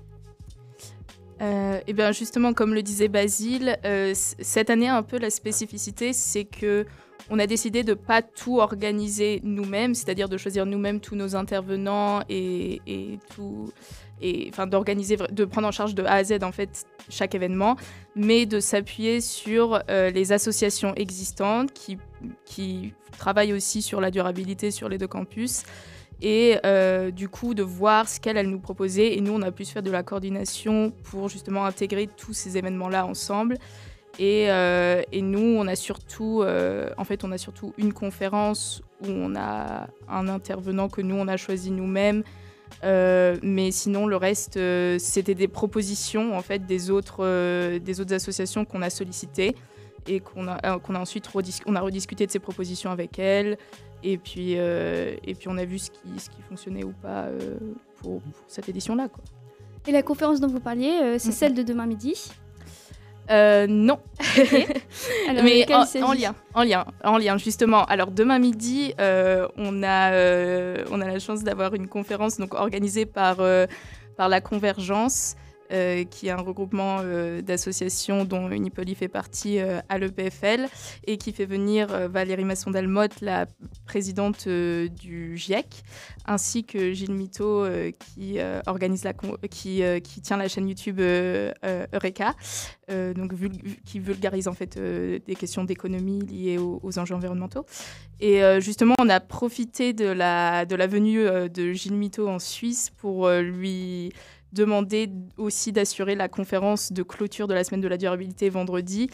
Euh, 1.42 1.80
et 1.88 1.94
bien 1.94 2.12
justement, 2.12 2.54
comme 2.54 2.74
le 2.74 2.82
disait 2.82 3.10
Basile, 3.10 3.78
euh, 3.86 4.14
cette 4.16 4.70
année 4.70 4.88
un 4.88 5.04
peu 5.04 5.18
la 5.20 5.30
spécificité, 5.30 6.12
c'est 6.14 6.46
que 6.46 6.86
on 7.30 7.40
a 7.40 7.48
décidé 7.48 7.84
de 7.84 7.94
pas 7.94 8.22
tout 8.22 8.60
organiser 8.60 9.42
nous-mêmes, 9.44 9.96
c'est-à-dire 9.96 10.30
de 10.30 10.38
choisir 10.38 10.66
nous-mêmes 10.66 11.00
tous 11.00 11.16
nos 11.16 11.36
intervenants 11.36 12.22
et, 12.30 12.82
tout, 13.36 13.72
enfin 14.50 14.68
d'organiser, 14.68 15.18
de 15.18 15.46
prendre 15.46 15.68
en 15.68 15.72
charge 15.72 15.96
de 15.96 16.04
A 16.04 16.14
à 16.14 16.24
Z 16.24 16.44
en 16.44 16.52
fait 16.52 16.86
chaque 17.10 17.36
événement, 17.36 17.76
mais 18.16 18.46
de 18.46 18.60
s'appuyer 18.60 19.22
sur 19.22 19.82
euh, 19.90 20.10
les 20.10 20.32
associations 20.32 20.94
existantes 20.96 21.72
qui, 21.74 22.94
travaillent 23.18 23.54
aussi 23.54 23.82
sur 23.82 24.02
la 24.02 24.12
durabilité 24.12 24.70
sur 24.70 24.90
les 24.90 24.98
deux 24.98 25.08
campus 25.08 25.64
et 26.22 26.58
euh, 26.66 27.10
du 27.10 27.30
coup 27.30 27.54
de 27.54 27.64
voir 27.64 28.08
ce 28.10 28.20
qu'elle 28.20 28.38
elle 28.38 28.50
nous 28.50 28.60
proposait 28.60 29.16
et 29.16 29.22
nous 29.22 29.34
on 29.34 29.42
a 29.42 29.52
pu 29.52 29.66
se 29.66 29.72
faire 29.72 29.84
de 29.84 29.92
la 29.92 30.04
coordination 30.04 30.92
pour 31.04 31.30
justement 31.30 31.66
intégrer 31.66 32.08
tous 32.08 32.34
ces 32.34 32.58
événements 32.58 32.90
là 32.90 33.06
ensemble 33.06 33.58
et, 34.20 34.50
euh, 34.50 35.02
et 35.12 35.22
nous 35.22 35.58
on 35.60 35.68
a 35.68 35.76
surtout 35.76 36.42
euh, 36.42 36.90
en 36.98 37.04
fait 37.04 37.24
on 37.24 37.32
a 37.32 37.38
surtout 37.38 37.74
une 37.78 37.94
conférence 37.94 38.82
où 39.02 39.10
on 39.10 39.36
a 39.36 39.88
un 40.10 40.28
intervenant 40.28 40.90
que 40.90 41.02
nous 41.02 41.16
on 41.16 41.28
a 41.28 41.38
choisi 41.38 41.72
nous-mêmes. 41.72 42.24
Euh, 42.84 43.38
mais 43.44 43.72
sinon 43.72 44.08
le 44.08 44.18
reste 44.18 44.60
c'était 45.00 45.36
des 45.36 45.48
propositions 45.48 46.36
en 46.36 46.42
fait 46.42 46.66
des 46.66 46.92
autres 46.92 47.78
des 47.78 48.02
autres 48.02 48.14
associations 48.14 48.66
qu'on 48.66 48.82
a 48.82 48.90
sollicitées 48.90 49.56
et 50.06 50.20
qu'on 50.20 50.48
a, 50.48 50.80
qu'on 50.80 50.96
a 50.96 51.00
ensuite 51.00 51.28
redis- 51.30 51.62
on 51.66 51.76
a 51.76 51.82
rediscuté 51.82 52.26
de 52.26 52.32
ces 52.32 52.40
propositions 52.40 52.92
avec 52.92 53.20
elles. 53.20 53.58
Et 54.04 54.18
puis, 54.18 54.54
et 54.54 55.36
puis 55.38 55.48
on 55.48 55.58
a 55.58 55.66
vu 55.66 55.80
ce 55.80 55.90
qui, 55.90 56.20
ce 56.20 56.30
qui 56.30 56.42
fonctionnait 56.48 56.84
ou 56.84 56.94
pas 57.02 57.26
pour, 57.98 58.22
pour 58.22 58.32
cette 58.48 58.70
édition-là. 58.70 59.08
Et 59.88 59.92
la 59.92 60.04
conférence 60.04 60.40
dont 60.40 60.48
vous 60.48 60.60
parliez, 60.60 61.18
c'est 61.20 61.32
celle 61.32 61.56
de 61.56 61.64
demain 61.64 61.88
midi 61.88 62.32
Euh, 63.30 63.68
non. 63.68 64.00
Alors, 65.30 65.44
Mais 65.44 65.66
en 66.02 66.14
lien, 66.14 66.36
en 66.54 66.64
lien, 66.64 66.86
en 67.04 67.18
lien 67.18 67.38
justement. 67.38 67.84
Alors 67.86 68.12
demain 68.12 68.40
midi, 68.40 68.94
euh, 69.00 69.48
on 69.58 69.84
a 69.84 70.12
euh, 70.12 70.84
on 70.92 71.02
a 71.02 71.08
la 71.08 71.20
chance 71.20 71.44
d'avoir 71.44 71.74
une 71.74 71.88
conférence 71.88 72.38
donc 72.38 72.54
organisée 72.54 73.06
par 73.06 73.38
euh, 73.40 73.68
par 74.16 74.30
la 74.30 74.42
Convergence. 74.42 75.36
Euh, 75.74 76.06
qui 76.06 76.28
est 76.28 76.32
un 76.32 76.38
regroupement 76.38 77.00
euh, 77.02 77.42
d'associations 77.42 78.24
dont 78.24 78.50
Unipoly 78.50 78.96
fait 78.96 79.10
partie 79.10 79.60
euh, 79.60 79.82
à 79.90 79.98
l'EPFL 79.98 80.66
et 81.06 81.18
qui 81.18 81.34
fait 81.34 81.46
venir 81.46 81.88
Valérie 82.10 82.46
Masson-Delmotte, 82.46 83.20
la 83.20 83.48
présidente 83.86 84.48
du 84.48 85.36
GIEC, 85.36 85.84
ainsi 86.26 86.64
que 86.64 86.94
Gilles 86.94 87.14
Mito 87.14 87.66
qui, 88.00 88.38
organise 88.66 89.04
la 89.04 89.14
qui, 89.50 89.82
tient 90.22 90.38
la 90.38 90.48
chaîne 90.48 90.68
YouTube 90.68 91.00
Eureka, 91.00 92.34
donc 93.16 93.34
qui 93.86 94.00
vulgarise 94.00 94.48
en 94.48 94.54
fait 94.54 94.78
des 94.78 95.36
questions 95.36 95.64
d'économie 95.64 96.22
liées 96.22 96.58
aux, 96.58 97.00
enjeux 97.00 97.16
environnementaux. 97.16 97.66
Et 98.20 98.42
justement, 98.60 98.96
on 99.00 99.10
a 99.10 99.20
profité 99.20 99.94
de 99.94 100.06
la, 100.08 100.66
de 100.66 100.76
la 100.76 100.88
venue 100.88 101.26
de 101.26 101.74
Gilles 101.74 101.96
Mito 101.96 102.28
en 102.28 102.40
Suisse 102.40 102.90
pour 102.98 103.30
lui 103.30 104.14
demander 104.54 105.10
aussi 105.38 105.72
d'assurer 105.72 106.16
la 106.16 106.28
conférence 106.28 106.92
de 106.92 107.04
clôture 107.04 107.48
de 107.48 107.54
la 107.54 107.64
semaine 107.64 107.82
de 107.82 107.88
la 107.88 107.98
durabilité 107.98 108.50
vendredi, 108.50 109.10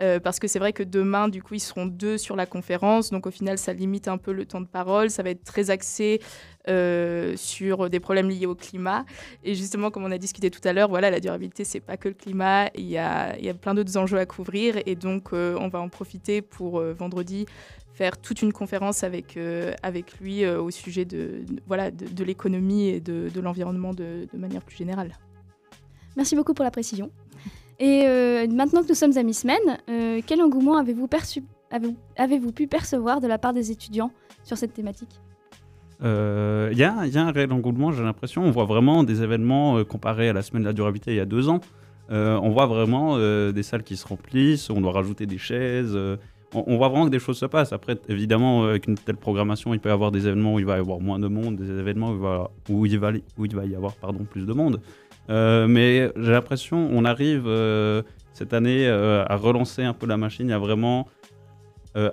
euh, 0.00 0.18
parce 0.18 0.38
que 0.38 0.48
c'est 0.48 0.58
vrai 0.58 0.72
que 0.72 0.82
demain, 0.82 1.28
du 1.28 1.42
coup, 1.42 1.54
ils 1.54 1.60
seront 1.60 1.86
deux 1.86 2.18
sur 2.18 2.36
la 2.36 2.46
conférence, 2.46 3.10
donc 3.10 3.26
au 3.26 3.30
final, 3.30 3.58
ça 3.58 3.72
limite 3.72 4.08
un 4.08 4.18
peu 4.18 4.32
le 4.32 4.44
temps 4.44 4.60
de 4.60 4.66
parole, 4.66 5.10
ça 5.10 5.22
va 5.22 5.30
être 5.30 5.44
très 5.44 5.70
axé 5.70 6.20
euh, 6.68 7.34
sur 7.36 7.88
des 7.88 8.00
problèmes 8.00 8.28
liés 8.28 8.46
au 8.46 8.54
climat. 8.54 9.04
Et 9.44 9.54
justement, 9.54 9.90
comme 9.90 10.04
on 10.04 10.10
a 10.10 10.18
discuté 10.18 10.50
tout 10.50 10.60
à 10.64 10.72
l'heure, 10.72 10.88
voilà, 10.88 11.10
la 11.10 11.20
durabilité, 11.20 11.64
c'est 11.64 11.80
pas 11.80 11.96
que 11.96 12.08
le 12.08 12.14
climat, 12.14 12.68
il 12.74 12.86
y 12.86 12.98
a, 12.98 13.36
plein 13.60 13.74
d'autres 13.74 13.96
enjeux 13.96 14.18
à 14.18 14.26
couvrir, 14.26 14.76
et 14.84 14.96
donc 14.96 15.32
euh, 15.32 15.56
on 15.60 15.68
va 15.68 15.80
en 15.80 15.88
profiter 15.88 16.42
pour 16.42 16.80
vendredi 16.80 17.46
faire 17.94 18.18
toute 18.18 18.42
une 18.42 18.52
conférence 18.52 19.04
avec, 19.04 19.36
euh, 19.36 19.72
avec 19.82 20.18
lui 20.20 20.44
euh, 20.44 20.60
au 20.60 20.70
sujet 20.70 21.04
de, 21.04 21.42
de- 21.48 21.62
voilà, 21.66 21.90
de, 21.90 22.06
de 22.06 22.24
l'économie 22.24 22.88
et 22.88 23.00
de, 23.00 23.30
de 23.32 23.40
l'environnement 23.40 23.94
de, 23.94 24.26
de 24.32 24.38
manière 24.38 24.62
plus 24.62 24.76
générale. 24.76 25.12
Merci 26.16 26.34
beaucoup 26.36 26.54
pour 26.54 26.64
la 26.64 26.70
précision. 26.70 27.10
Et 27.78 28.02
euh, 28.04 28.46
maintenant 28.48 28.82
que 28.82 28.88
nous 28.88 28.94
sommes 28.94 29.16
à 29.16 29.22
mi-semaine, 29.22 29.78
euh, 29.88 30.20
quel 30.26 30.40
engouement 30.42 30.76
avez-vous 30.76 31.06
perçu- 31.06 31.44
avez-vous 31.70 31.96
avez-vous 32.16 32.52
pu 32.52 32.66
percevoir 32.66 33.20
de 33.20 33.26
la 33.28 33.38
part 33.38 33.52
des 33.52 33.70
étudiants 33.70 34.12
sur 34.42 34.56
cette 34.56 34.74
thématique? 34.74 35.20
Euh, 36.02 36.68
il 36.72 36.78
y, 36.78 36.84
a, 36.84 37.06
y 37.06 37.16
a 37.16 37.22
un 37.24 37.30
réel 37.30 37.52
engouement, 37.52 37.92
j'ai 37.92 38.02
l'impression. 38.02 38.42
On 38.42 38.50
voit 38.50 38.64
vraiment 38.64 39.04
des 39.04 39.22
événements 39.22 39.78
euh, 39.78 39.84
comparés 39.84 40.28
à 40.28 40.32
la 40.32 40.42
semaine 40.42 40.62
de 40.62 40.68
la 40.68 40.72
durabilité 40.72 41.12
il 41.12 41.16
y 41.16 41.20
a 41.20 41.24
deux 41.26 41.48
ans. 41.48 41.60
Euh, 42.10 42.38
on 42.42 42.50
voit 42.50 42.66
vraiment 42.66 43.14
euh, 43.16 43.52
des 43.52 43.62
salles 43.62 43.82
qui 43.84 43.96
se 43.96 44.06
remplissent, 44.06 44.68
on 44.68 44.80
doit 44.80 44.92
rajouter 44.92 45.26
des 45.26 45.38
chaises. 45.38 45.96
On, 46.54 46.76
voit 46.76 46.88
vraiment 46.88 47.06
que 47.06 47.10
des 47.10 47.18
choses 47.18 47.38
se 47.38 47.46
passent. 47.46 47.72
Après, 47.72 47.98
évidemment, 48.08 48.64
euh, 48.64 48.70
avec 48.70 48.86
une 48.86 48.96
telle 48.96 49.16
programmation, 49.16 49.74
il 49.74 49.80
peut 49.80 49.88
y 49.88 49.92
avoir 49.92 50.10
des 50.10 50.26
événements 50.26 50.54
où 50.54 50.58
il 50.58 50.66
va 50.66 50.76
y 50.76 50.80
avoir 50.80 51.00
moins 51.00 51.18
de 51.18 51.28
monde, 51.28 51.56
des 51.56 51.70
événements 51.70 52.10
où 52.10 52.14
il 52.14 52.20
va, 52.20 52.50
où 52.68 52.86
il 52.86 52.98
va, 52.98 53.12
où 53.38 53.44
il 53.44 53.54
va 53.54 53.64
y 53.64 53.74
avoir 53.74 53.94
pardon, 53.94 54.24
plus 54.24 54.46
de 54.46 54.52
monde. 54.52 54.80
Euh, 55.30 55.66
mais 55.66 56.10
j'ai 56.16 56.32
l'impression 56.32 56.90
on 56.92 57.06
arrive 57.06 57.44
euh, 57.46 58.02
cette 58.34 58.52
année 58.52 58.86
à 58.86 59.36
relancer 59.36 59.82
un 59.82 59.94
peu 59.94 60.06
la 60.06 60.16
machine, 60.16 60.50
à 60.50 60.58
vraiment 60.58 61.08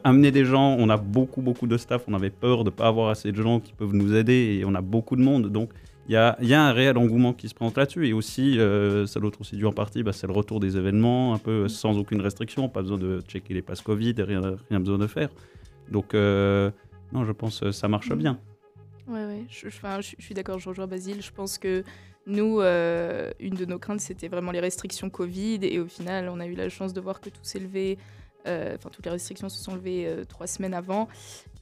amener 0.04 0.30
des 0.32 0.46
gens. 0.46 0.76
On 0.78 0.90
a 0.90 0.98
beaucoup, 0.98 1.42
beaucoup 1.42 1.66
de 1.66 1.78
staff. 1.78 2.04
On 2.08 2.14
avait 2.14 2.30
peur 2.30 2.64
de 2.64 2.70
ne 2.70 2.76
pas 2.76 2.88
avoir 2.88 3.10
assez 3.10 3.32
de 3.32 3.42
gens 3.42 3.60
qui 3.60 3.74
peuvent 3.74 3.96
nous 3.96 4.14
aider 4.14 4.60
et 4.60 4.66
on 4.66 4.76
a 4.76 4.82
beaucoup 4.82 5.16
de 5.16 5.24
monde. 5.24 5.48
Donc, 5.48 5.72
il 6.08 6.14
y 6.14 6.16
a, 6.18 6.36
il 6.42 6.48
y 6.48 6.54
a 6.54 6.62
un 6.64 6.72
réel 6.74 6.98
engouement 6.98 7.32
qui 7.34 7.48
se 7.48 7.54
présente 7.54 7.78
là-dessus. 7.78 8.08
Et 8.08 8.14
aussi, 8.14 8.60
euh, 8.60 9.06
ça 9.06 9.20
l'autre 9.20 9.42
aussi 9.42 9.56
dû 9.56 9.66
en 9.66 9.72
partie, 9.72 10.04
bah, 10.04 10.14
c'est 10.14 10.28
le 10.28 10.34
retour 10.34 10.60
des 10.60 10.76
événements, 10.78 11.34
un 11.34 11.38
peu 11.38 11.68
sans 11.68 11.98
aucune 11.98 12.22
restriction. 12.22 12.68
Pas 12.70 12.82
besoin 12.82 12.98
de 12.98 13.22
checker 13.28 13.54
les 13.54 13.62
passes 13.62 13.82
Covid, 13.82 14.16
rien, 14.20 14.42
rien 14.70 14.80
besoin 14.80 14.98
de 14.98 15.08
faire. 15.08 15.30
Donc, 15.90 16.14
euh, 16.14 16.72
non, 17.14 17.24
je 17.26 17.32
pense 17.32 17.60
que 17.60 17.72
ça 17.72 17.88
marche 17.88 18.12
bien. 18.14 18.40
Ouais, 19.08 19.26
ouais, 19.26 19.44
je, 19.50 19.68
je- 19.70 19.78
enfin, 19.78 20.00
je- 20.02 20.16
je 20.18 20.24
suis 20.24 20.34
d'accord, 20.34 20.60
je 20.60 20.70
rejoins 20.70 20.88
Basile. 20.88 21.22
Je 21.22 21.32
pense 21.32 21.58
que 21.58 21.84
nous, 22.28 22.60
euh, 22.62 23.32
une 23.40 23.56
de 23.56 23.66
nos 23.66 23.80
craintes, 23.80 24.00
c'était 24.00 24.28
vraiment 24.28 24.52
les 24.52 24.60
restrictions 24.60 25.10
Covid. 25.10 25.60
Et 25.64 25.80
au 25.80 25.88
final, 25.88 26.30
on 26.30 26.40
a 26.40 26.46
eu 26.46 26.54
la 26.54 26.70
chance 26.70 26.94
de 26.94 27.02
voir 27.02 27.20
que 27.20 27.30
tout 27.30 27.40
s'est 27.44 27.60
levé. 27.60 27.98
Euh, 28.48 28.76
Enfin, 28.78 28.90
toutes 28.92 29.06
les 29.06 29.12
restrictions 29.12 29.50
se 29.50 29.62
sont 29.64 29.76
levées 29.76 30.06
euh, 30.08 30.26
trois 30.26 30.48
semaines 30.48 30.74
avant. 30.74 31.08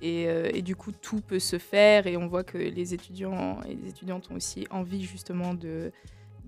Et, 0.02 0.28
euh, 0.28 0.50
et 0.54 0.62
du 0.62 0.76
coup, 0.76 0.92
tout 0.92 1.22
peut 1.22 1.40
se 1.40 1.58
faire. 1.58 2.08
Et 2.08 2.16
on 2.18 2.28
voit 2.28 2.44
que 2.44 2.58
les 2.58 2.94
étudiants 2.94 3.60
et 3.68 3.76
les 3.76 3.90
étudiantes 3.90 4.30
ont 4.32 4.36
aussi 4.36 4.66
envie, 4.72 5.04
justement, 5.04 5.54
de, 5.54 5.92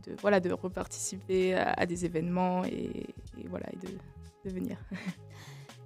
de, 0.08 0.16
voilà, 0.22 0.40
de 0.40 0.52
reparticiper 0.52 1.54
à, 1.56 1.74
à 1.74 1.86
des 1.86 2.06
événements 2.06 2.64
et, 2.66 3.06
et 3.38 3.48
voilà, 3.50 3.66
et 3.74 3.78
de, 3.86 3.92
de 4.50 4.54
venir. 4.56 4.78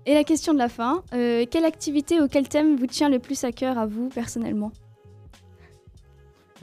Et 0.08 0.14
la 0.14 0.24
question 0.24 0.54
de 0.54 0.60
la 0.60 0.70
fin, 0.70 1.04
euh, 1.14 1.48
quelle 1.50 1.66
activité 1.66 2.22
ou 2.22 2.28
quel 2.28 2.48
thème 2.48 2.76
vous 2.76 2.86
tient 2.86 3.10
le 3.10 3.18
plus 3.18 3.44
à 3.44 3.52
cœur 3.52 3.80
à 3.80 3.88
vous 3.88 4.10
personnellement? 4.10 4.72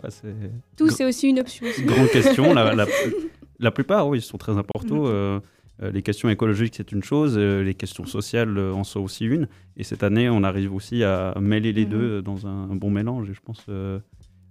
Ouais, 0.01 0.11
c'est- 0.11 0.33
Tout, 0.77 0.89
c'est 0.91 1.05
aussi 1.05 1.29
une 1.29 1.41
option. 1.41 1.67
Grande 1.85 2.09
question. 2.11 2.55
La, 2.55 2.73
la- 2.73 2.87
la 3.59 3.71
plupart, 3.73 4.07
oui, 4.07 4.21
sont 4.21 4.39
très 4.39 4.57
importants. 4.57 5.07
Euh, 5.07 5.41
les 5.81 6.03
questions 6.03 6.29
écologiques, 6.29 6.75
c'est 6.77 6.93
une 6.93 7.03
chose. 7.03 7.35
euh, 7.39 7.63
les 7.63 7.75
questions 7.75 8.07
sociales 8.07 8.57
euh, 8.59 8.73
en 8.73 8.85
sont 8.85 9.01
aussi 9.01 9.25
une. 9.25 9.49
Et 9.77 9.85
cette 9.85 10.03
année, 10.03 10.29
on 10.31 10.43
arrive 10.45 10.75
aussi 10.75 11.03
à 11.03 11.35
mêler 11.41 11.73
les 11.73 11.85
Mhm. 11.85 11.91
deux 11.91 12.23
dans 12.23 12.47
un, 12.47 12.71
un 12.71 12.77
bon 12.77 12.91
mélange. 12.91 13.31
Et 13.31 13.35
je 13.35 13.41
pense. 13.41 13.65
euh, 13.69 13.99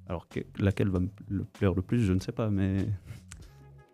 alors, 0.07 0.27
que- 0.27 0.41
laquelle 0.59 0.89
va 0.89 0.99
me 0.99 1.43
plaire 1.53 1.73
le 1.73 1.81
plus, 1.81 2.01
je 2.03 2.11
ne 2.13 2.19
sais 2.19 2.31
pas. 2.33 2.49
Mais. 2.49 2.77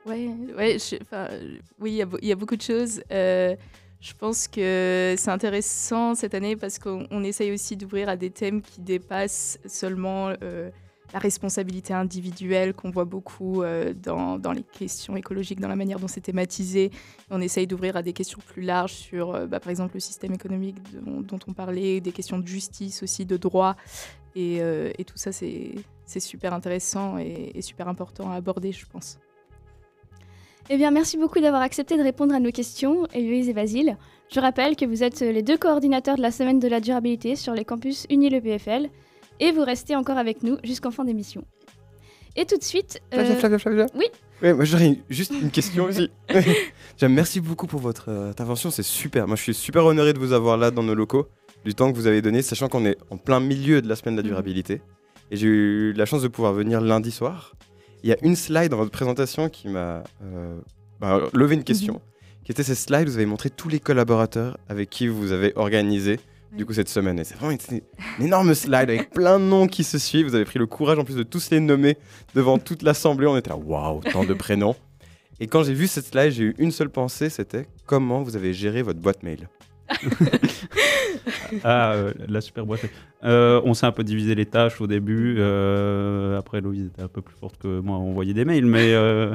Ouais, 0.05 0.29
ouais 0.57 0.77
je- 0.79 0.95
enfin, 1.01 1.27
euh, 1.31 1.57
oui, 1.79 1.91
il 1.91 1.95
y, 1.97 2.01
a 2.01 2.07
y 2.31 2.35
beaucoup 2.35 2.55
de 2.55 2.61
choses. 2.61 3.01
Euh, 3.11 3.55
je 3.99 4.13
pense 4.13 4.47
que 4.47 5.15
c'est 5.17 5.29
intéressant 5.31 6.15
cette 6.15 6.33
année 6.33 6.55
parce 6.55 6.79
qu'on 6.79 7.05
on 7.11 7.23
essaye 7.23 7.51
aussi 7.51 7.75
d'ouvrir 7.75 8.07
à 8.09 8.15
des 8.15 8.29
thèmes 8.29 8.61
qui 8.61 8.79
dépassent 8.81 9.59
seulement 9.65 10.33
euh, 10.43 10.69
la 11.13 11.19
responsabilité 11.19 11.93
individuelle 11.93 12.73
qu'on 12.73 12.89
voit 12.89 13.05
beaucoup 13.05 13.63
euh, 13.63 13.93
dans, 13.93 14.37
dans 14.37 14.51
les 14.51 14.63
questions 14.63 15.15
écologiques, 15.15 15.59
dans 15.59 15.67
la 15.67 15.75
manière 15.75 15.99
dont 15.99 16.07
c'est 16.07 16.21
thématisé. 16.21 16.91
On 17.29 17.41
essaye 17.41 17.67
d'ouvrir 17.67 17.95
à 17.95 18.01
des 18.01 18.13
questions 18.13 18.39
plus 18.45 18.61
larges 18.61 18.93
sur, 18.93 19.33
euh, 19.33 19.45
bah, 19.45 19.59
par 19.59 19.69
exemple, 19.69 19.95
le 19.95 19.99
système 19.99 20.33
économique 20.33 20.75
dont, 21.01 21.39
on 21.47 21.53
parlait, 21.53 22.01
des 22.01 22.11
questions 22.11 22.39
de 22.39 22.47
justice 22.47 23.03
aussi, 23.03 23.25
de 23.25 23.37
droit. 23.37 23.75
Et, 24.35 24.57
euh, 24.61 24.91
tout 25.05 25.17
ça, 25.17 25.31
c'est 25.31 26.19
super 26.19 26.53
intéressant 26.53 27.17
et, 27.17 27.61
super 27.61 27.87
important 27.87 28.29
à 28.29 28.35
aborder, 28.35 28.71
je 28.71 28.85
pense. 28.85 29.17
Eh 30.69 30.75
bien, 30.75 30.91
merci 30.91 31.17
beaucoup 31.17 31.39
d'avoir 31.39 31.61
accepté 31.61 31.97
de 31.97 32.03
répondre 32.03 32.35
à 32.35 32.41
nos 32.41 32.51
questions, 32.51 33.07
Héloïse 33.13 33.47
et 33.47 33.53
Basile. 33.53 33.97
Je 34.29 34.41
rappelle 34.41 34.75
que 34.75 34.83
vous 34.83 35.01
êtes 35.01 35.21
les 35.21 35.41
deux 35.41 35.57
coordinateurs 35.57 36.17
de 36.17 36.21
la 36.21 36.31
semaine 36.31 36.59
de 36.59 36.67
la 36.67 36.81
durabilité 36.81 37.37
sur 37.37 37.53
les 37.53 37.63
campus 37.63 38.05
Uni 38.09 38.29
le 38.29 38.41
PFL 38.41 38.89
et 39.39 39.51
vous 39.51 39.63
restez 39.63 39.95
encore 39.95 40.17
avec 40.17 40.43
nous 40.43 40.57
jusqu'en 40.63 40.91
fin 40.91 41.03
d'émission. 41.05 41.43
Et 42.35 42.45
tout 42.45 42.57
de 42.57 42.63
suite. 42.63 43.01
Flavia, 43.11 43.31
euh, 43.31 43.35
Flavia, 43.35 43.59
Flavia. 43.59 43.85
Oui. 43.95 44.05
Ouais, 44.43 44.53
moi 44.53 44.65
j'aurais 44.65 44.99
juste 45.09 45.33
une 45.41 45.49
question 45.49 45.85
aussi. 45.85 46.11
Merci 47.01 47.41
beaucoup 47.41 47.65
pour 47.65 47.79
votre 47.79 48.09
euh, 48.09 48.29
intervention, 48.29 48.69
c'est 48.69 48.83
super. 48.83 49.27
Moi 49.27 49.35
je 49.35 49.41
suis 49.41 49.53
super 49.55 49.85
honoré 49.85 50.13
de 50.13 50.19
vous 50.19 50.33
avoir 50.33 50.57
là 50.57 50.69
dans 50.69 50.83
nos 50.83 50.93
locaux, 50.93 51.27
du 51.65 51.73
temps 51.73 51.91
que 51.91 51.97
vous 51.97 52.05
avez 52.05 52.21
donné, 52.21 52.43
sachant 52.43 52.67
qu'on 52.67 52.85
est 52.85 52.97
en 53.09 53.17
plein 53.17 53.39
milieu 53.39 53.81
de 53.81 53.89
la 53.89 53.95
semaine 53.95 54.15
de 54.15 54.21
la 54.21 54.27
durabilité. 54.27 54.81
Et 55.31 55.37
j'ai 55.37 55.47
eu 55.47 55.93
la 55.93 56.05
chance 56.05 56.21
de 56.21 56.27
pouvoir 56.27 56.53
venir 56.53 56.79
lundi 56.79 57.11
soir. 57.11 57.55
Il 58.03 58.09
y 58.09 58.13
a 58.13 58.17
une 58.21 58.35
slide 58.35 58.69
dans 58.69 58.77
votre 58.77 58.91
présentation 58.91 59.49
qui 59.49 59.67
m'a 59.67 60.03
euh, 60.23 60.59
bah, 61.01 61.21
levé 61.33 61.55
une 61.55 61.63
question, 61.63 62.01
qui 62.45 62.51
était 62.51 62.63
cette 62.63 62.77
slide 62.77 63.07
où 63.07 63.11
vous 63.11 63.17
avez 63.17 63.25
montré 63.25 63.49
tous 63.49 63.69
les 63.69 63.79
collaborateurs 63.79 64.57
avec 64.69 64.91
qui 64.91 65.07
vous 65.07 65.31
avez 65.31 65.51
organisé 65.55 66.19
du 66.57 66.65
coup 66.65 66.73
cette 66.73 66.89
semaine. 66.89 67.19
Et 67.19 67.23
c'est 67.23 67.35
vraiment 67.35 67.51
une, 67.51 67.79
une 68.19 68.25
énorme 68.25 68.53
slide 68.53 68.89
avec 68.89 69.11
plein 69.11 69.39
de 69.39 69.45
noms 69.45 69.67
qui 69.67 69.83
se 69.83 69.97
suivent. 69.97 70.27
Vous 70.27 70.35
avez 70.35 70.45
pris 70.45 70.59
le 70.59 70.65
courage 70.65 70.99
en 70.99 71.05
plus 71.05 71.15
de 71.15 71.23
tous 71.23 71.49
les 71.51 71.59
nommer 71.59 71.97
devant 72.35 72.57
toute 72.57 72.81
l'assemblée. 72.81 73.27
On 73.27 73.37
était 73.37 73.49
là, 73.49 73.57
waouh, 73.57 74.01
tant 74.01 74.25
de 74.25 74.33
prénoms. 74.33 74.75
Et 75.39 75.47
quand 75.47 75.63
j'ai 75.63 75.73
vu 75.73 75.87
cette 75.87 76.05
slide, 76.07 76.31
j'ai 76.31 76.43
eu 76.43 76.55
une 76.57 76.71
seule 76.71 76.89
pensée, 76.89 77.29
c'était 77.29 77.67
comment 77.85 78.23
vous 78.23 78.35
avez 78.35 78.53
géré 78.53 78.81
votre 78.81 78.99
boîte 78.99 79.23
mail. 79.23 79.47
Ah, 81.63 81.93
euh, 81.93 82.13
la 82.27 82.41
super 82.41 82.65
boîte. 82.65 82.85
Euh, 83.23 83.61
on 83.65 83.73
s'est 83.73 83.85
un 83.85 83.91
peu 83.91 84.03
divisé 84.03 84.35
les 84.35 84.45
tâches 84.45 84.79
au 84.81 84.87
début. 84.87 85.35
euh, 85.39 86.37
après, 86.37 86.61
Louise 86.61 86.87
était 86.87 87.01
un 87.01 87.07
peu 87.07 87.21
plus 87.21 87.35
forte 87.35 87.57
que 87.57 87.79
moi 87.79 87.95
à 87.95 87.99
envoyer 87.99 88.33
des 88.33 88.45
mails. 88.45 88.65
Mais 88.65 88.93
euh, 88.93 89.33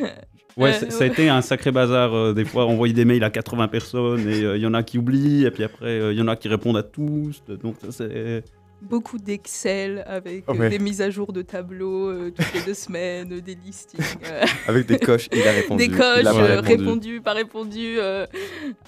ouais, 0.56 0.70
Euh, 0.84 0.90
ça- 0.90 1.04
a 1.04 1.06
été 1.06 1.28
un 1.28 1.40
sacré 1.42 1.70
bazar. 1.72 2.14
euh, 2.14 2.32
des 2.32 2.44
fois, 2.44 2.66
envoyer 2.66 2.92
des 2.94 3.04
mails 3.04 3.24
à 3.24 3.30
80 3.30 3.68
personnes 3.68 4.28
et 4.28 4.42
euh, 4.44 4.56
il 4.56 4.62
y 4.62 4.66
en 4.66 4.74
a 4.74 4.82
qui 4.82 4.98
oublient. 4.98 5.44
Et 5.44 5.50
puis 5.50 5.64
après, 5.64 5.86
euh, 5.86 6.12
il 6.12 6.18
y 6.18 6.22
en 6.22 6.28
a 6.28 6.36
qui 6.36 6.48
répondent 6.48 6.76
à 6.76 6.82
tous. 6.82 7.42
Donc, 7.62 7.76
ça, 7.82 7.88
c'est. 7.92 8.42
Beaucoup 8.82 9.18
d'Excel 9.18 10.02
avec 10.06 10.48
euh, 10.48 10.54
Ouais. 10.54 10.68
des 10.70 10.78
mises 10.78 11.00
à 11.02 11.10
jour 11.10 11.32
de 11.32 11.42
tableaux 11.42 12.08
euh, 12.08 12.30
toutes 12.30 12.54
les 12.54 12.62
deux 12.62 12.74
semaines, 12.86 13.32
euh, 13.32 13.40
des 13.40 13.54
listings. 13.54 14.00
euh, 14.24 14.44
Avec 14.66 14.86
des 14.86 14.98
coches, 14.98 15.28
il 15.32 15.46
a 15.46 15.52
répondu, 15.52 15.86
Des 15.88 15.94
coches, 15.96 16.24
euh, 16.26 16.60
répondu. 16.60 17.20
pas 17.20 17.32
répondu, 17.32 17.96
euh, 17.98 18.26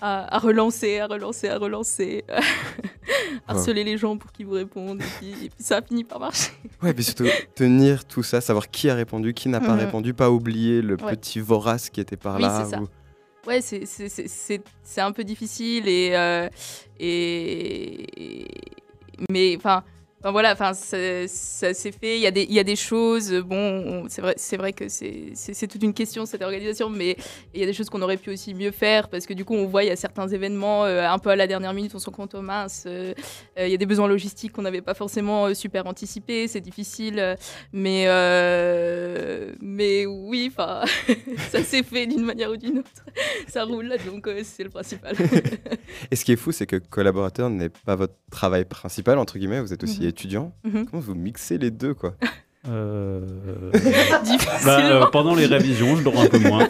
à, 0.01 0.35
à 0.35 0.39
relancer, 0.39 0.99
à 0.99 1.07
relancer, 1.07 1.49
à 1.49 1.59
relancer, 1.59 2.25
harceler 3.47 3.85
les 3.85 3.97
gens 3.99 4.17
pour 4.17 4.33
qu'ils 4.33 4.47
vous 4.47 4.53
répondent. 4.55 5.01
Et 5.01 5.05
puis, 5.19 5.31
et 5.47 5.49
puis 5.51 5.63
ça 5.65 5.79
a 5.79 5.83
fini 5.83 6.05
par 6.05 6.21
marcher. 6.21 6.51
Ouais, 6.83 6.93
puis 6.95 7.05
surtout 7.05 7.27
tenir 7.55 8.05
tout 8.05 8.23
ça, 8.23 8.41
savoir 8.41 8.71
qui 8.71 8.89
a 8.91 8.95
répondu, 8.95 9.35
qui 9.35 9.49
n'a 9.49 9.61
pas 9.61 9.75
Mhm. 9.75 9.81
répondu, 9.81 10.15
pas 10.15 10.31
oublier 10.31 10.83
le 10.83 10.97
Ouais. 11.03 11.17
petit 11.17 11.41
vorace 11.41 11.91
qui 11.91 12.01
était 12.01 12.17
par 12.17 12.37
Oui, 12.37 12.43
là. 12.43 12.65
c'est 12.65 12.71
ça. 12.77 12.81
ou- 12.81 12.89
Ouais, 13.45 13.61
c'est- 13.61 15.01
un 15.01 15.11
peu 15.13 15.25
difficile 15.25 15.89
et. 15.89 16.11
euh, 16.15 16.49
et 17.01 18.07
mais 19.31 19.57
enfin. 19.57 19.85
Enfin, 20.25 20.31
voilà, 20.31 20.53
enfin, 20.53 20.73
ça, 20.73 20.97
ça 21.27 21.75
s'est 21.75 21.91
fait. 21.91 22.17
Il 22.17 22.23
y, 22.23 22.29
a 22.29 22.31
des, 22.31 22.43
il 22.43 22.53
y 22.53 22.61
a 22.61 22.65
des 22.65 22.77
choses. 22.77 23.33
Bon, 23.45 23.57
on- 23.57 24.09
c'est 24.09 24.23
vrai, 24.23 24.35
c'est 24.37 24.57
vrai 24.57 24.73
que 24.73 24.85
c'est 24.89 25.67
toute 25.67 25.83
une 25.83 25.93
question 25.95 26.27
cette 26.27 26.43
organisation, 26.43 26.89
mais 26.89 27.17
il 27.55 27.61
y 27.61 27.63
a 27.65 27.67
des 27.67 27.73
choses 27.73 27.91
qu'on 27.91 28.03
aurait 28.03 28.17
pu 28.17 28.31
aussi 28.31 28.55
mieux 28.55 28.71
faire 28.71 29.09
parce 29.09 29.27
que 29.27 29.35
du 29.35 29.45
coup, 29.45 29.55
on 29.55 29.67
voit 29.67 29.83
il 29.83 29.89
y 29.89 29.91
a 29.91 29.97
certains 29.97 30.29
événements 30.29 30.85
euh, 30.85 31.09
un 31.09 31.19
peu 31.19 31.31
à 31.31 31.37
la 31.37 31.47
dernière 31.49 31.73
minute, 31.75 31.93
on 31.95 31.99
se 31.99 32.07
rend 32.07 32.13
compte, 32.13 32.35
oh 32.37 32.41
mince, 32.43 32.85
euh, 32.87 33.15
euh, 33.59 33.67
il 33.67 33.71
y 33.73 33.75
a 33.75 33.77
des 33.79 33.87
besoins 33.87 34.07
logistiques 34.07 34.53
qu'on 34.53 34.63
n'avait 34.63 34.81
pas 34.81 34.95
forcément 34.95 35.47
euh, 35.47 35.55
super 35.55 35.87
anticipés, 35.89 36.47
c'est 36.47 36.61
difficile, 36.61 37.37
mais 37.73 38.07
mais 39.61 40.07
oui, 40.07 40.51
enfin, 40.53 40.83
ça 41.51 41.63
s'est 41.63 41.83
fait 41.83 42.07
d'une 42.07 42.25
manière 42.25 42.51
ou 42.51 42.57
d'une 42.57 42.79
autre. 42.79 42.89
Ça 43.49 43.65
roule, 43.65 43.93
donc 44.07 44.29
c'est 44.45 44.65
le 44.65 44.71
principal. 44.71 45.15
Et 46.11 46.17
ce 46.17 46.25
qui 46.25 46.33
est 46.33 46.37
fou, 46.37 46.53
c'est 46.53 46.67
que 46.67 46.77
collaborateur 46.77 47.51
n'est 47.51 47.69
pas 47.69 47.97
votre 47.97 48.15
travail 48.31 48.65
principal, 48.65 49.19
entre 49.19 49.39
guillemets, 49.39 49.61
vous 49.61 49.73
êtes 49.73 49.83
aussi 49.85 50.01
Mhm. 50.03 50.12
Étudiant. 50.13 50.55
Mhm. 50.65 50.87
Comment 50.87 51.03
vous 51.03 51.15
mixez 51.15 51.59
les 51.59 51.71
deux, 51.71 51.95
quoi? 51.95 52.15
Euh, 52.69 53.21
bah, 54.65 54.79
euh, 54.93 55.07
pendant 55.11 55.35
les 55.35 55.47
révisions, 55.47 55.97
je 55.97 56.05
dors 56.05 56.21
un 56.21 56.27
peu 56.29 56.39
moins. 56.39 56.69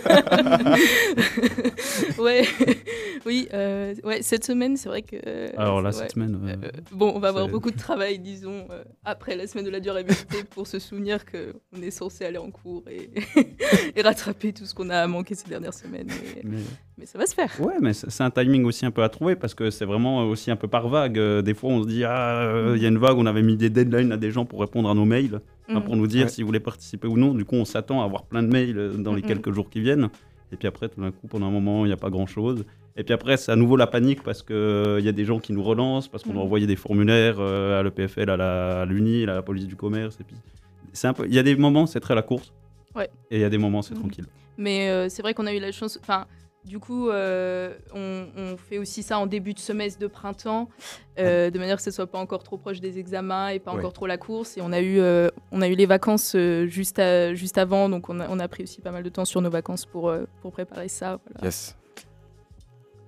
ouais, 2.19 2.45
oui, 3.27 3.49
euh, 3.53 3.95
ouais, 4.03 4.23
cette 4.23 4.45
semaine, 4.45 4.79
c'est 4.79 4.89
vrai 4.89 5.03
que. 5.03 5.17
Alors 5.59 5.83
là, 5.83 5.91
ouais. 5.91 5.93
cette 5.95 6.13
semaine, 6.13 6.59
bon, 6.93 7.13
on 7.15 7.19
va 7.19 7.29
avoir 7.29 7.47
beaucoup 7.49 7.71
de 7.71 7.77
travail, 7.77 8.19
disons, 8.19 8.67
après 9.05 9.37
la 9.37 9.47
semaine 9.47 9.67
de 9.67 9.71
la 9.71 9.81
durabilité 9.81 10.45
pour 10.49 10.67
se 10.67 10.79
souvenir 10.79 11.27
qu'on 11.27 11.83
est 11.83 11.91
censé 11.91 12.25
aller 12.25 12.39
en 12.39 12.51
cours 12.51 12.85
et, 12.91 13.11
et 13.97 14.01
rattraper 14.03 14.55
tout 14.55 14.65
ce 14.65 14.75
qu'on 14.75 14.89
a 14.89 15.07
manqué 15.07 15.35
ces 15.35 15.49
dernières 15.49 15.75
semaines. 15.75 16.09
Mais, 16.09 16.41
Mais- 16.45 16.59
mais 16.99 17.07
ça 17.07 17.19
va 17.19 17.27
se 17.27 17.35
faire. 17.35 17.51
Ouais, 17.61 17.75
mais 17.81 17.93
c'est 17.95 18.23
un 18.23 18.31
timing 18.31 18.65
aussi 18.65 18.87
un 18.87 18.91
peu 18.91 19.03
à 19.03 19.09
trouver 19.09 19.35
parce 19.37 19.55
que 19.55 19.71
c'est 19.71 19.85
vraiment 19.87 20.25
aussi 20.25 20.51
un 20.51 20.57
peu 20.57 20.69
par 20.69 20.89
vague. 20.89 21.19
Des 21.43 21.55
fois, 21.55 21.71
on 21.71 21.83
se 21.83 21.89
dit, 21.89 22.05
ah, 22.05 22.73
il 22.75 22.81
y 22.83 22.87
a 22.87 22.89
une 22.89 22.99
vague, 22.99 23.17
on 23.19 23.27
avait 23.27 23.43
mis 23.43 23.57
des 23.57 23.71
deadlines 23.71 24.13
à 24.13 24.17
des 24.17 24.31
gens 24.31 24.45
pour 24.47 24.61
répondre 24.61 24.89
à 24.89 24.95
nos 24.95 25.05
mails, 25.05 25.41
hein, 25.69 25.81
pour 25.81 25.97
nous 25.97 26.07
dire 26.07 26.25
Ouais. 26.25 26.29
s'ils 26.29 26.45
voulaient 26.45 26.61
participer 26.61 27.09
ou 27.09 27.17
non. 27.17 27.35
Du 27.35 27.45
coup, 27.45 27.57
on 27.57 27.65
s'attend 27.65 28.01
à 28.01 28.05
avoir 28.05 28.25
plein 28.25 28.43
de 28.43 28.49
mails 28.49 28.79
euh, 28.79 28.93
dans 28.95 29.15
les 29.15 29.23
quelques 29.23 29.53
jours 29.53 29.69
qui 29.71 29.81
viennent. 29.81 30.09
Et 30.53 30.57
puis 30.57 30.69
après, 30.69 30.89
tout 30.89 31.01
d'un 31.01 31.11
coup, 31.13 31.27
pendant 31.29 31.47
un 31.47 31.51
moment, 31.51 31.85
il 31.85 31.89
n'y 31.89 31.95
a 31.95 31.97
pas 31.97 32.11
grand-chose. 32.11 32.65
Et 32.97 33.05
puis 33.05 33.15
après, 33.15 33.39
c'est 33.39 33.51
à 33.53 33.57
nouveau 33.57 33.77
la 33.77 33.87
panique 33.87 34.23
parce 34.23 34.43
qu'il 34.43 35.01
y 35.01 35.09
a 35.09 35.13
des 35.13 35.25
gens 35.25 35.39
qui 35.39 35.53
nous 35.55 35.63
relancent, 35.63 36.09
parce 36.09 36.23
qu'on 36.25 36.31
doit 36.35 36.41
Mhm. 36.43 36.47
envoyer 36.47 36.67
des 36.67 36.77
formulaires 36.77 37.37
euh, 37.39 37.81
à 37.81 37.83
l'EPFL, 37.83 38.29
à 38.29 38.37
la- 38.37 38.83
à 38.83 38.85
l'UNI, 38.85 39.23
à 39.25 39.27
la 39.35 39.43
police 39.43 39.67
du 39.67 39.77
commerce. 39.77 40.19
Et 40.21 40.25
puis, 40.25 40.37
c'est 40.93 41.07
un 41.09 41.15
peu. 41.15 41.25
Il 41.27 41.33
y 41.35 41.39
a 41.39 41.43
des 41.43 41.57
moments, 41.57 41.87
c'est 41.87 42.01
très 42.01 42.15
la 42.15 42.21
course. 42.23 42.53
Ouais. 42.95 43.09
Et 43.31 43.37
il 43.39 43.41
y 43.41 43.45
a 43.45 43.49
des 43.49 43.57
moments, 43.57 43.81
c'est 43.81 43.95
Mhm. 43.95 44.01
tranquille. 44.01 44.27
Mais 44.59 44.91
euh, 44.91 45.09
c'est 45.09 45.23
vrai 45.23 45.33
qu'on 45.33 45.47
a 45.47 45.55
eu 45.55 45.59
la 45.61 45.73
chance. 45.73 45.99
Enfin, 46.03 46.27
du 46.65 46.79
coup, 46.79 47.09
euh, 47.11 47.75
on, 47.93 48.27
on 48.37 48.57
fait 48.57 48.79
aussi 48.79 49.03
ça 49.03 49.19
en 49.19 49.27
début 49.27 49.53
de 49.55 49.59
semestre 49.59 49.99
de 49.99 50.07
printemps, 50.07 50.69
euh, 51.19 51.51
de 51.51 51.59
manière 51.59 51.77
que 51.77 51.83
ce 51.83 51.91
soit 51.91 52.07
pas 52.07 52.19
encore 52.19 52.43
trop 52.45 52.57
proche 52.59 52.81
des 52.81 52.99
examens 52.99 53.49
et 53.49 53.59
pas 53.59 53.73
Ouais. 53.73 53.79
encore 53.79 53.93
trop 53.93 54.07
la 54.07 54.17
course. 54.19 54.57
Et 54.57 54.61
on 54.63 54.73
a 54.73 54.81
eu, 54.81 55.01
euh, 55.01 55.29
on 55.51 55.61
a 55.61 55.69
eu 55.69 55.75
les 55.75 55.87
vacances 55.87 56.35
euh, 56.37 56.67
juste, 56.67 56.99
à- 56.99 57.35
juste 57.35 57.59
avant, 57.59 57.89
donc 57.89 58.09
on 58.09 58.21
a, 58.21 58.29
on 58.29 58.39
a 58.39 58.47
pris 58.49 58.63
aussi 58.63 58.81
pas 58.81 58.91
mal 58.93 59.03
de 59.03 59.09
temps 59.09 59.25
sur 59.25 59.41
nos 59.43 59.51
vacances 59.51 59.87
pour, 59.87 60.09
euh, 60.09 60.25
pour 60.41 60.53
préparer 60.53 60.89
ça. 60.89 61.19
voilà. 61.27 61.47
Yes. 61.47 61.77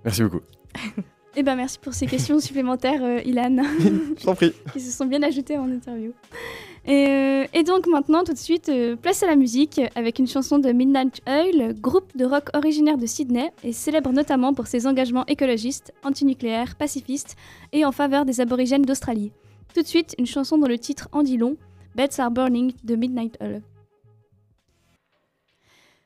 Merci 0.04 0.22
beaucoup. 0.24 0.40
Eh 1.36 1.42
ben 1.42 1.56
merci 1.56 1.80
pour 1.80 1.94
ces 1.94 2.06
questions 2.06 2.38
supplémentaires, 2.38 3.02
euh, 3.02 3.18
Ilan. 3.24 3.56
Je 3.80 4.24
t'en 4.24 4.36
prie. 4.36 4.52
qui 4.72 4.78
se 4.80 4.96
sont 4.96 5.04
bien 5.04 5.20
ajoutées 5.24 5.58
en 5.58 5.68
interview. 5.68 6.12
Et, 6.86 7.06
euh, 7.08 7.46
et 7.54 7.62
donc 7.62 7.86
maintenant, 7.86 8.24
tout 8.24 8.34
de 8.34 8.38
suite, 8.38 8.68
euh, 8.68 8.94
place 8.96 9.22
à 9.22 9.26
la 9.26 9.36
musique 9.36 9.80
avec 9.94 10.18
une 10.18 10.26
chanson 10.26 10.58
de 10.58 10.70
Midnight 10.70 11.22
Oil, 11.26 11.74
groupe 11.80 12.14
de 12.16 12.26
rock 12.26 12.50
originaire 12.52 12.98
de 12.98 13.06
Sydney 13.06 13.50
et 13.62 13.72
célèbre 13.72 14.12
notamment 14.12 14.52
pour 14.52 14.66
ses 14.66 14.86
engagements 14.86 15.24
écologistes, 15.26 15.94
antinucléaires, 16.02 16.76
pacifistes 16.76 17.36
et 17.72 17.86
en 17.86 17.92
faveur 17.92 18.26
des 18.26 18.40
aborigènes 18.40 18.82
d'Australie. 18.82 19.32
Tout 19.74 19.82
de 19.82 19.86
suite, 19.86 20.14
une 20.18 20.26
chanson 20.26 20.58
dont 20.58 20.68
le 20.68 20.78
titre 20.78 21.08
en 21.12 21.22
dit 21.22 21.38
long, 21.38 21.56
Beds 21.94 22.18
Are 22.18 22.30
Burning 22.30 22.72
de 22.84 22.96
Midnight 22.96 23.38
Oil. 23.40 23.62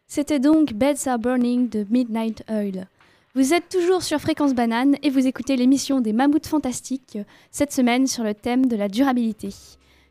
C'était 0.06 0.38
donc 0.38 0.72
Beds 0.74 1.06
Are 1.06 1.18
Burning 1.18 1.68
de 1.68 1.84
Midnight 1.90 2.44
Oil. 2.48 2.86
Vous 3.34 3.52
êtes 3.52 3.68
toujours 3.68 4.02
sur 4.02 4.20
Fréquence 4.20 4.54
Banane 4.54 4.96
et 5.02 5.10
vous 5.10 5.26
écoutez 5.26 5.56
l'émission 5.56 6.00
des 6.00 6.12
Mammouths 6.12 6.46
Fantastiques, 6.46 7.18
cette 7.50 7.72
semaine 7.72 8.06
sur 8.06 8.24
le 8.24 8.34
thème 8.34 8.66
de 8.66 8.76
la 8.76 8.88
durabilité, 8.88 9.50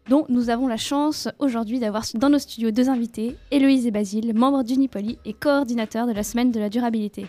dont 0.10 0.26
nous 0.30 0.50
avons 0.50 0.68
la 0.68 0.78
chance 0.78 1.28
aujourd'hui 1.40 1.80
d'avoir 1.80 2.04
dans 2.16 2.30
nos 2.30 2.40
studios 2.40 2.72
deux 2.72 2.90
invités, 2.90 3.36
Héloïse 3.52 3.86
et 3.88 3.92
Basile, 3.92 4.34
membres 4.34 4.64
d'Unipoli 4.64 5.18
et 5.26 5.34
coordinateurs 5.34 6.08
de 6.08 6.14
la 6.14 6.24
semaine 6.24 6.52
de 6.52 6.60
la 6.60 6.70
durabilité. 6.70 7.26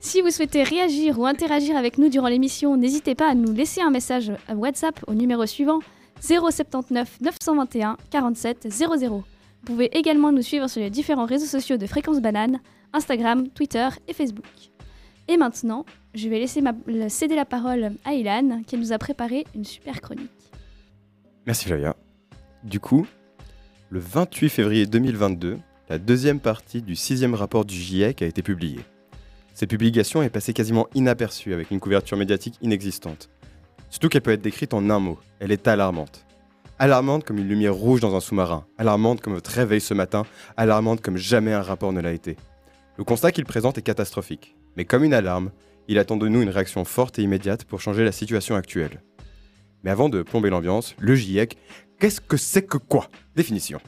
Si 0.00 0.20
vous 0.20 0.30
souhaitez 0.30 0.62
réagir 0.62 1.18
ou 1.18 1.26
interagir 1.26 1.76
avec 1.76 1.96
nous 1.98 2.08
durant 2.08 2.28
l'émission, 2.28 2.76
n'hésitez 2.76 3.14
pas 3.14 3.30
à 3.30 3.34
nous 3.34 3.52
laisser 3.52 3.80
un 3.80 3.90
message 3.90 4.32
à 4.48 4.54
WhatsApp 4.54 5.00
au 5.06 5.14
numéro 5.14 5.46
suivant 5.46 5.78
079 6.20 7.18
921 7.20 7.96
47 8.10 8.68
00. 8.70 9.08
Vous 9.16 9.22
pouvez 9.64 9.96
également 9.96 10.32
nous 10.32 10.42
suivre 10.42 10.68
sur 10.68 10.80
les 10.80 10.90
différents 10.90 11.26
réseaux 11.26 11.46
sociaux 11.46 11.76
de 11.76 11.86
Fréquence 11.86 12.20
Banane, 12.20 12.60
Instagram, 12.92 13.48
Twitter 13.48 13.88
et 14.08 14.12
Facebook. 14.12 14.44
Et 15.28 15.36
maintenant, 15.36 15.84
je 16.14 16.28
vais 16.28 16.38
laisser 16.38 16.62
céder 17.08 17.36
la 17.36 17.44
parole 17.44 17.92
à 18.04 18.12
Ilan 18.12 18.62
qui 18.66 18.76
nous 18.76 18.92
a 18.92 18.98
préparé 18.98 19.44
une 19.54 19.64
super 19.64 20.00
chronique. 20.00 20.30
Merci 21.46 21.66
Flavia. 21.66 21.96
Du 22.64 22.80
coup, 22.80 23.06
le 23.90 23.98
28 23.98 24.48
février 24.48 24.86
2022, 24.86 25.58
la 25.88 25.98
deuxième 25.98 26.40
partie 26.40 26.82
du 26.82 26.96
sixième 26.96 27.34
rapport 27.34 27.64
du 27.64 27.74
GIEC 27.74 28.22
a 28.22 28.26
été 28.26 28.42
publiée. 28.42 28.80
Cette 29.54 29.70
publication 29.70 30.22
est 30.22 30.30
passée 30.30 30.54
quasiment 30.54 30.88
inaperçue 30.94 31.52
avec 31.52 31.70
une 31.70 31.80
couverture 31.80 32.16
médiatique 32.16 32.54
inexistante. 32.62 33.28
Surtout 33.90 34.08
qu'elle 34.08 34.22
peut 34.22 34.30
être 34.30 34.40
décrite 34.40 34.72
en 34.72 34.88
un 34.88 34.98
mot. 34.98 35.18
Elle 35.38 35.52
est 35.52 35.68
alarmante. 35.68 36.24
Alarmante 36.78 37.24
comme 37.24 37.38
une 37.38 37.48
lumière 37.48 37.74
rouge 37.74 38.00
dans 38.00 38.16
un 38.16 38.20
sous-marin. 38.20 38.64
Alarmante 38.78 39.20
comme 39.20 39.34
votre 39.34 39.50
réveil 39.50 39.80
ce 39.80 39.92
matin. 39.92 40.24
Alarmante 40.56 41.02
comme 41.02 41.18
jamais 41.18 41.52
un 41.52 41.62
rapport 41.62 41.92
ne 41.92 42.00
l'a 42.00 42.12
été. 42.12 42.36
Le 42.96 43.04
constat 43.04 43.32
qu'il 43.32 43.44
présente 43.44 43.76
est 43.76 43.82
catastrophique. 43.82 44.56
Mais 44.76 44.84
comme 44.84 45.04
une 45.04 45.14
alarme, 45.14 45.50
il 45.88 45.98
attend 45.98 46.16
de 46.16 46.28
nous 46.28 46.42
une 46.42 46.48
réaction 46.48 46.84
forte 46.84 47.18
et 47.18 47.22
immédiate 47.22 47.64
pour 47.64 47.80
changer 47.80 48.04
la 48.04 48.12
situation 48.12 48.54
actuelle. 48.54 49.02
Mais 49.84 49.90
avant 49.90 50.08
de 50.08 50.22
plomber 50.22 50.50
l'ambiance, 50.50 50.94
le 50.98 51.14
GIEC, 51.14 51.56
qu'est-ce 51.98 52.20
que 52.20 52.36
c'est 52.36 52.62
que 52.62 52.78
quoi? 52.78 53.08
Définition. 53.36 53.80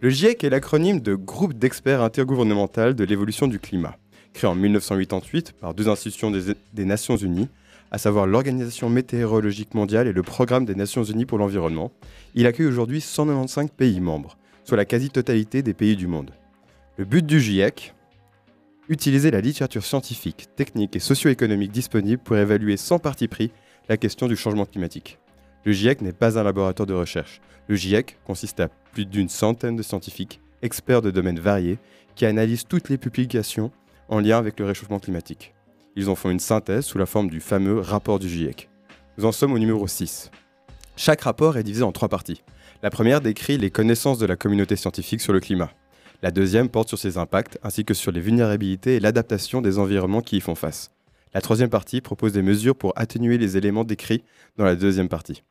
Le 0.00 0.10
GIEC 0.10 0.44
est 0.44 0.50
l'acronyme 0.50 1.00
de 1.00 1.14
Groupe 1.14 1.54
d'experts 1.54 2.02
intergouvernemental 2.02 2.94
de 2.94 3.04
l'évolution 3.04 3.46
du 3.46 3.58
climat, 3.58 3.96
créé 4.34 4.50
en 4.50 4.54
1988 4.54 5.52
par 5.52 5.72
deux 5.72 5.88
institutions 5.88 6.30
des, 6.30 6.54
des 6.74 6.84
Nations 6.84 7.16
Unies, 7.16 7.48
à 7.90 7.98
savoir 7.98 8.26
l'Organisation 8.26 8.90
météorologique 8.90 9.74
mondiale 9.74 10.08
et 10.08 10.12
le 10.12 10.22
Programme 10.22 10.64
des 10.64 10.74
Nations 10.74 11.04
Unies 11.04 11.24
pour 11.24 11.38
l'environnement. 11.38 11.92
Il 12.34 12.46
accueille 12.46 12.66
aujourd'hui 12.66 13.00
195 13.00 13.70
pays 13.76 14.00
membres, 14.00 14.36
soit 14.64 14.76
la 14.76 14.84
quasi-totalité 14.84 15.62
des 15.62 15.74
pays 15.74 15.96
du 15.96 16.08
monde. 16.08 16.32
Le 16.98 17.04
but 17.04 17.24
du 17.24 17.40
GIEC 17.40 17.94
Utiliser 18.88 19.32
la 19.32 19.40
littérature 19.40 19.84
scientifique, 19.84 20.46
technique 20.54 20.94
et 20.94 21.00
socio-économique 21.00 21.72
disponible 21.72 22.22
pour 22.22 22.36
évaluer 22.36 22.76
sans 22.76 23.00
parti 23.00 23.26
pris 23.26 23.50
la 23.88 23.96
question 23.96 24.28
du 24.28 24.36
changement 24.36 24.64
climatique. 24.64 25.18
Le 25.64 25.72
GIEC 25.72 26.02
n'est 26.02 26.12
pas 26.12 26.38
un 26.38 26.44
laboratoire 26.44 26.86
de 26.86 26.94
recherche. 26.94 27.40
Le 27.66 27.74
GIEC 27.74 28.16
consiste 28.24 28.60
à 28.60 28.68
plus 28.68 29.04
d'une 29.04 29.28
centaine 29.28 29.74
de 29.74 29.82
scientifiques, 29.82 30.40
experts 30.62 31.02
de 31.02 31.10
domaines 31.10 31.40
variés, 31.40 31.78
qui 32.14 32.26
analysent 32.26 32.68
toutes 32.68 32.88
les 32.88 32.96
publications 32.96 33.72
en 34.08 34.20
lien 34.20 34.38
avec 34.38 34.60
le 34.60 34.66
réchauffement 34.66 35.00
climatique. 35.00 35.52
Ils 35.96 36.08
en 36.08 36.14
font 36.14 36.30
une 36.30 36.38
synthèse 36.38 36.84
sous 36.84 36.98
la 36.98 37.06
forme 37.06 37.28
du 37.28 37.40
fameux 37.40 37.80
rapport 37.80 38.20
du 38.20 38.28
GIEC. 38.28 38.68
Nous 39.18 39.24
en 39.24 39.32
sommes 39.32 39.52
au 39.52 39.58
numéro 39.58 39.88
6. 39.88 40.30
Chaque 40.96 41.22
rapport 41.22 41.56
est 41.56 41.64
divisé 41.64 41.82
en 41.82 41.90
trois 41.90 42.08
parties. 42.08 42.44
La 42.84 42.90
première 42.90 43.20
décrit 43.20 43.58
les 43.58 43.70
connaissances 43.70 44.18
de 44.18 44.26
la 44.26 44.36
communauté 44.36 44.76
scientifique 44.76 45.20
sur 45.20 45.32
le 45.32 45.40
climat. 45.40 45.72
La 46.22 46.30
deuxième 46.30 46.68
porte 46.68 46.88
sur 46.88 46.98
ses 46.98 47.18
impacts 47.18 47.58
ainsi 47.62 47.84
que 47.84 47.94
sur 47.94 48.10
les 48.10 48.20
vulnérabilités 48.20 48.96
et 48.96 49.00
l'adaptation 49.00 49.60
des 49.60 49.78
environnements 49.78 50.22
qui 50.22 50.38
y 50.38 50.40
font 50.40 50.54
face. 50.54 50.90
La 51.34 51.42
troisième 51.42 51.68
partie 51.68 52.00
propose 52.00 52.32
des 52.32 52.42
mesures 52.42 52.76
pour 52.76 52.94
atténuer 52.96 53.36
les 53.36 53.58
éléments 53.58 53.84
décrits 53.84 54.24
dans 54.56 54.64
la 54.64 54.76
deuxième 54.76 55.10
partie. 55.10 55.42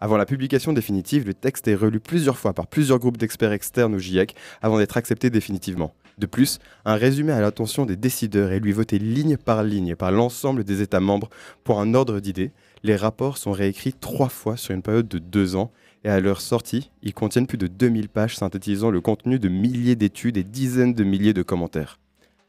Avant 0.00 0.16
la 0.16 0.26
publication 0.26 0.72
définitive, 0.72 1.26
le 1.26 1.32
texte 1.32 1.68
est 1.68 1.76
relu 1.76 2.00
plusieurs 2.00 2.36
fois 2.36 2.52
par 2.52 2.66
plusieurs 2.66 2.98
groupes 2.98 3.16
d'experts 3.16 3.52
externes 3.52 3.94
au 3.94 3.98
GIEC 3.98 4.34
avant 4.60 4.78
d'être 4.78 4.96
accepté 4.96 5.30
définitivement. 5.30 5.94
De 6.18 6.26
plus, 6.26 6.58
un 6.84 6.96
résumé 6.96 7.32
à 7.32 7.40
l'attention 7.40 7.86
des 7.86 7.96
décideurs 7.96 8.52
est 8.52 8.60
lui 8.60 8.72
voté 8.72 8.98
ligne 8.98 9.36
par 9.36 9.62
ligne 9.62 9.96
par 9.96 10.12
l'ensemble 10.12 10.64
des 10.64 10.82
États 10.82 11.00
membres 11.00 11.30
pour 11.64 11.80
un 11.80 11.94
ordre 11.94 12.20
d'idées. 12.20 12.52
Les 12.82 12.96
rapports 12.96 13.38
sont 13.38 13.52
réécrits 13.52 13.94
trois 13.94 14.28
fois 14.28 14.56
sur 14.56 14.74
une 14.74 14.82
période 14.82 15.08
de 15.08 15.18
deux 15.18 15.56
ans 15.56 15.72
et 16.04 16.08
à 16.08 16.20
leur 16.20 16.40
sortie, 16.40 16.90
ils 17.02 17.14
contiennent 17.14 17.46
plus 17.46 17.58
de 17.58 17.66
2000 17.66 18.08
pages 18.08 18.36
synthétisant 18.36 18.90
le 18.90 19.00
contenu 19.00 19.38
de 19.38 19.48
milliers 19.48 19.96
d'études 19.96 20.36
et 20.36 20.44
dizaines 20.44 20.94
de 20.94 21.04
milliers 21.04 21.32
de 21.32 21.42
commentaires. 21.42 21.98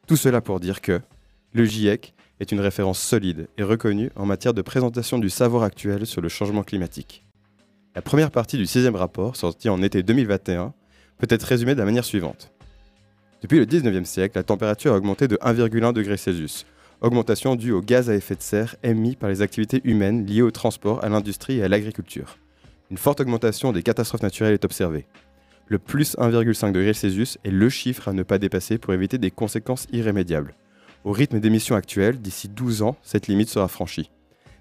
Tout 0.08 0.16
cela 0.16 0.42
pour 0.42 0.60
dire 0.60 0.82
que 0.82 1.02
le 1.54 1.66
GIEC 1.66 2.14
est 2.40 2.52
une 2.52 2.60
référence 2.60 3.00
solide 3.00 3.48
et 3.58 3.64
reconnue 3.64 4.10
en 4.16 4.26
matière 4.26 4.54
de 4.54 4.62
présentation 4.62 5.20
du 5.20 5.30
savoir 5.30 5.64
actuel 5.64 6.06
sur 6.06 6.22
le 6.22 6.30
changement 6.30 6.64
climatique. 6.64 7.24
La 7.96 8.02
première 8.02 8.32
partie 8.32 8.58
du 8.58 8.66
sixième 8.66 8.96
rapport, 8.96 9.36
sorti 9.36 9.70
en 9.70 9.82
été 9.84 10.02
2021, 10.02 10.74
peut 11.20 11.28
être 11.30 11.44
résumée 11.44 11.76
de 11.76 11.80
la 11.80 11.86
manière 11.86 12.06
suivante. 12.06 12.52
Depuis 13.44 13.60
le 13.60 13.66
19e 13.66 14.06
siècle, 14.06 14.38
la 14.38 14.44
température 14.44 14.94
a 14.94 14.98
augmenté 14.98 15.28
de 15.28 15.36
1,1 15.38 15.94
degré 15.94 16.18
Celsius, 16.18 16.66
augmentation 17.02 17.56
due 17.56 17.72
aux 17.72 17.82
gaz 17.82 18.10
à 18.10 18.16
effet 18.16 18.36
de 18.36 18.42
serre 18.42 18.76
émis 18.82 19.16
par 19.16 19.30
les 19.30 19.42
activités 19.42 19.82
humaines 19.84 20.26
liées 20.26 20.42
au 20.42 20.50
transport, 20.50 21.04
à 21.04 21.10
l'industrie 21.10 21.60
et 21.60 21.64
à 21.64 21.68
l'agriculture. 21.68 22.38
Une 22.92 22.98
forte 22.98 23.22
augmentation 23.22 23.72
des 23.72 23.84
catastrophes 23.84 24.22
naturelles 24.22 24.54
est 24.54 24.66
observée. 24.66 25.06
Le 25.68 25.80
plus 25.80 26.16
1,5 26.18 26.72
degré 26.72 26.94
Celsius 26.94 27.38
est 27.44 27.52
le 27.52 27.70
chiffre 27.70 28.08
à 28.08 28.14
ne 28.14 28.24
pas 28.24 28.38
dépasser 28.38 28.78
pour 28.78 28.94
éviter 28.94 29.18
des 29.18 29.32
conséquences 29.32 29.88
irrémédiables. 29.92 30.56
Au 31.04 31.12
rythme 31.12 31.40
d'émissions 31.40 31.76
actuelles, 31.76 32.22
d'ici 32.22 32.50
12 32.50 32.82
ans, 32.82 32.98
cette 33.02 33.28
limite 33.28 33.50
sera 33.50 33.68
franchie. 33.68 34.12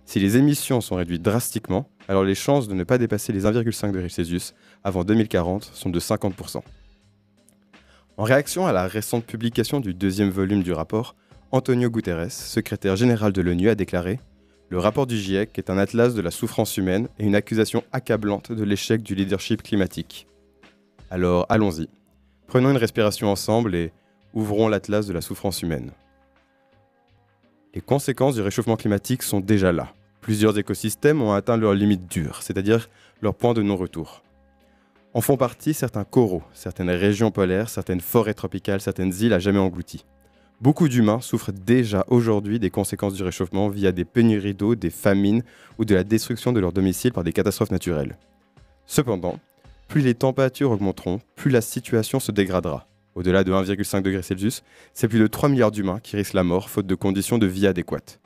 Si 0.04 0.18
les 0.18 0.36
émissions 0.36 0.80
sont 0.80 0.96
réduites 0.96 1.22
drastiquement, 1.22 1.88
alors 2.08 2.24
les 2.24 2.34
chances 2.34 2.68
de 2.68 2.74
ne 2.74 2.84
pas 2.84 2.98
dépasser 2.98 3.32
les 3.32 3.44
1,5 3.44 3.92
degrés 3.92 4.08
Celsius 4.08 4.54
avant 4.82 5.04
2040 5.04 5.64
sont 5.64 5.90
de 5.90 6.00
50%. 6.00 6.62
En 8.16 8.24
réaction 8.24 8.66
à 8.66 8.72
la 8.72 8.86
récente 8.86 9.24
publication 9.24 9.80
du 9.80 9.94
deuxième 9.94 10.30
volume 10.30 10.62
du 10.62 10.72
rapport, 10.72 11.16
Antonio 11.50 11.90
Guterres, 11.90 12.30
secrétaire 12.30 12.96
général 12.96 13.32
de 13.32 13.42
l'ONU, 13.42 13.68
a 13.68 13.74
déclaré 13.74 14.20
Le 14.72 14.78
rapport 14.78 15.06
du 15.06 15.18
GIEC 15.18 15.58
est 15.58 15.68
un 15.68 15.76
atlas 15.76 16.14
de 16.14 16.22
la 16.22 16.30
souffrance 16.30 16.78
humaine 16.78 17.06
et 17.18 17.26
une 17.26 17.34
accusation 17.34 17.84
accablante 17.92 18.52
de 18.52 18.64
l'échec 18.64 19.02
du 19.02 19.14
leadership 19.14 19.62
climatique. 19.62 20.26
Alors 21.10 21.44
allons-y. 21.50 21.90
Prenons 22.46 22.70
une 22.70 22.78
respiration 22.78 23.30
ensemble 23.30 23.74
et 23.74 23.92
ouvrons 24.32 24.68
l'atlas 24.68 25.06
de 25.06 25.12
la 25.12 25.20
souffrance 25.20 25.60
humaine. 25.60 25.90
Les 27.74 27.82
conséquences 27.82 28.36
du 28.36 28.40
réchauffement 28.40 28.76
climatique 28.76 29.22
sont 29.22 29.40
déjà 29.40 29.72
là. 29.72 29.92
Plusieurs 30.22 30.58
écosystèmes 30.58 31.20
ont 31.20 31.34
atteint 31.34 31.58
leur 31.58 31.74
limite 31.74 32.10
dure, 32.10 32.42
c'est-à-dire 32.42 32.88
leur 33.20 33.34
point 33.34 33.52
de 33.52 33.60
non-retour. 33.60 34.22
En 35.12 35.20
font 35.20 35.36
partie 35.36 35.74
certains 35.74 36.04
coraux, 36.04 36.44
certaines 36.54 36.88
régions 36.88 37.30
polaires, 37.30 37.68
certaines 37.68 38.00
forêts 38.00 38.32
tropicales, 38.32 38.80
certaines 38.80 39.12
îles 39.20 39.34
à 39.34 39.38
jamais 39.38 39.58
englouties. 39.58 40.06
Beaucoup 40.62 40.88
d'humains 40.88 41.20
souffrent 41.20 41.50
déjà 41.50 42.04
aujourd'hui 42.06 42.60
des 42.60 42.70
conséquences 42.70 43.14
du 43.14 43.24
réchauffement 43.24 43.68
via 43.68 43.90
des 43.90 44.04
pénuries 44.04 44.54
d'eau, 44.54 44.76
des 44.76 44.90
famines 44.90 45.42
ou 45.76 45.84
de 45.84 45.92
la 45.92 46.04
destruction 46.04 46.52
de 46.52 46.60
leur 46.60 46.72
domicile 46.72 47.12
par 47.12 47.24
des 47.24 47.32
catastrophes 47.32 47.72
naturelles. 47.72 48.16
Cependant, 48.86 49.40
plus 49.88 50.02
les 50.02 50.14
températures 50.14 50.70
augmenteront, 50.70 51.18
plus 51.34 51.50
la 51.50 51.62
situation 51.62 52.20
se 52.20 52.30
dégradera. 52.30 52.86
Au-delà 53.16 53.42
de 53.42 53.50
1,5 53.50 54.02
degré 54.02 54.22
Celsius, 54.22 54.62
c'est 54.94 55.08
plus 55.08 55.18
de 55.18 55.26
3 55.26 55.48
milliards 55.48 55.72
d'humains 55.72 55.98
qui 55.98 56.14
risquent 56.14 56.34
la 56.34 56.44
mort 56.44 56.70
faute 56.70 56.86
de 56.86 56.94
conditions 56.94 57.38
de 57.38 57.46
vie 57.48 57.66
adéquates. 57.66 58.20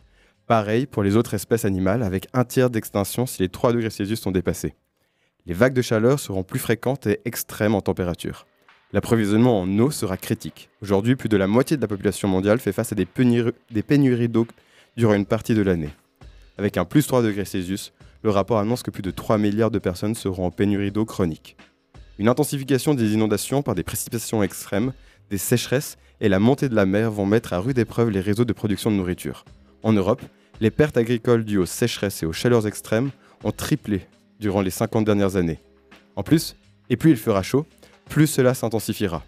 Pareil 0.46 0.84
pour 0.84 1.02
les 1.02 1.16
autres 1.16 1.32
espèces 1.32 1.64
animales, 1.64 2.02
avec 2.02 2.28
un 2.34 2.44
tiers 2.44 2.68
d'extinction 2.68 3.24
si 3.24 3.40
les 3.40 3.48
3 3.48 3.72
degrés 3.72 3.88
Celsius 3.88 4.20
sont 4.20 4.30
dépassés. 4.30 4.74
Les 5.46 5.54
vagues 5.54 5.72
de 5.72 5.80
chaleur 5.80 6.20
seront 6.20 6.42
plus 6.42 6.58
fréquentes 6.58 7.06
et 7.06 7.18
extrêmes 7.24 7.74
en 7.74 7.80
température. 7.80 8.46
L'approvisionnement 8.96 9.60
en 9.60 9.78
eau 9.78 9.90
sera 9.90 10.16
critique. 10.16 10.70
Aujourd'hui, 10.80 11.16
plus 11.16 11.28
de 11.28 11.36
la 11.36 11.46
moitié 11.46 11.76
de 11.76 11.82
la 11.82 11.86
population 11.86 12.28
mondiale 12.28 12.58
fait 12.58 12.72
face 12.72 12.92
à 12.92 12.94
des, 12.94 13.04
pénuries 13.04 14.28
d'eau 14.30 14.46
durant 14.96 15.12
une 15.12 15.26
partie 15.26 15.52
de 15.52 15.60
l'année. 15.60 15.90
Avec 16.56 16.78
un 16.78 16.86
plus 16.86 17.06
3 17.06 17.20
degrés 17.20 17.44
Celsius, 17.44 17.92
le 18.22 18.30
rapport 18.30 18.58
annonce 18.58 18.82
que 18.82 18.90
plus 18.90 19.02
de 19.02 19.10
3 19.10 19.36
milliards 19.36 19.70
de 19.70 19.78
personnes 19.78 20.14
seront 20.14 20.46
en 20.46 20.50
pénurie 20.50 20.92
d'eau 20.92 21.04
chronique. 21.04 21.58
Une 22.18 22.26
intensification 22.26 22.94
des 22.94 23.12
inondations 23.12 23.60
par 23.60 23.74
des 23.74 23.82
précipitations 23.82 24.42
extrêmes, 24.42 24.94
des 25.28 25.36
sécheresses 25.36 25.98
et 26.22 26.30
la 26.30 26.38
montée 26.38 26.70
de 26.70 26.74
la 26.74 26.86
mer 26.86 27.10
vont 27.10 27.26
mettre 27.26 27.52
à 27.52 27.58
rude 27.58 27.78
épreuve 27.78 28.08
les 28.08 28.20
réseaux 28.20 28.46
de 28.46 28.54
production 28.54 28.90
de 28.90 28.96
nourriture. 28.96 29.44
En 29.82 29.92
Europe, 29.92 30.22
les 30.62 30.70
pertes 30.70 30.96
agricoles 30.96 31.44
dues 31.44 31.58
aux 31.58 31.66
sécheresses 31.66 32.22
et 32.22 32.26
aux 32.26 32.32
chaleurs 32.32 32.66
extrêmes 32.66 33.10
ont 33.44 33.52
triplé 33.52 34.06
durant 34.40 34.62
les 34.62 34.70
50 34.70 35.04
dernières 35.04 35.36
années. 35.36 35.60
En 36.14 36.22
plus, 36.22 36.56
et 36.88 36.96
plus 36.96 37.10
il 37.10 37.18
fera 37.18 37.42
chaud, 37.42 37.66
plus 38.08 38.26
cela 38.26 38.54
s'intensifiera. 38.54 39.22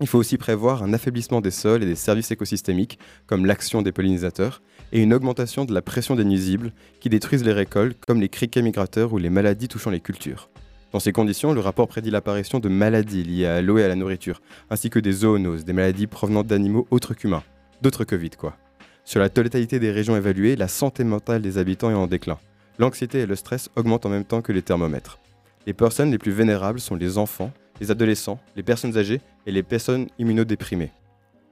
Il 0.00 0.06
faut 0.06 0.18
aussi 0.18 0.38
prévoir 0.38 0.82
un 0.82 0.92
affaiblissement 0.92 1.40
des 1.40 1.50
sols 1.50 1.82
et 1.82 1.86
des 1.86 1.96
services 1.96 2.30
écosystémiques, 2.30 2.98
comme 3.26 3.44
l'action 3.44 3.82
des 3.82 3.92
pollinisateurs, 3.92 4.62
et 4.92 5.02
une 5.02 5.12
augmentation 5.12 5.64
de 5.64 5.74
la 5.74 5.82
pression 5.82 6.14
des 6.14 6.24
nuisibles 6.24 6.72
qui 7.00 7.08
détruisent 7.08 7.44
les 7.44 7.52
récoltes, 7.52 7.98
comme 8.06 8.20
les 8.20 8.28
criquets 8.28 8.62
migrateurs 8.62 9.12
ou 9.12 9.18
les 9.18 9.30
maladies 9.30 9.68
touchant 9.68 9.90
les 9.90 10.00
cultures. 10.00 10.50
Dans 10.92 11.00
ces 11.00 11.12
conditions, 11.12 11.52
le 11.52 11.60
rapport 11.60 11.88
prédit 11.88 12.10
l'apparition 12.10 12.60
de 12.60 12.68
maladies 12.68 13.24
liées 13.24 13.46
à 13.46 13.60
l'eau 13.60 13.76
et 13.76 13.84
à 13.84 13.88
la 13.88 13.96
nourriture, 13.96 14.40
ainsi 14.70 14.88
que 14.88 14.98
des 14.98 15.12
zoonoses, 15.12 15.64
des 15.64 15.74
maladies 15.74 16.06
provenant 16.06 16.44
d'animaux 16.44 16.86
autres 16.90 17.12
qu'humains, 17.12 17.42
d'autres 17.82 18.04
Covid 18.04 18.30
quoi. 18.30 18.56
Sur 19.04 19.20
la 19.20 19.28
totalité 19.28 19.80
des 19.80 19.90
régions 19.90 20.16
évaluées, 20.16 20.56
la 20.56 20.68
santé 20.68 21.04
mentale 21.04 21.42
des 21.42 21.58
habitants 21.58 21.90
est 21.90 21.94
en 21.94 22.06
déclin. 22.06 22.38
L'anxiété 22.78 23.20
et 23.20 23.26
le 23.26 23.36
stress 23.36 23.68
augmentent 23.74 24.06
en 24.06 24.10
même 24.10 24.24
temps 24.24 24.42
que 24.42 24.52
les 24.52 24.62
thermomètres. 24.62 25.18
Les 25.66 25.74
personnes 25.74 26.10
les 26.10 26.18
plus 26.18 26.32
vénérables 26.32 26.80
sont 26.80 26.94
les 26.94 27.18
enfants, 27.18 27.52
les 27.80 27.90
adolescents, 27.90 28.38
les 28.56 28.62
personnes 28.62 28.96
âgées 28.96 29.20
et 29.46 29.52
les 29.52 29.62
personnes 29.62 30.06
immunodéprimées. 30.18 30.92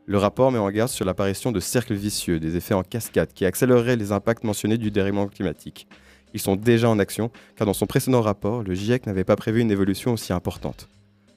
Le 0.07 0.19
rapport 0.19 0.53
met 0.53 0.59
en 0.59 0.71
garde 0.71 0.91
sur 0.91 1.05
l'apparition 1.05 1.51
de 1.51 1.59
cercles 1.59 1.95
vicieux, 1.95 2.39
des 2.39 2.57
effets 2.57 2.75
en 2.75 2.83
cascade 2.83 3.33
qui 3.33 3.45
accéléreraient 3.45 3.97
les 3.97 4.13
impacts 4.13 4.45
mentionnés 4.45 4.79
du 4.79 4.91
dérèglement 4.91 5.27
climatique. 5.27 5.89
Ils 6.33 6.41
sont 6.41 6.55
déjà 6.55 6.89
en 6.89 6.99
action, 6.99 7.31
car 7.57 7.67
dans 7.67 7.73
son 7.73 7.87
précédent 7.87 8.21
rapport, 8.21 8.63
le 8.63 8.75
GIEC 8.75 9.07
n'avait 9.07 9.25
pas 9.25 9.37
prévu 9.37 9.61
une 9.61 9.71
évolution 9.71 10.13
aussi 10.13 10.33
importante. 10.33 10.89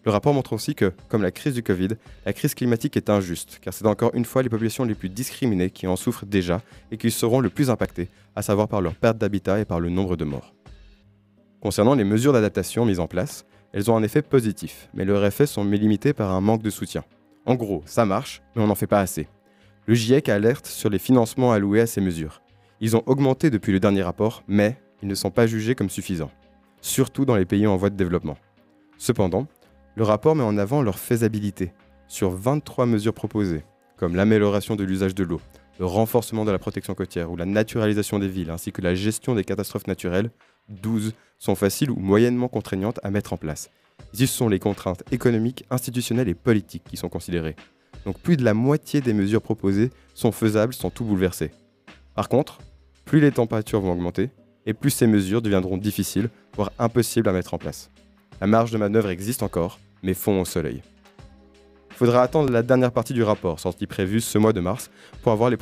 Le 0.06 0.12
rapport 0.12 0.34
montre 0.34 0.54
aussi 0.54 0.76
que, 0.76 0.94
comme 1.08 1.22
la 1.22 1.32
crise 1.32 1.54
du 1.54 1.64
Covid, 1.64 1.90
la 2.26 2.34
crise 2.34 2.54
climatique 2.54 2.96
est 2.96 3.10
injuste, 3.10 3.60
car 3.62 3.74
c'est 3.74 3.86
encore 3.86 4.12
une 4.14 4.24
fois 4.24 4.44
les 4.44 4.50
populations 4.50 4.86
les 4.86 4.96
plus 4.96 5.10
discriminées 5.10 5.72
qui 5.72 5.88
en 5.88 5.96
souffrent 5.96 6.26
déjà 6.26 6.62
et 6.92 6.98
qui 6.98 7.12
seront 7.12 7.42
le 7.42 7.50
plus 7.50 7.70
impactées, 7.70 8.10
à 8.36 8.42
savoir 8.42 8.68
par 8.68 8.82
leur 8.82 8.96
perte 8.96 9.18
d'habitat 9.18 9.60
et 9.60 9.66
par 9.66 9.80
le 9.80 9.90
nombre 9.90 10.16
de 10.16 10.26
morts. 10.26 10.54
Concernant 11.60 11.96
les 11.96 12.06
mesures 12.06 12.32
d'adaptation 12.32 12.86
mises 12.86 13.02
en 13.02 13.08
place, 13.08 13.46
elles 13.74 13.92
ont 13.92 13.96
un 13.96 14.04
effet 14.04 14.22
positif, 14.22 14.90
mais 14.94 15.06
leurs 15.06 15.24
effets 15.26 15.46
sont 15.46 15.64
limités 15.64 16.14
par 16.14 16.32
un 16.32 16.42
manque 16.42 16.64
de 16.64 16.70
soutien. 16.70 17.04
En 17.46 17.56
gros, 17.56 17.84
ça 17.86 18.06
marche, 18.06 18.42
mais 18.56 18.62
on 18.62 18.68
n'en 18.68 18.76
fait 18.76 18.88
pas 18.88 19.00
assez. 19.00 19.28
Le 19.86 19.94
GIEC 19.94 20.30
alerte 20.30 20.68
sur 20.68 20.90
les 20.90 21.00
financements 21.00 21.52
alloués 21.52 21.82
à 21.82 21.88
ces 21.88 22.02
mesures. 22.02 22.42
Ils 22.82 22.96
ont 22.96 23.04
augmenté 23.06 23.50
depuis 23.50 23.72
le 23.72 23.80
dernier 23.80 24.04
rapport, 24.04 24.44
mais 24.48 24.78
ils 25.02 25.08
ne 25.08 25.16
sont 25.16 25.32
pas 25.32 25.48
jugés 25.48 25.76
comme 25.76 25.90
suffisants, 25.90 26.32
surtout 26.82 27.26
dans 27.26 27.36
les 27.36 27.46
pays 27.46 27.68
en 27.68 27.78
voie 27.78 27.90
de 27.90 27.96
développement. 27.96 28.38
Cependant, 28.98 29.48
le 29.96 30.04
rapport 30.04 30.36
met 30.36 30.44
en 30.44 30.58
avant 30.58 30.82
leur 30.82 31.00
faisabilité 31.00 31.74
sur 32.08 32.32
23 32.32 32.86
mesures 32.86 33.14
proposées, 33.14 33.64
comme 33.98 34.16
l'amélioration 34.16 34.76
de 34.76 34.84
l'usage 34.84 35.16
de 35.16 35.24
l'eau, 35.24 35.42
le 35.80 35.86
renforcement 35.86 36.46
de 36.46 36.52
la 36.52 36.60
protection 36.60 36.94
côtière 36.94 37.32
ou 37.32 37.38
la 37.38 37.46
naturalisation 37.46 38.20
des 38.20 38.28
villes, 38.28 38.50
ainsi 38.50 38.72
que 38.72 38.82
la 38.82 38.96
gestion 38.96 39.36
des 39.36 39.44
catastrophes 39.44 39.88
naturelles, 39.88 40.32
12 40.70 41.14
sont 41.38 41.56
faciles 41.56 41.92
ou 41.92 41.96
moyennement 41.96 42.48
contraignantes 42.48 43.00
à 43.04 43.12
mettre 43.12 43.34
en 43.34 43.38
place. 43.38 43.70
Ici, 44.14 44.28
ce 44.28 44.38
sont 44.38 44.50
les 44.50 44.60
contraintes 44.60 45.04
économiques, 45.12 45.66
institutionnelles 45.70 46.30
et 46.30 46.34
politiques 46.34 46.84
qui 46.90 46.98
sont 46.98 47.10
considérées. 47.10 47.56
Donc 48.06 48.20
plus 48.20 48.38
de 48.38 48.44
la 48.44 48.54
moitié 48.54 49.02
des 49.02 49.14
mesures 49.14 49.42
proposées 49.42 49.92
sont 50.14 50.32
faisables 50.32 50.74
sans 50.74 50.90
tout 50.90 51.04
bouleverser. 51.04 51.52
Par 52.16 52.30
contre, 52.30 52.60
plus 53.06 53.20
les 53.20 53.32
températures 53.32 53.82
vont 53.82 53.94
augmenter, 53.94 54.30
et 54.66 54.74
plus 54.74 54.92
ces 54.92 55.08
mesures 55.08 55.42
deviendront 55.42 55.78
difficiles, 55.78 56.30
voire 56.56 56.72
impossibles 56.80 57.30
à 57.30 57.34
mettre 57.34 57.54
en 57.54 57.58
place. 57.58 57.90
La 58.42 58.48
marge 58.48 58.72
de 58.72 58.78
manœuvre 58.78 59.10
existe 59.10 59.44
encore, 59.44 59.80
mais 60.04 60.14
fond 60.14 60.42
au 60.42 60.46
soleil. 60.46 60.82
Il 61.90 61.96
faudra 61.96 62.22
attendre 62.22 62.52
la 62.52 62.62
dernière 62.62 62.92
partie 62.92 63.14
du 63.14 63.24
rapport, 63.24 63.60
sorti 63.60 63.88
prévu 63.88 64.22
ce 64.22 64.38
mois 64.38 64.54
de 64.54 64.62
mars, 64.62 64.90
pour 65.22 65.32
avoir 65.32 65.50
les, 65.50 65.58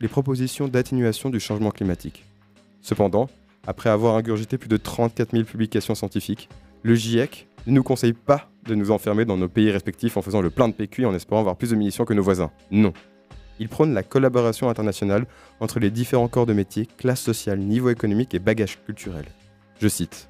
les 0.00 0.08
propositions 0.08 0.68
d'atténuation 0.68 1.30
du 1.30 1.40
changement 1.40 1.70
climatique. 1.70 2.24
Cependant, 2.80 3.28
après 3.66 3.90
avoir 3.90 4.16
ingurgité 4.16 4.58
plus 4.58 4.68
de 4.68 4.76
34 4.76 5.32
000 5.32 5.44
publications 5.44 5.94
scientifiques, 5.94 6.48
le 6.82 6.94
GIEC 6.94 7.48
ne 7.66 7.72
nous 7.72 7.82
conseille 7.82 8.12
pas 8.12 8.50
de 8.66 8.74
nous 8.74 8.90
enfermer 8.90 9.24
dans 9.24 9.36
nos 9.36 9.48
pays 9.48 9.70
respectifs 9.70 10.16
en 10.16 10.22
faisant 10.22 10.40
le 10.40 10.50
plein 10.50 10.68
de 10.68 10.74
PQ 10.74 11.06
en 11.06 11.14
espérant 11.14 11.40
avoir 11.40 11.56
plus 11.56 11.70
de 11.70 11.76
munitions 11.76 12.04
que 12.04 12.14
nos 12.14 12.22
voisins. 12.22 12.50
Non. 12.70 12.92
Il 13.58 13.68
prône 13.68 13.94
la 13.94 14.02
collaboration 14.02 14.68
internationale 14.68 15.26
entre 15.60 15.78
les 15.78 15.90
différents 15.90 16.28
corps 16.28 16.46
de 16.46 16.52
métier, 16.52 16.86
classes 16.86 17.20
sociales, 17.20 17.58
niveau 17.58 17.90
économique 17.90 18.34
et 18.34 18.38
bagages 18.38 18.82
culturels. 18.84 19.28
Je 19.80 19.88
cite 19.88 20.28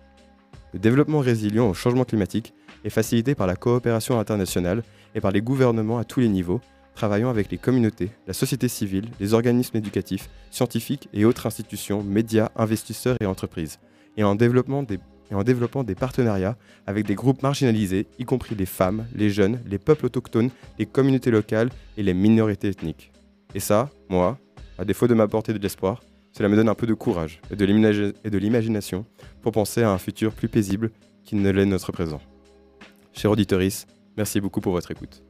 Le 0.73 0.79
développement 0.79 1.21
résilient 1.21 1.71
au 1.71 1.75
changement 1.75 2.05
climatique 2.05 2.55
est 2.85 2.91
facilité 2.91 3.35
par 3.35 3.47
la 3.47 3.57
coopération 3.57 4.19
internationale 4.21 4.83
et 5.15 5.21
par 5.21 5.31
les 5.31 5.41
gouvernements 5.41 5.99
à 5.99 6.05
tous 6.05 6.21
les 6.21 6.29
niveaux, 6.29 6.61
travaillant 6.95 7.31
avec 7.31 7.51
les 7.51 7.59
communautés, 7.59 8.11
la 8.27 8.33
société 8.33 8.69
civile, 8.69 9.09
les 9.21 9.35
organismes 9.35 9.77
éducatifs, 9.77 10.29
scientifiques 10.51 11.09
et 11.13 11.25
autres 11.25 11.47
institutions, 11.47 12.03
médias, 12.03 12.51
investisseurs 12.57 13.17
et 13.21 13.27
entreprises, 13.27 13.79
et 14.17 14.25
en 14.25 14.35
développant 14.35 14.83
des 14.85 15.95
partenariats 15.95 16.57
avec 16.87 17.07
des 17.07 17.15
groupes 17.15 17.43
marginalisés, 17.43 18.07
y 18.19 18.25
compris 18.25 18.55
les 18.55 18.67
femmes, 18.67 19.07
les 19.15 19.31
jeunes, 19.31 19.61
les 19.67 19.79
peuples 19.79 20.07
autochtones, 20.07 20.51
les 20.79 20.87
communautés 20.87 21.31
locales 21.31 21.71
et 21.97 22.03
les 22.03 22.15
minorités 22.15 22.69
ethniques. 22.69 23.13
Et 23.55 23.61
ça, 23.61 23.91
moi, 24.09 24.39
à 24.79 24.85
défaut 24.85 25.09
de 25.09 25.15
m'apporter 25.15 25.53
de 25.53 25.59
l'espoir, 25.59 26.03
cela 26.33 26.49
me 26.49 26.57
donne 26.57 26.69
un 26.69 26.75
peu 26.75 26.87
de 26.87 26.95
courage 26.95 27.41
et 27.51 27.57
de 27.57 28.39
l'imagination 28.39 29.07
pour 29.43 29.53
penser 29.53 29.83
à 29.83 29.91
un 29.91 29.99
futur 29.99 30.33
plus 30.33 30.49
paisible 30.49 30.91
qui 31.25 31.37
ne 31.37 31.51
l'est 31.51 31.67
notre 31.67 31.93
présent. 31.93 32.21
Cher 33.13 33.31
auditoris, 33.31 33.87
merci 34.17 34.41
beaucoup 34.41 34.61
pour 34.61 34.73
votre 34.73 34.91
écoute. 34.91 35.23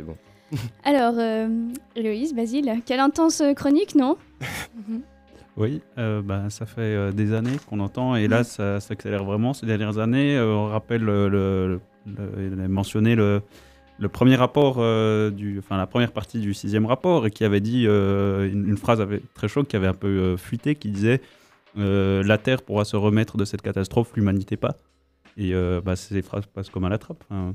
C'est 0.00 0.06
bon. 0.06 0.16
Alors, 0.84 1.14
euh, 1.18 1.48
Héloïse, 1.94 2.34
Basile, 2.34 2.80
quelle 2.86 3.00
intense 3.00 3.42
chronique, 3.54 3.94
non 3.94 4.16
Oui, 5.58 5.82
euh, 5.98 6.22
bah, 6.22 6.48
ça 6.48 6.64
fait 6.64 6.80
euh, 6.80 7.12
des 7.12 7.34
années 7.34 7.58
qu'on 7.68 7.80
entend 7.80 8.16
et 8.16 8.28
là 8.28 8.44
ça 8.44 8.80
s'accélère 8.80 9.24
vraiment 9.24 9.52
ces 9.52 9.66
dernières 9.66 9.98
années. 9.98 10.38
Euh, 10.38 10.54
on 10.54 10.66
rappelle, 10.68 11.02
le, 11.02 11.28
le, 11.28 11.80
il 12.06 12.58
a 12.58 12.66
mentionné 12.68 13.14
le, 13.14 13.42
le 13.98 14.08
premier 14.08 14.36
rapport, 14.36 14.76
du, 15.32 15.58
enfin 15.58 15.76
la 15.76 15.86
première 15.86 16.12
partie 16.12 16.40
du 16.40 16.54
sixième 16.54 16.86
rapport 16.86 17.26
et 17.26 17.30
qui 17.30 17.44
avait 17.44 17.60
dit 17.60 17.84
une, 17.84 18.64
une, 18.68 18.78
phrase 18.78 19.02
avait, 19.02 19.20
très 19.34 19.48
chaude 19.48 19.66
qui 19.66 19.76
avait 19.76 19.88
un 19.88 19.92
peu 19.92 20.38
fuité 20.38 20.76
qui 20.76 20.88
disait 20.88 21.20
La 21.76 22.38
Terre 22.38 22.62
pourra 22.62 22.86
se 22.86 22.96
remettre 22.96 23.36
de 23.36 23.44
cette 23.44 23.60
catastrophe, 23.60 24.12
l'humanité 24.16 24.56
pas. 24.56 24.76
Et 25.36 25.52
bah, 25.84 25.94
ces 25.94 26.22
phrases 26.22 26.46
passent 26.46 26.70
comme 26.70 26.86
à 26.86 26.88
la 26.88 26.96
trappe. 26.96 27.22
Hein. 27.30 27.54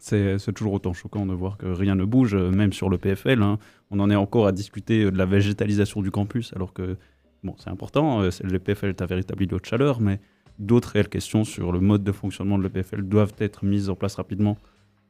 C'est 0.00 0.52
toujours 0.54 0.72
autant 0.72 0.92
choquant 0.92 1.26
de 1.26 1.34
voir 1.34 1.58
que 1.58 1.66
rien 1.66 1.94
ne 1.94 2.04
bouge, 2.04 2.34
même 2.34 2.72
sur 2.72 2.88
le 2.88 2.98
PFL. 2.98 3.42
Hein. 3.42 3.58
On 3.90 4.00
en 4.00 4.10
est 4.10 4.16
encore 4.16 4.46
à 4.46 4.52
discuter 4.52 5.10
de 5.10 5.16
la 5.16 5.26
végétalisation 5.26 6.00
du 6.02 6.10
campus, 6.10 6.52
alors 6.54 6.72
que 6.72 6.96
bon, 7.42 7.54
c'est 7.58 7.70
important. 7.70 8.22
Euh, 8.22 8.30
le 8.42 8.58
PFL 8.58 8.90
est 8.90 9.02
un 9.02 9.06
véritable 9.06 9.42
îlot 9.42 9.58
de 9.58 9.64
chaleur, 9.64 10.00
mais 10.00 10.20
d'autres 10.58 10.90
réelles 10.90 11.08
questions 11.08 11.44
sur 11.44 11.72
le 11.72 11.80
mode 11.80 12.04
de 12.04 12.12
fonctionnement 12.12 12.58
de 12.58 12.64
l'EPFL 12.64 13.02
doivent 13.02 13.34
être 13.38 13.64
mises 13.64 13.88
en 13.88 13.94
place 13.94 14.14
rapidement. 14.16 14.56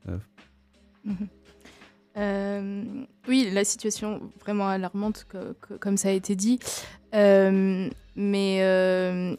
Euh. 0.08 0.18
Mhm. 1.04 1.28
Euh, 2.16 2.84
oui, 3.28 3.48
la 3.52 3.64
situation 3.64 4.20
vraiment 4.40 4.68
alarmante, 4.68 5.26
comme 5.78 5.96
ça 5.96 6.08
a 6.08 6.12
été 6.12 6.34
dit. 6.34 6.58
mais 7.12 8.56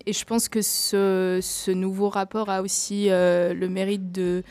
et 0.05 0.13
je 0.13 0.25
pense 0.25 0.49
que 0.49 0.61
ce, 0.61 1.71
nouveau 1.71 2.09
rapport 2.09 2.49
a 2.49 2.61
aussi 2.61 3.07
le 3.09 3.67
mérite 3.67 4.11
de 4.11 4.43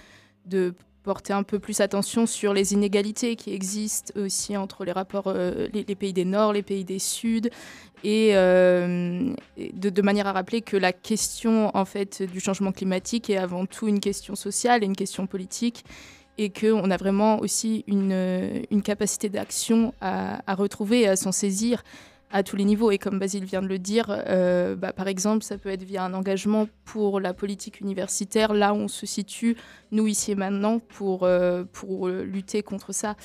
porter 1.02 1.32
un 1.32 1.42
peu 1.42 1.58
plus 1.58 1.80
attention 1.80 2.26
sur 2.26 2.52
les 2.52 2.72
inégalités 2.72 3.36
qui 3.36 3.52
existent 3.52 4.12
aussi 4.20 4.56
entre 4.56 4.84
les 4.84 4.92
rapports, 4.92 5.28
euh, 5.28 5.68
les, 5.72 5.94
pays 5.94 6.12
des 6.12 6.24
Nord, 6.24 6.52
les 6.52 6.62
pays 6.62 6.84
des 6.84 6.98
Sud, 6.98 7.50
et 8.04 8.30
euh, 8.34 9.34
de, 9.56 10.02
manière 10.02 10.26
à 10.26 10.32
rappeler 10.32 10.62
que 10.62 10.76
la 10.76 10.92
question 10.92 11.74
en 11.76 11.84
fait 11.84 12.22
du 12.22 12.40
changement 12.40 12.72
climatique 12.72 13.30
est 13.30 13.36
avant 13.36 13.66
tout 13.66 13.88
une 13.88 14.00
question 14.00 14.34
sociale 14.34 14.82
et 14.82 14.86
une 14.86 14.96
question 14.96 15.26
politique, 15.26 15.84
et 16.38 16.50
qu'on 16.50 16.90
a 16.90 16.96
vraiment 16.96 17.38
aussi 17.40 17.84
une, 17.86 18.64
une 18.70 18.82
capacité 18.82 19.28
d'action 19.28 19.92
à, 20.00 20.54
retrouver 20.54 21.02
et 21.02 21.08
à 21.08 21.16
s'en 21.16 21.32
saisir. 21.32 21.82
À 22.30 22.42
tous 22.42 22.56
les 22.56 22.64
niveaux. 22.64 22.90
Et 22.90 22.98
comme 22.98 23.18
Basile 23.18 23.44
vient 23.44 23.62
de 23.62 23.66
le 23.68 23.78
dire, 23.78 24.06
euh, 24.08 24.76
bah, 24.76 24.92
par 24.92 25.08
exemple, 25.08 25.44
ça 25.44 25.58
peut 25.58 25.68
être 25.68 25.82
via 25.82 26.04
un 26.04 26.14
engagement 26.14 26.68
pour 26.84 27.20
la 27.20 27.34
politique 27.34 27.80
universitaire, 27.80 28.54
là 28.54 28.72
où 28.72 28.76
on 28.76 28.88
se 28.88 29.06
situe, 29.06 29.56
nous 29.90 30.06
ici 30.06 30.32
et 30.32 30.36
maintenant, 30.36 30.78
pour, 30.78 31.24
euh, 31.24 31.64
pour 31.72 32.08
lutter 32.08 32.62
contre 32.62 32.92
ça. 32.92 33.16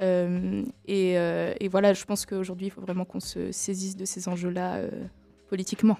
Euh, 0.00 0.64
et, 0.86 1.18
euh, 1.18 1.54
et, 1.60 1.68
voilà, 1.68 1.94
je 1.94 2.04
pense 2.04 2.26
qu'aujourd'hui, 2.26 2.66
il 2.66 2.70
faut 2.70 2.80
vraiment 2.80 3.04
qu'on 3.04 3.20
se 3.20 3.52
saisisse 3.52 3.96
de 3.96 4.04
ces 4.04 4.28
enjeux-là 4.28 4.76
euh, 4.76 4.90
politiquement. 5.48 5.98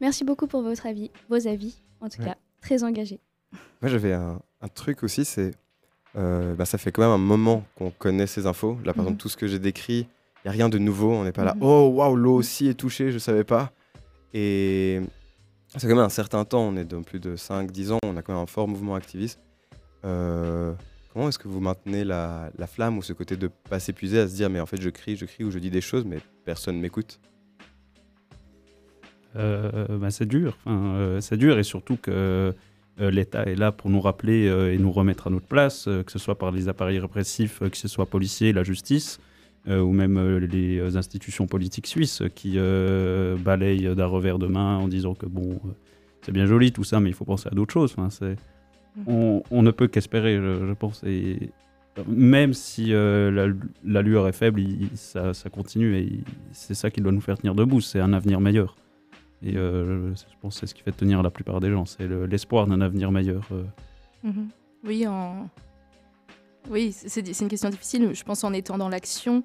Merci 0.00 0.24
beaucoup 0.24 0.46
pour 0.46 0.62
votre 0.62 0.86
avis, 0.86 1.10
vos 1.28 1.46
avis, 1.46 1.82
en 2.00 2.08
tout 2.08 2.20
ouais. 2.20 2.26
cas, 2.26 2.36
très 2.60 2.84
engagés. 2.84 3.20
Moi, 3.82 3.90
j'avais 3.90 4.12
un, 4.12 4.40
un, 4.60 4.68
truc 4.68 5.02
aussi, 5.02 5.24
c'est 5.24 5.52
bah, 6.14 6.64
ça 6.64 6.78
fait 6.78 6.90
quand 6.90 7.02
même 7.02 7.12
un 7.12 7.18
moment 7.18 7.64
qu'on 7.76 7.90
connaît 7.90 8.26
ces 8.26 8.46
infos. 8.46 8.76
Là, 8.84 8.92
par 8.92 9.04
-hmm. 9.04 9.08
exemple, 9.08 9.20
tout 9.20 9.28
ce 9.28 9.36
que 9.36 9.46
j'ai 9.46 9.60
décrit, 9.60 10.08
n'y 10.44 10.48
a 10.48 10.52
rien 10.52 10.68
de 10.68 10.78
nouveau. 10.78 11.12
On 11.12 11.24
n'est 11.24 11.32
pas 11.32 11.44
là, 11.44 11.54
-hmm. 11.54 11.62
oh 11.62 11.88
waouh, 11.94 12.16
l'eau 12.16 12.34
aussi 12.36 12.68
est 12.68 12.74
touchée, 12.74 13.08
je 13.10 13.14
ne 13.14 13.18
savais 13.20 13.44
pas. 13.44 13.72
Et 14.34 15.00
c'est 15.76 15.86
quand 15.86 15.96
même 15.96 16.04
un 16.04 16.08
certain 16.08 16.44
temps, 16.44 16.62
on 16.62 16.76
est 16.76 16.84
de 16.84 16.96
plus 16.98 17.20
de 17.20 17.36
5-10 17.36 17.92
ans, 17.92 17.98
on 18.04 18.16
a 18.16 18.22
quand 18.22 18.32
même 18.32 18.42
un 18.42 18.46
fort 18.46 18.68
mouvement 18.68 18.94
activiste. 18.94 19.40
Euh, 20.04 20.72
comment 21.12 21.28
est-ce 21.28 21.38
que 21.38 21.48
vous 21.48 21.60
maintenez 21.60 22.04
la, 22.04 22.50
la, 22.56 22.66
flamme 22.66 22.98
ou 22.98 23.02
ce 23.02 23.12
côté 23.12 23.36
de 23.36 23.46
ne 23.46 23.52
pas 23.68 23.80
s'épuiser 23.80 24.20
à 24.20 24.28
se 24.28 24.34
dire, 24.34 24.48
mais 24.48 24.60
en 24.60 24.66
fait, 24.66 24.80
je 24.80 24.90
crie, 24.90 25.16
je 25.16 25.26
crie 25.26 25.44
ou 25.44 25.50
je 25.50 25.58
dis 25.58 25.70
des 25.70 25.80
choses, 25.80 26.04
mais 26.04 26.18
personne 26.44 26.76
ne 26.76 26.80
m'écoute? 26.80 27.20
Euh, 29.36 29.98
bah, 29.98 30.10
C'est 30.10 30.26
dur. 30.26 30.56
Enfin, 30.64 30.94
euh, 30.96 31.20
c'est 31.20 31.36
dur 31.36 31.58
et 31.58 31.64
surtout 31.64 31.96
que 31.96 32.54
l'État 32.98 33.44
est 33.44 33.54
là 33.54 33.70
pour 33.70 33.90
nous 33.90 34.00
rappeler 34.00 34.46
et 34.46 34.76
nous 34.76 34.90
remettre 34.90 35.28
à 35.28 35.30
notre 35.30 35.46
place, 35.46 35.84
que 35.84 36.10
ce 36.10 36.18
soit 36.18 36.36
par 36.36 36.50
les 36.50 36.66
appareils 36.66 36.98
répressifs, 36.98 37.60
que 37.60 37.76
ce 37.76 37.86
soit 37.86 38.06
policiers, 38.06 38.52
la 38.52 38.64
justice. 38.64 39.20
Euh, 39.68 39.80
ou 39.82 39.92
même 39.92 40.16
euh, 40.16 40.38
les 40.38 40.96
institutions 40.96 41.46
politiques 41.46 41.86
suisses 41.86 42.22
qui 42.34 42.54
euh, 42.56 43.36
balayent 43.36 43.94
d'un 43.94 44.06
revers 44.06 44.38
de 44.38 44.46
main 44.46 44.78
en 44.78 44.88
disant 44.88 45.14
que 45.14 45.26
bon, 45.26 45.60
c'est 46.22 46.32
bien 46.32 46.46
joli 46.46 46.72
tout 46.72 46.84
ça, 46.84 47.00
mais 47.00 47.10
il 47.10 47.14
faut 47.14 47.26
penser 47.26 47.48
à 47.52 47.54
d'autres 47.54 47.74
choses. 47.74 47.94
Enfin, 47.96 48.08
c'est... 48.08 48.36
On, 49.06 49.42
on, 49.50 49.62
ne 49.62 49.70
peut 49.70 49.86
qu'espérer, 49.86 50.36
je, 50.36 50.66
je, 50.66 50.72
pense. 50.72 51.04
Et 51.04 51.50
même 52.08 52.54
si 52.54 52.86
la, 52.86 53.46
la, 53.84 54.02
lueur 54.02 54.26
est 54.26 54.32
faible, 54.32 54.60
il, 54.60 54.88
ça, 54.94 55.34
ça, 55.34 55.50
continue 55.50 55.96
et 55.96 56.02
il, 56.02 56.24
c'est 56.50 56.74
ça 56.74 56.90
qui 56.90 57.00
doit 57.00 57.12
nous 57.12 57.20
faire 57.20 57.38
tenir 57.38 57.54
debout. 57.54 57.80
C'est 57.80 58.00
un 58.00 58.12
avenir 58.12 58.40
meilleur. 58.40 58.74
Et 59.42 59.52
je, 59.52 60.12
je 60.14 60.34
pense 60.40 60.54
que 60.54 60.60
c'est 60.60 60.66
ce 60.66 60.74
qui 60.74 60.82
fait 60.82 60.90
tenir 60.90 61.22
la 61.22 61.30
plupart 61.30 61.60
des 61.60 61.70
gens. 61.70 61.84
C'est 61.84 62.08
le, 62.08 62.26
l'espoir 62.26 62.66
d'un 62.66 62.80
avenir 62.80 63.12
meilleur. 63.12 63.46
Mmh. 64.24 64.30
Oui, 64.84 65.06
en, 65.06 65.48
oui, 66.70 66.94
c'est 66.94 67.40
une 67.40 67.48
question 67.48 67.68
difficile. 67.70 68.10
Je 68.12 68.24
pense 68.24 68.44
en 68.44 68.52
étant 68.52 68.78
dans 68.78 68.88
l'action 68.88 69.42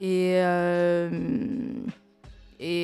et, 0.00 0.34
euh, 0.42 1.10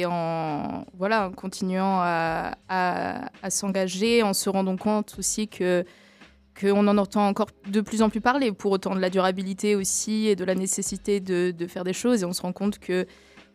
en, 0.07 0.85
voilà, 0.97 1.29
en 1.29 1.33
continuant 1.33 2.01
à, 2.01 3.31
s'engager, 3.49 4.23
en 4.23 4.33
se 4.33 4.49
rendant 4.51 4.77
compte 4.77 5.17
aussi 5.19 5.49
que 5.49 5.85
qu'on 6.61 6.87
en 6.89 6.99
entend 6.99 7.27
encore 7.27 7.49
de 7.69 7.81
plus 7.81 8.03
en 8.03 8.11
plus 8.11 8.21
parler, 8.21 8.53
pour 8.53 8.73
autant 8.73 8.95
de 8.95 9.01
la 9.01 9.09
durabilité 9.09 9.77
aussi 9.77 10.27
et 10.27 10.37
de 10.37 10.45
la 10.45 10.55
nécessité 10.55 11.21
de, 11.21 11.67
faire 11.67 11.85
des 11.85 11.93
choses. 11.95 12.23
Et 12.23 12.27
on 12.27 12.35
se 12.35 12.43
rend 12.43 12.53
compte 12.53 12.79
qu'il 12.79 13.07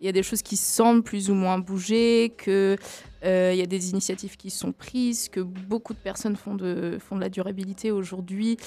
y 0.02 0.08
a 0.08 0.12
des 0.12 0.24
choses 0.24 0.42
qui 0.42 0.58
semblent 0.58 1.04
plus 1.04 1.30
ou 1.30 1.36
moins 1.36 1.60
bouger, 1.60 2.34
qu'il 2.42 2.78
euh, 3.26 3.54
y 3.54 3.62
a 3.62 3.66
des 3.66 3.92
initiatives 3.92 4.38
qui 4.38 4.50
sont 4.50 4.72
prises, 4.72 5.30
que 5.30 5.42
beaucoup 5.42 5.94
de 5.94 6.00
personnes 6.00 6.36
font 6.36 6.56
de 6.56 7.00
la 7.20 7.30
durabilité 7.30 7.92
aujourd'hui. 7.92 8.58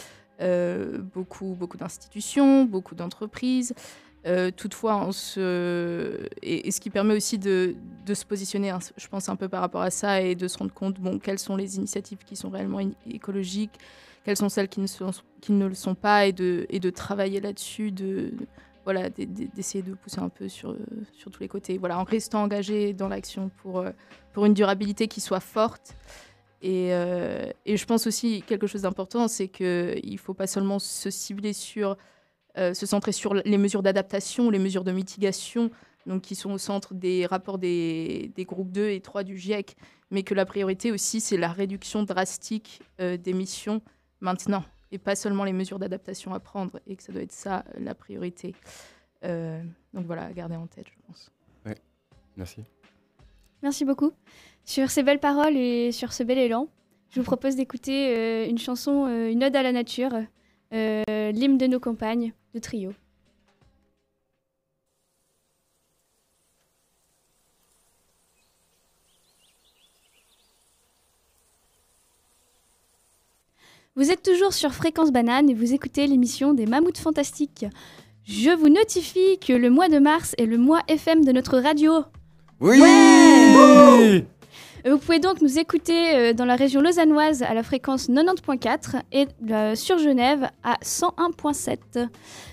Euh, 0.40 0.98
beaucoup, 0.98 1.56
beaucoup 1.58 1.76
d'institutions, 1.76 2.64
beaucoup 2.64 2.94
d'entreprises. 2.94 3.74
Euh, 4.26 4.50
toutefois, 4.50 4.96
on 4.96 5.10
et, 5.10 6.70
ce 6.70 6.80
qui 6.80 6.90
permet 6.90 7.14
aussi 7.14 7.38
de, 7.38 7.74
de 8.06 8.14
se 8.14 8.24
positionner, 8.24 8.70
hein, 8.70 8.78
je 8.96 9.08
pense, 9.08 9.28
un 9.28 9.36
peu 9.36 9.48
par 9.48 9.60
rapport 9.60 9.82
à 9.82 9.90
ça 9.90 10.20
et 10.20 10.36
de 10.36 10.46
se 10.46 10.58
rendre 10.58 10.72
compte, 10.72 11.00
bon, 11.00 11.18
quelles 11.18 11.38
sont 11.40 11.56
les 11.56 11.76
initiatives 11.76 12.18
qui 12.24 12.36
sont 12.36 12.50
réellement 12.50 12.78
écologiques, 13.10 13.78
quelles 14.24 14.36
sont 14.36 14.48
celles 14.48 14.68
qui 14.68 14.80
ne, 14.80 14.86
sont, 14.86 15.10
qui 15.40 15.52
ne 15.52 15.66
le 15.66 15.74
sont 15.74 15.94
pas, 15.94 16.26
et 16.26 16.32
de, 16.32 16.66
et 16.68 16.78
de 16.78 16.90
travailler 16.90 17.40
là-dessus, 17.40 17.90
de, 17.90 18.32
voilà, 18.84 19.08
d'essayer 19.10 19.82
de 19.82 19.94
pousser 19.94 20.20
un 20.20 20.28
peu 20.28 20.48
sur, 20.48 20.76
sur 21.12 21.32
tous 21.32 21.40
les 21.40 21.48
côtés, 21.48 21.78
voilà, 21.78 21.98
en 21.98 22.04
restant 22.04 22.42
engagé 22.42 22.92
dans 22.92 23.08
l'action 23.08 23.50
pour, 23.62 23.84
pour 24.32 24.46
une 24.46 24.54
durabilité 24.54 25.08
qui 25.08 25.20
soit 25.20 25.40
forte. 25.40 25.96
Et, 26.60 26.92
euh, 26.92 27.50
et, 27.66 27.76
je 27.76 27.86
pense 27.86 28.06
aussi 28.06 28.42
quelque 28.42 28.66
chose 28.66 28.82
d'important, 28.82 29.28
c'est 29.28 29.48
qu'il 29.48 29.66
ne 30.12 30.16
faut 30.18 30.34
pas 30.34 30.48
seulement 30.48 30.78
se 30.78 31.08
cibler 31.08 31.52
sur, 31.52 31.96
euh, 32.56 32.74
se 32.74 32.84
centrer 32.86 33.12
sur 33.12 33.34
les 33.34 33.58
mesures 33.58 33.82
d'adaptation, 33.82 34.50
les 34.50 34.58
mesures 34.58 34.82
de 34.82 34.90
mitigation, 34.90 35.70
donc 36.06 36.22
qui 36.22 36.34
sont 36.34 36.50
au 36.50 36.58
centre 36.58 36.94
des 36.94 37.26
rapports 37.26 37.58
des, 37.58 38.32
des, 38.34 38.44
groupes 38.44 38.72
2 38.72 38.88
et 38.88 39.00
3 39.00 39.22
du 39.22 39.38
GIEC, 39.38 39.76
mais 40.10 40.22
que 40.24 40.34
la 40.34 40.44
priorité 40.44 40.90
aussi, 40.90 41.20
c'est 41.20 41.36
la 41.36 41.48
réduction 41.48 42.02
drastique 42.02 42.80
euh, 43.00 43.16
d'émissions 43.16 43.80
maintenant, 44.20 44.64
et 44.90 44.98
pas 44.98 45.14
seulement 45.14 45.44
les 45.44 45.52
mesures 45.52 45.78
d'adaptation 45.78 46.34
à 46.34 46.40
prendre, 46.40 46.80
et 46.86 46.96
que 46.96 47.02
ça 47.02 47.12
doit 47.12 47.22
être 47.22 47.32
ça 47.32 47.64
la 47.78 47.94
priorité. 47.94 48.54
Euh, 49.24 49.62
donc 49.94 50.06
voilà, 50.06 50.24
à 50.24 50.32
garder 50.32 50.56
en 50.56 50.66
tête, 50.66 50.86
je 50.88 51.06
pense. 51.06 51.30
Oui, 51.66 51.72
merci. 52.36 52.64
Merci 53.62 53.84
beaucoup. 53.84 54.12
Sur 54.68 54.90
ces 54.90 55.02
belles 55.02 55.18
paroles 55.18 55.56
et 55.56 55.92
sur 55.92 56.12
ce 56.12 56.22
bel 56.22 56.36
élan, 56.36 56.68
je 57.08 57.20
vous 57.20 57.24
propose 57.24 57.56
d'écouter 57.56 58.14
euh, 58.14 58.46
une 58.46 58.58
chanson, 58.58 59.06
euh, 59.06 59.30
une 59.30 59.42
ode 59.42 59.56
à 59.56 59.62
la 59.62 59.72
nature, 59.72 60.10
euh, 60.74 61.32
l'hymne 61.32 61.56
de 61.56 61.66
nos 61.66 61.80
campagnes, 61.80 62.34
de 62.52 62.58
trio. 62.58 62.92
Vous 73.96 74.10
êtes 74.10 74.22
toujours 74.22 74.52
sur 74.52 74.74
Fréquence 74.74 75.12
Banane 75.12 75.48
et 75.48 75.54
vous 75.54 75.72
écoutez 75.72 76.06
l'émission 76.06 76.52
des 76.52 76.66
Mammouths 76.66 76.98
Fantastiques. 76.98 77.64
Je 78.24 78.50
vous 78.50 78.68
notifie 78.68 79.38
que 79.38 79.54
le 79.54 79.70
mois 79.70 79.88
de 79.88 79.98
mars 79.98 80.34
est 80.36 80.44
le 80.44 80.58
mois 80.58 80.82
FM 80.88 81.24
de 81.24 81.32
notre 81.32 81.56
radio. 81.58 82.04
Oui, 82.60 82.78
ouais 82.82 84.26
vous 84.84 84.98
pouvez 84.98 85.18
donc 85.18 85.40
nous 85.40 85.58
écouter 85.58 86.16
euh, 86.16 86.32
dans 86.32 86.44
la 86.44 86.56
région 86.56 86.80
lausannoise 86.80 87.42
à 87.42 87.54
la 87.54 87.62
fréquence 87.62 88.08
90.4 88.08 89.02
et 89.12 89.26
euh, 89.50 89.74
sur 89.74 89.98
Genève 89.98 90.50
à 90.62 90.74
101.7. 90.82 92.08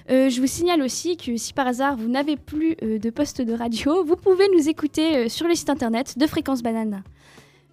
Euh, 0.09 0.29
je 0.29 0.39
vous 0.39 0.47
signale 0.47 0.81
aussi 0.83 1.17
que 1.17 1.35
si 1.35 1.53
par 1.53 1.67
hasard 1.67 1.97
vous 1.97 2.07
n'avez 2.07 2.37
plus 2.37 2.75
euh, 2.83 2.99
de 2.99 3.09
poste 3.09 3.41
de 3.41 3.53
radio, 3.53 4.03
vous 4.03 4.15
pouvez 4.15 4.47
nous 4.55 4.69
écouter 4.69 5.17
euh, 5.17 5.29
sur 5.29 5.47
le 5.47 5.55
site 5.55 5.69
internet 5.69 6.17
de 6.17 6.27
Fréquence 6.27 6.61
Banane. 6.61 7.03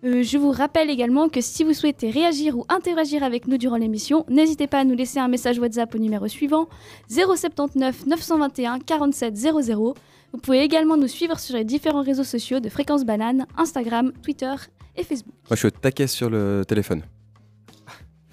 je 0.03 0.39
vous 0.39 0.51
rappelle 0.51 0.89
également 0.89 1.29
que 1.29 1.43
si 1.43 1.63
vous 1.63 1.75
souhaitez 1.75 2.11
réagir 2.11 2.57
ou 2.57 2.65
interagir 2.71 3.23
avec 3.23 3.47
nous 3.49 3.59
durant 3.59 3.77
l'émission, 3.77 4.25
n'hésitez 4.29 4.67
pas 4.67 4.81
à 4.81 4.85
nous 4.85 4.95
laisser 4.95 5.19
un 5.19 5.29
message 5.29 5.59
WhatsApp 5.59 5.95
au 5.95 5.99
numéro 5.99 6.27
suivant 6.27 6.69
079 7.09 8.07
921 8.07 8.79
47 8.81 9.37
00. 9.37 9.95
Vous 10.33 10.39
pouvez 10.39 10.61
également 10.63 10.97
nous 10.97 11.09
suivre 11.09 11.39
sur 11.39 11.57
les 11.57 11.65
différents 11.65 12.03
réseaux 12.03 12.25
sociaux 12.25 12.59
de 12.61 12.69
Fréquence 12.69 13.05
Banane, 13.05 13.47
Instagram, 13.57 14.13
Twitter 14.23 14.55
et 14.97 15.05
Facebook. 15.05 15.35
Moi, 15.49 15.51
je 15.53 15.57
suis 15.57 15.67
au 15.69 15.71
taquet 15.71 16.07
sur 16.07 16.31
le 16.31 16.65
téléphone. 16.67 17.03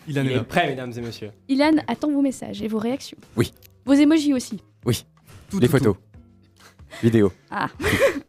Ilan 0.07 0.25
est, 0.25 0.33
est 0.33 0.43
prêt, 0.43 0.67
mesdames 0.69 0.93
et 0.95 1.01
messieurs. 1.01 1.31
Ilan 1.49 1.73
attend 1.87 2.09
vos 2.09 2.21
messages 2.21 2.61
et 2.61 2.67
vos 2.67 2.79
réactions. 2.79 3.17
Oui. 3.35 3.53
Vos 3.85 3.93
émojis 3.93 4.33
aussi. 4.33 4.61
Oui. 4.85 5.05
Tout, 5.49 5.59
Les 5.59 5.67
tout, 5.67 5.71
photos. 5.73 5.95
Tout. 5.95 6.01
Vidéo. 7.03 7.31
Ah. 7.51 7.67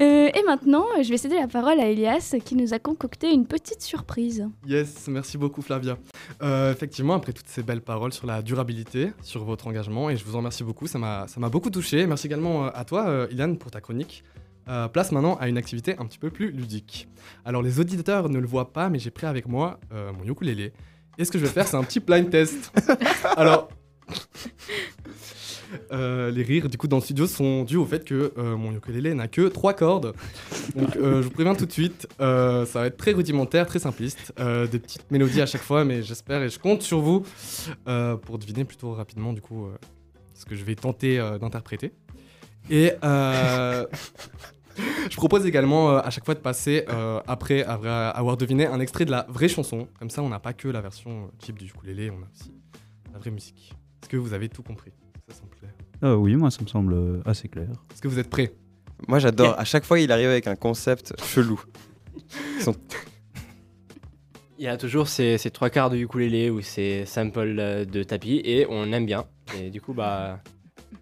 euh, 0.00 0.28
et 0.34 0.42
maintenant, 0.46 0.84
je 1.02 1.08
vais 1.08 1.16
céder 1.16 1.36
la 1.36 1.48
parole 1.48 1.80
à 1.80 1.86
Elias 1.88 2.36
qui 2.44 2.54
nous 2.54 2.74
a 2.74 2.78
concocté 2.78 3.30
une 3.32 3.46
petite 3.46 3.82
surprise. 3.82 4.48
Yes, 4.66 5.08
merci 5.08 5.38
beaucoup 5.38 5.62
Flavia. 5.62 5.96
Euh, 6.42 6.72
effectivement, 6.72 7.14
après 7.14 7.32
toutes 7.32 7.48
ces 7.48 7.62
belles 7.62 7.82
paroles 7.82 8.12
sur 8.12 8.26
la 8.26 8.42
durabilité, 8.42 9.12
sur 9.22 9.44
votre 9.44 9.66
engagement, 9.66 10.10
et 10.10 10.16
je 10.16 10.24
vous 10.24 10.34
en 10.34 10.38
remercie 10.38 10.64
beaucoup, 10.64 10.86
ça 10.86 10.98
m'a 10.98 11.48
beaucoup 11.50 11.70
touché. 11.70 12.06
Merci 12.06 12.26
également 12.26 12.66
à 12.66 12.84
toi, 12.84 13.08
euh, 13.08 13.26
Ilan, 13.30 13.54
pour 13.56 13.70
ta 13.70 13.80
chronique. 13.80 14.24
Euh, 14.68 14.86
place 14.86 15.10
maintenant 15.10 15.36
à 15.36 15.48
une 15.48 15.58
activité 15.58 15.96
un 15.98 16.06
petit 16.06 16.18
peu 16.18 16.30
plus 16.30 16.52
ludique. 16.52 17.08
Alors 17.44 17.62
les 17.62 17.80
auditeurs 17.80 18.28
ne 18.28 18.38
le 18.38 18.46
voient 18.46 18.72
pas, 18.72 18.88
mais 18.90 19.00
j'ai 19.00 19.10
pris 19.10 19.26
avec 19.26 19.48
moi 19.48 19.80
euh, 19.92 20.12
mon 20.12 20.24
ukulélé. 20.24 20.72
Et 21.18 21.24
ce 21.24 21.32
que 21.32 21.38
je 21.38 21.44
vais 21.44 21.50
faire, 21.50 21.66
c'est 21.66 21.76
un 21.76 21.82
petit 21.82 22.00
blind 22.00 22.30
test. 22.30 22.72
Alors, 23.36 23.68
euh, 25.90 26.30
les 26.30 26.42
rires 26.42 26.68
du 26.68 26.76
coup 26.76 26.88
dans 26.88 26.96
le 26.96 27.02
studio 27.02 27.26
sont 27.26 27.64
dus 27.64 27.76
au 27.76 27.84
fait 27.84 28.04
que 28.04 28.32
euh, 28.36 28.56
mon 28.56 28.72
ukulélé 28.72 29.14
n'a 29.14 29.28
que 29.28 29.48
trois 29.48 29.74
cordes. 29.74 30.14
Donc 30.76 30.96
euh, 30.96 31.22
je 31.22 31.28
vous 31.28 31.30
préviens 31.30 31.54
tout 31.54 31.66
de 31.66 31.72
suite, 31.72 32.06
ça 32.18 32.64
va 32.74 32.86
être 32.86 32.96
très 32.96 33.12
rudimentaire, 33.12 33.66
très 33.66 33.78
simpliste, 33.78 34.32
des 34.38 34.78
petites 34.78 35.10
mélodies 35.10 35.40
à 35.40 35.46
chaque 35.46 35.62
fois, 35.62 35.84
mais 35.84 36.02
j'espère 36.02 36.42
et 36.42 36.48
je 36.48 36.58
compte 36.58 36.82
sur 36.82 37.00
vous 37.00 37.24
pour 38.22 38.38
deviner 38.38 38.64
plutôt 38.64 38.92
rapidement 38.92 39.32
du 39.32 39.40
coup 39.40 39.68
ce 40.34 40.44
que 40.44 40.54
je 40.56 40.64
vais 40.64 40.74
tenter 40.74 41.18
d'interpréter. 41.40 41.92
Et 42.70 42.92
je 43.02 43.86
propose 45.16 45.46
également 45.46 45.96
à 45.96 46.10
chaque 46.10 46.24
fois 46.24 46.34
de 46.34 46.40
passer, 46.40 46.84
après 47.26 47.62
avoir 47.62 48.36
deviné, 48.36 48.66
un 48.66 48.80
extrait 48.80 49.04
de 49.04 49.10
la 49.10 49.26
vraie 49.28 49.48
chanson. 49.48 49.88
Comme 49.98 50.10
ça, 50.10 50.22
on 50.22 50.28
n'a 50.28 50.40
pas 50.40 50.52
que 50.52 50.68
la 50.68 50.80
version 50.80 51.30
type 51.38 51.58
du 51.58 51.66
ukulélé, 51.66 52.10
on 52.10 52.22
a 52.22 52.28
aussi 52.32 52.52
la 53.12 53.18
vraie 53.18 53.30
musique. 53.30 53.74
Est-ce 54.02 54.08
que 54.08 54.16
vous 54.16 54.32
avez 54.32 54.48
tout 54.48 54.62
compris? 54.62 54.92
Ah 56.02 56.16
oui, 56.16 56.34
moi 56.36 56.50
ça 56.50 56.62
me 56.62 56.66
semble 56.66 56.94
euh, 56.94 57.22
assez 57.24 57.48
clair. 57.48 57.68
Est-ce 57.92 58.02
que 58.02 58.08
vous 58.08 58.18
êtes 58.18 58.28
prêts 58.30 58.52
Moi 59.08 59.18
j'adore, 59.20 59.58
à 59.58 59.64
chaque 59.64 59.84
fois 59.84 60.00
il 60.00 60.10
arrive 60.10 60.28
avec 60.28 60.46
un 60.46 60.56
concept 60.56 61.14
chelou. 61.22 61.62
Sont- 62.60 62.74
Il 64.58 64.64
y 64.64 64.68
a 64.68 64.76
toujours 64.76 65.08
ces, 65.08 65.38
ces 65.38 65.50
trois 65.50 65.70
quarts 65.70 65.90
de 65.90 65.96
ukulélé 65.96 66.48
ou 66.50 66.60
ces 66.60 67.04
samples 67.04 67.56
euh, 67.58 67.84
de 67.84 68.02
tapis 68.04 68.40
et 68.44 68.64
on 68.68 68.92
aime 68.92 69.06
bien. 69.06 69.24
Et 69.58 69.70
du 69.70 69.80
coup, 69.80 69.92
bah, 69.92 70.38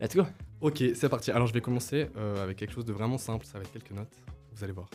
let's 0.01 0.17
go. 0.17 0.23
Ok, 0.63 0.83
c'est 0.95 1.09
parti. 1.11 1.31
Alors 1.31 1.47
je 1.47 1.53
vais 1.53 1.61
commencer 1.61 2.09
euh, 2.17 2.43
avec 2.43 2.57
quelque 2.57 2.73
chose 2.73 2.87
de 2.87 2.93
vraiment 2.93 3.19
simple, 3.19 3.45
ça 3.45 3.59
va 3.59 3.65
être 3.65 3.73
quelques 3.73 3.91
notes. 3.93 4.13
Vous 4.55 4.65
allez 4.65 4.73
voir. 4.73 4.89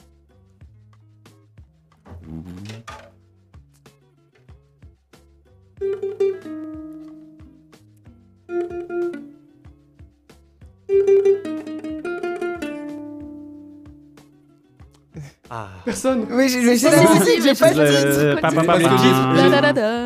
Ah. 15.49 15.69
Personne 15.85 16.25
Oui, 16.31 16.49
j'ai 16.49 16.75
Si, 16.77 16.85
j'ai- 16.85 16.89
pas 16.89 16.95
pas 16.95 17.71
le 17.71 18.83
titre. 18.83 19.03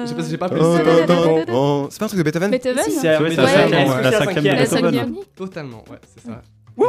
J'ai 0.06 0.16
pas- 0.16 0.30
J'ai- 0.30 0.38
pas- 0.38 0.50
Oh, 0.52 0.78
oh, 1.50 1.52
oh. 1.52 1.88
C'est 1.90 2.00
pas 2.00 2.06
un 2.06 2.08
truc 2.10 2.18
de 2.20 2.24
Beethoven 2.24 2.52
Beethoven 2.52 2.84
C'est 2.88 3.02
de- 3.02 3.08
la 3.08 3.20
Beethoven. 3.30 4.34
cinquième 4.34 5.16
Totalement, 5.36 5.84
ouais, 5.90 5.98
c'est 6.14 6.26
ça. 6.28 6.42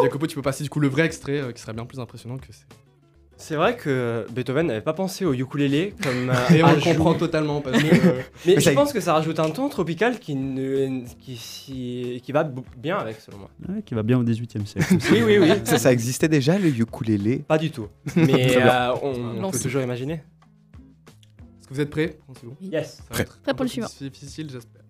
Jacopo, 0.03 0.27
tu 0.27 0.35
peux 0.37 0.43
passer 0.43 0.65
du 0.65 0.71
coup 0.71 0.81
le 0.81 0.89
vrai 0.89 1.03
extrait 1.07 1.39
euh, 1.41 1.53
qui 1.53 1.63
serait 1.63 1.73
bien 1.73 1.85
plus 1.87 1.99
impressionnant 2.01 2.37
que 2.39 2.47
c'est. 2.51 2.67
C'est 3.43 3.57
vrai 3.57 3.75
que 3.77 4.27
Beethoven 4.33 4.67
n'avait 4.67 4.83
pas 4.83 4.93
pensé 4.93 5.25
au 5.25 5.33
ukulélé 5.33 5.95
comme 6.03 6.29
euh, 6.31 6.35
Et 6.55 6.63
on 6.63 6.73
le 6.75 6.81
comprend 6.81 7.15
totalement 7.15 7.61
parce 7.63 7.79
que. 7.83 7.83
Mais, 7.85 7.99
euh, 8.05 8.13
mais 8.47 8.55
Mais 8.55 8.55
je 8.57 8.61
ça- 8.61 8.73
pense 8.73 8.93
que 8.93 9.01
ça 9.01 9.15
rajoute 9.15 9.41
un 9.41 9.49
ton 9.51 9.69
tropical 9.71 10.19
qui, 10.19 10.35
ne, 10.35 11.05
qui, 11.19 11.37
s'y- 11.37 12.21
qui 12.23 12.33
va 12.33 12.45
b- 12.45 12.63
bien 12.77 12.99
avec, 12.99 13.19
selon 13.21 13.39
moi. 13.39 13.51
Ouais, 13.69 13.83
qui 13.83 13.95
va 13.95 14.03
bien 14.03 14.19
au 14.19 14.23
18 14.25 14.57
e 14.57 14.65
siècle. 14.67 14.95
Oui, 15.13 15.23
oui, 15.25 15.39
oui. 15.41 15.49
Ça, 15.65 15.79
ça 15.79 15.91
existait 15.93 16.29
déjà 16.29 16.59
le 16.59 16.69
ukulélé? 16.69 17.39
Pas 17.39 17.57
du 17.59 17.71
tout. 17.71 17.89
Mais 18.15 18.47
Très 18.49 18.63
euh, 18.63 18.93
on, 19.03 19.43
on 19.45 19.51
peut 19.51 19.59
toujours 19.59 19.81
imaginer. 19.83 20.23
Est-ce 21.61 21.69
que 21.69 21.75
vous 21.75 21.81
êtes 21.81 21.91
prêts? 21.91 22.19
Trente 22.25 22.39
secondes. 22.41 22.57
Yes. 22.61 22.97
Ça 22.97 23.03
va 23.05 23.09
Prêt. 23.15 23.23
être 23.23 23.39
Prêt 23.41 23.53
un 23.53 23.55
pour 23.55 23.65
le 23.65 23.71
suivant. 23.71 23.89
plus 23.99 24.11
Difficile, 24.11 24.49
j'espère. 24.53 24.83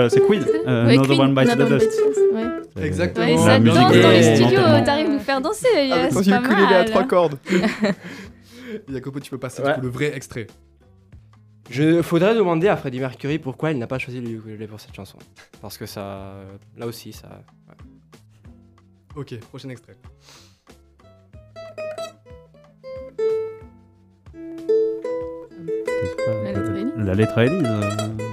Euh, 0.00 0.08
c'est 0.08 0.20
Queen. 0.26 0.42
Euh, 0.66 0.86
Ouais, 0.86 0.94
Another 0.94 1.06
Queen, 1.16 1.20
One 1.20 1.34
Bites 1.34 1.56
the 1.56 1.68
Dust. 1.68 2.00
Ouais. 2.32 2.84
Exactement. 2.86 3.26
Ouais, 3.26 3.36
ça 3.36 3.46
la 3.46 3.58
musique 3.58 3.74
danse 3.80 3.96
dans 4.02 4.10
les 4.10 4.36
studios, 4.36 4.60
t'arrives 4.84 5.06
à 5.06 5.12
nous 5.12 5.18
faire 5.18 5.40
danser. 5.40 5.66
Avec 5.92 6.12
ton 6.12 6.22
c'est 6.22 6.30
pas 6.30 6.40
ukulélé 6.40 6.74
à 6.74 6.84
trois 6.84 7.04
cordes. 7.04 7.38
Jacopo, 8.88 9.20
tu 9.20 9.30
peux 9.30 9.38
passer 9.38 9.62
Ouais. 9.62 9.74
du 9.74 9.80
coup 9.80 9.86
le 9.86 9.92
vrai 9.92 10.12
extrait. 10.16 10.46
Je 11.70 12.02
faudrait 12.02 12.34
demander 12.34 12.68
à 12.68 12.76
Freddie 12.76 12.98
Mercury 13.00 13.38
pourquoi 13.38 13.70
il 13.72 13.78
n'a 13.78 13.86
pas 13.86 13.98
choisi 13.98 14.20
le 14.20 14.28
ukulélé 14.30 14.66
pour 14.66 14.80
cette 14.80 14.94
chanson. 14.94 15.18
Parce 15.60 15.76
que 15.78 15.86
ça, 15.86 16.34
là 16.76 16.86
aussi, 16.86 17.12
ça. 17.12 17.28
ouais. 17.68 17.74
Ok, 19.16 19.38
prochain 19.50 19.68
extrait. 19.70 19.96
La 26.42 26.52
lettre 26.52 26.70
à 26.70 26.74
Élise 26.74 26.92
La 26.96 27.14
lettre 27.14 27.38
à 27.38 28.29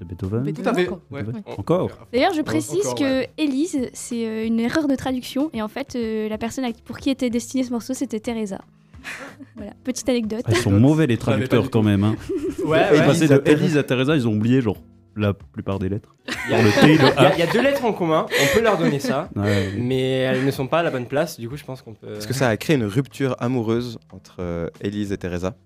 de, 0.00 0.04
Beethoven. 0.04 0.42
Beethoven. 0.42 0.64
Tout 0.64 0.68
à 0.70 0.74
fait. 0.74 0.86
Encore. 0.88 1.00
Ouais. 1.10 1.22
Ouais. 1.22 1.42
Encore 1.58 1.90
D'ailleurs, 2.12 2.32
je 2.34 2.42
précise 2.42 2.86
encore, 2.86 2.94
que 2.96 3.04
ouais. 3.20 3.30
Élise, 3.38 3.88
c'est 3.92 4.26
euh, 4.26 4.46
une 4.46 4.58
erreur 4.60 4.88
de 4.88 4.94
traduction. 4.96 5.50
Et 5.52 5.62
en 5.62 5.68
fait, 5.68 5.94
euh, 5.96 6.28
la 6.28 6.38
personne 6.38 6.64
pour 6.84 6.98
qui 6.98 7.10
était 7.10 7.30
destiné 7.30 7.62
ce 7.64 7.70
morceau, 7.70 7.94
c'était 7.94 8.20
Teresa. 8.20 8.60
voilà, 9.56 9.72
petite 9.84 10.08
anecdote. 10.08 10.42
Ah, 10.46 10.50
Ils 10.50 10.56
sont 10.56 10.70
mauvais 10.70 11.06
les 11.06 11.16
traducteurs 11.16 11.62
du 11.64 11.68
quand 11.70 11.82
même. 11.82 12.04
Hein. 12.04 12.16
Ouais, 12.64 12.86
Ils 12.92 13.00
ouais. 13.00 13.06
passaient 13.06 13.28
de 13.28 13.36
Teresa. 13.36 13.62
Élise 13.62 13.76
à 13.76 13.82
Teresa, 13.82 14.16
ils 14.16 14.26
ont 14.28 14.34
oublié 14.34 14.60
genre 14.60 14.76
la 15.16 15.34
plupart 15.34 15.78
des 15.78 15.88
lettres. 15.88 16.14
Il 16.46 16.52
y, 16.52 16.54
a, 16.54 16.62
le 16.62 16.70
T, 16.70 16.86
le 16.86 16.92
il 16.94 17.00
y 17.00 17.00
a- 17.02 17.20
A. 17.20 17.32
il 17.34 17.38
y 17.40 17.42
a 17.42 17.46
deux 17.52 17.60
lettres 17.62 17.84
en 17.84 17.92
commun, 17.92 18.26
on 18.30 18.54
peut 18.56 18.62
leur 18.62 18.78
donner 18.78 19.00
ça, 19.00 19.28
Ouais. 19.36 19.72
mais 19.76 20.00
elles 20.20 20.44
ne 20.44 20.50
sont 20.52 20.66
pas 20.68 20.78
à 20.78 20.82
la 20.84 20.90
bonne 20.90 21.06
place, 21.06 21.38
du 21.40 21.48
coup 21.48 21.56
je 21.56 21.64
pense 21.64 21.82
qu'on 21.82 21.94
peut... 21.94 22.14
Est-ce 22.16 22.28
que 22.28 22.32
ça 22.34 22.48
a 22.48 22.56
créé 22.56 22.76
une 22.76 22.84
rupture 22.84 23.34
amoureuse 23.40 23.98
entre 24.12 24.36
euh, 24.38 24.68
Élise 24.80 25.10
et 25.12 25.18
Teresa? 25.18 25.56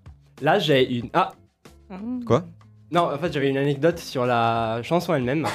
Là 0.41 0.59
j'ai 0.59 0.91
une... 0.97 1.11
Ah 1.13 1.33
Quoi? 2.27 2.45
Non, 2.95 3.11
en 3.13 3.19
fait 3.19 3.33
j'avais 3.33 3.51
une 3.51 3.57
anecdote 3.59 3.99
sur 3.99 4.25
la 4.25 4.81
chanson 4.83 5.15
elle-même. 5.15 5.47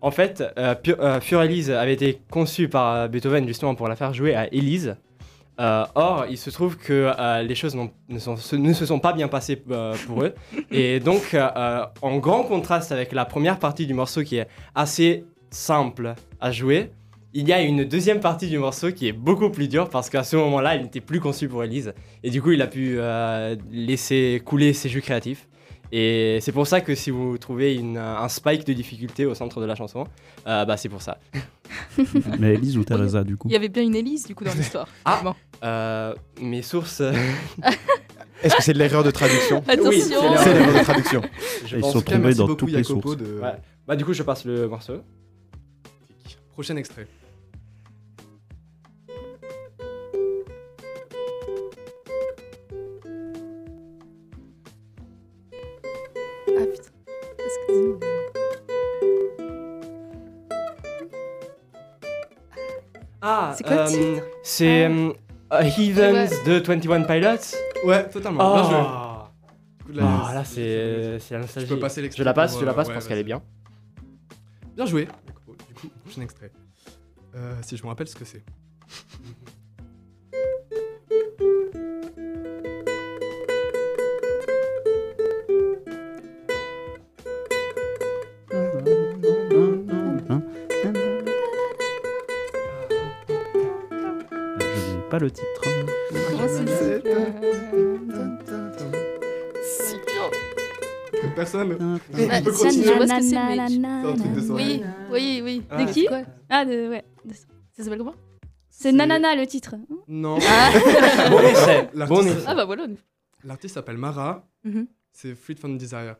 En 0.00 0.10
fait, 0.10 0.42
euh, 0.58 0.74
euh, 0.98 1.20
Fure 1.20 1.42
Elise 1.42 1.70
avait 1.70 1.92
été 1.92 2.20
conçue 2.30 2.68
par 2.68 2.94
euh, 2.94 3.08
Beethoven 3.08 3.46
justement 3.46 3.76
pour 3.76 3.86
la 3.86 3.94
faire 3.94 4.12
jouer 4.12 4.34
à 4.34 4.52
Élise. 4.52 4.96
Euh, 5.60 5.84
or, 5.94 6.26
il 6.28 6.38
se 6.38 6.50
trouve 6.50 6.76
que 6.76 7.12
les 7.46 7.54
choses 7.54 7.76
ne, 8.08 8.18
sont- 8.18 8.36
se- 8.36 8.56
ne 8.56 8.72
se 8.72 8.84
sont 8.86 8.98
pas 8.98 9.12
bien 9.12 9.28
passées 9.28 9.54
pour 9.54 10.24
eux. 10.24 10.34
Et 10.72 10.98
donc, 10.98 11.36
en 11.36 12.16
grand 12.18 12.42
contraste 12.42 12.90
avec 12.90 13.12
la 13.12 13.24
première 13.26 13.58
partie 13.60 13.86
du 13.86 13.94
morceau 13.94 14.22
qui 14.24 14.38
est 14.38 14.48
assez 14.74 15.24
simple 15.50 16.14
à 16.40 16.50
jouer, 16.50 16.90
il 17.34 17.46
y 17.46 17.52
a 17.52 17.60
une 17.62 17.84
deuxième 17.84 18.18
partie 18.20 18.48
du 18.48 18.58
morceau 18.58 18.90
qui 18.92 19.06
est 19.06 19.12
beaucoup 19.12 19.50
plus 19.50 19.68
dure 19.68 19.88
parce 19.88 20.10
qu'à 20.10 20.24
ce 20.24 20.34
moment-là, 20.36 20.74
il 20.74 20.82
n'était 20.82 21.00
plus 21.00 21.20
conçu 21.20 21.46
pour 21.48 21.62
Elise. 21.62 21.92
Et 22.24 22.30
du 22.30 22.42
coup, 22.42 22.50
il 22.52 22.62
a 22.62 22.66
pu 22.66 22.98
laisser 23.70 24.42
couler 24.44 24.72
ses 24.72 24.88
jus 24.88 25.02
créatifs. 25.02 25.46
Et 25.94 26.38
c'est 26.40 26.52
pour 26.52 26.66
ça 26.66 26.80
que 26.80 26.94
si 26.94 27.10
vous 27.10 27.36
trouvez 27.36 27.74
une- 27.74 27.98
un 27.98 28.26
spike 28.28 28.64
de 28.66 28.72
difficulté 28.72 29.26
au 29.26 29.34
centre 29.34 29.60
de 29.60 29.66
la 29.66 29.74
chanson, 29.74 30.06
euh, 30.46 30.64
bah 30.64 30.78
c'est 30.78 30.88
pour 30.88 31.02
ça. 31.02 31.18
Mais 32.38 32.54
Élise 32.54 32.78
ou 32.78 32.84
Teresa 32.84 33.22
du 33.24 33.36
coup 33.36 33.48
Il 33.48 33.52
y 33.52 33.56
avait 33.56 33.68
bien 33.68 33.82
une 33.82 33.94
Élise 33.94 34.26
du 34.26 34.34
coup 34.34 34.42
dans 34.44 34.54
l'histoire. 34.54 34.88
Ah 35.04 35.20
Bon. 35.22 35.34
Euh, 35.62 36.14
mes 36.40 36.62
sources. 36.62 37.00
euh, 37.02 37.12
Est-ce 38.42 38.56
que 38.56 38.62
c'est 38.62 38.72
de 38.72 38.78
l'erreur 38.78 39.04
de 39.04 39.10
traduction 39.10 39.62
Attention. 39.68 39.88
Oui, 39.90 40.00
c'est 40.00 40.54
l'erreur. 40.54 40.74
De 40.78 40.82
traduction. 40.82 41.22
je 41.66 41.76
Ils 41.76 41.80
pense 41.82 41.92
sont 41.92 42.00
tombés 42.00 42.34
dans 42.34 42.54
toutes 42.54 42.72
les 42.72 42.82
sources. 42.84 43.16
de- 43.16 43.38
Ouais. 43.40 43.52
Bah 43.86 43.94
du 43.94 44.04
coup, 44.04 44.14
je 44.14 44.22
passe 44.22 44.44
le 44.46 44.68
morceau. 44.68 45.02
Prochain 46.54 46.76
extrait. 46.76 47.06
Ah, 63.34 63.54
C'est 63.56 63.64
quoi 63.64 63.88
euh, 63.90 64.20
C'est 64.42 64.86
euh, 64.86 65.12
Heathens 65.50 66.30
Ouais. 66.46 66.60
de 66.60 66.66
21 66.66 67.02
Pilots. 67.04 67.56
Ouais, 67.84 68.08
totalement. 68.08 68.54
Bien 68.54 68.64
joué. 68.64 68.74
Ah, 68.76 69.30
là, 69.90 70.02
Ah, 70.28 70.34
là 70.34 70.44
c'est 70.44 71.18
c'est 71.20 71.34
la 71.34 71.40
nostalgie. 71.40 71.68
peux 71.68 71.78
passer 71.78 72.02
l'extrait 72.02 72.22
Je 72.22 72.24
la 72.24 72.34
passe, 72.34 72.58
je 72.58 72.64
la 72.64 72.72
euh, 72.72 72.74
passe 72.74 72.88
ouais, 72.88 72.94
parce 72.94 73.08
qu'elle 73.08 73.18
est 73.18 73.24
bien. 73.24 73.42
Bien 74.76 74.86
joué. 74.86 75.06
Du 75.06 75.74
coup, 75.74 75.88
prochain 76.04 76.20
extrait. 76.22 76.52
Euh, 77.34 77.54
si 77.62 77.76
je 77.76 77.82
me 77.82 77.88
rappelle 77.88 78.08
ce 78.08 78.16
que 78.16 78.24
c'est. 78.24 78.44
Pas 95.12 95.18
le 95.18 95.30
titre. 95.30 95.62
Personne. 101.36 101.72
Ouais, 101.72 102.28
On 102.40 102.42
peut 102.42 102.52
continuer. 102.52 102.84
je 102.86 102.92
vois 102.92 103.06
ce 103.06 103.14
que 103.14 103.22
c'est, 103.22 103.34
mais 103.34 103.68
je- 103.68 103.80
C'est 103.80 103.86
un 103.86 104.16
truc 104.16 104.32
de 104.34 104.40
soirée. 104.40 104.62
Oui, 104.64 104.82
oui, 105.12 105.40
oui. 105.44 105.62
Ah, 105.70 105.84
De 105.84 105.92
qui 105.92 106.08
Ah, 106.48 106.64
de. 106.64 106.88
Ouais. 106.88 107.04
de- 107.24 107.34
Ça 107.72 107.82
s'appelle 107.84 107.98
comment 107.98 108.14
C'est 108.70 108.92
Nanana 108.92 109.34
le 109.36 109.46
titre. 109.46 109.74
Non. 110.08 110.38
Ah. 110.42 110.70
Bon 111.30 111.38
essai, 111.40 111.88
L'artiste- 111.94 112.08
bon 112.08 112.26
essai. 112.26 112.44
Ah 112.46 112.54
bah 112.54 112.64
voilà. 112.64 112.86
L'artiste 113.44 113.74
s'appelle 113.74 113.98
Mara. 113.98 114.46
Mhm. 114.64 114.86
C'est 115.12 115.34
Fruit 115.34 115.56
from 115.56 115.76
Desire. 115.78 116.16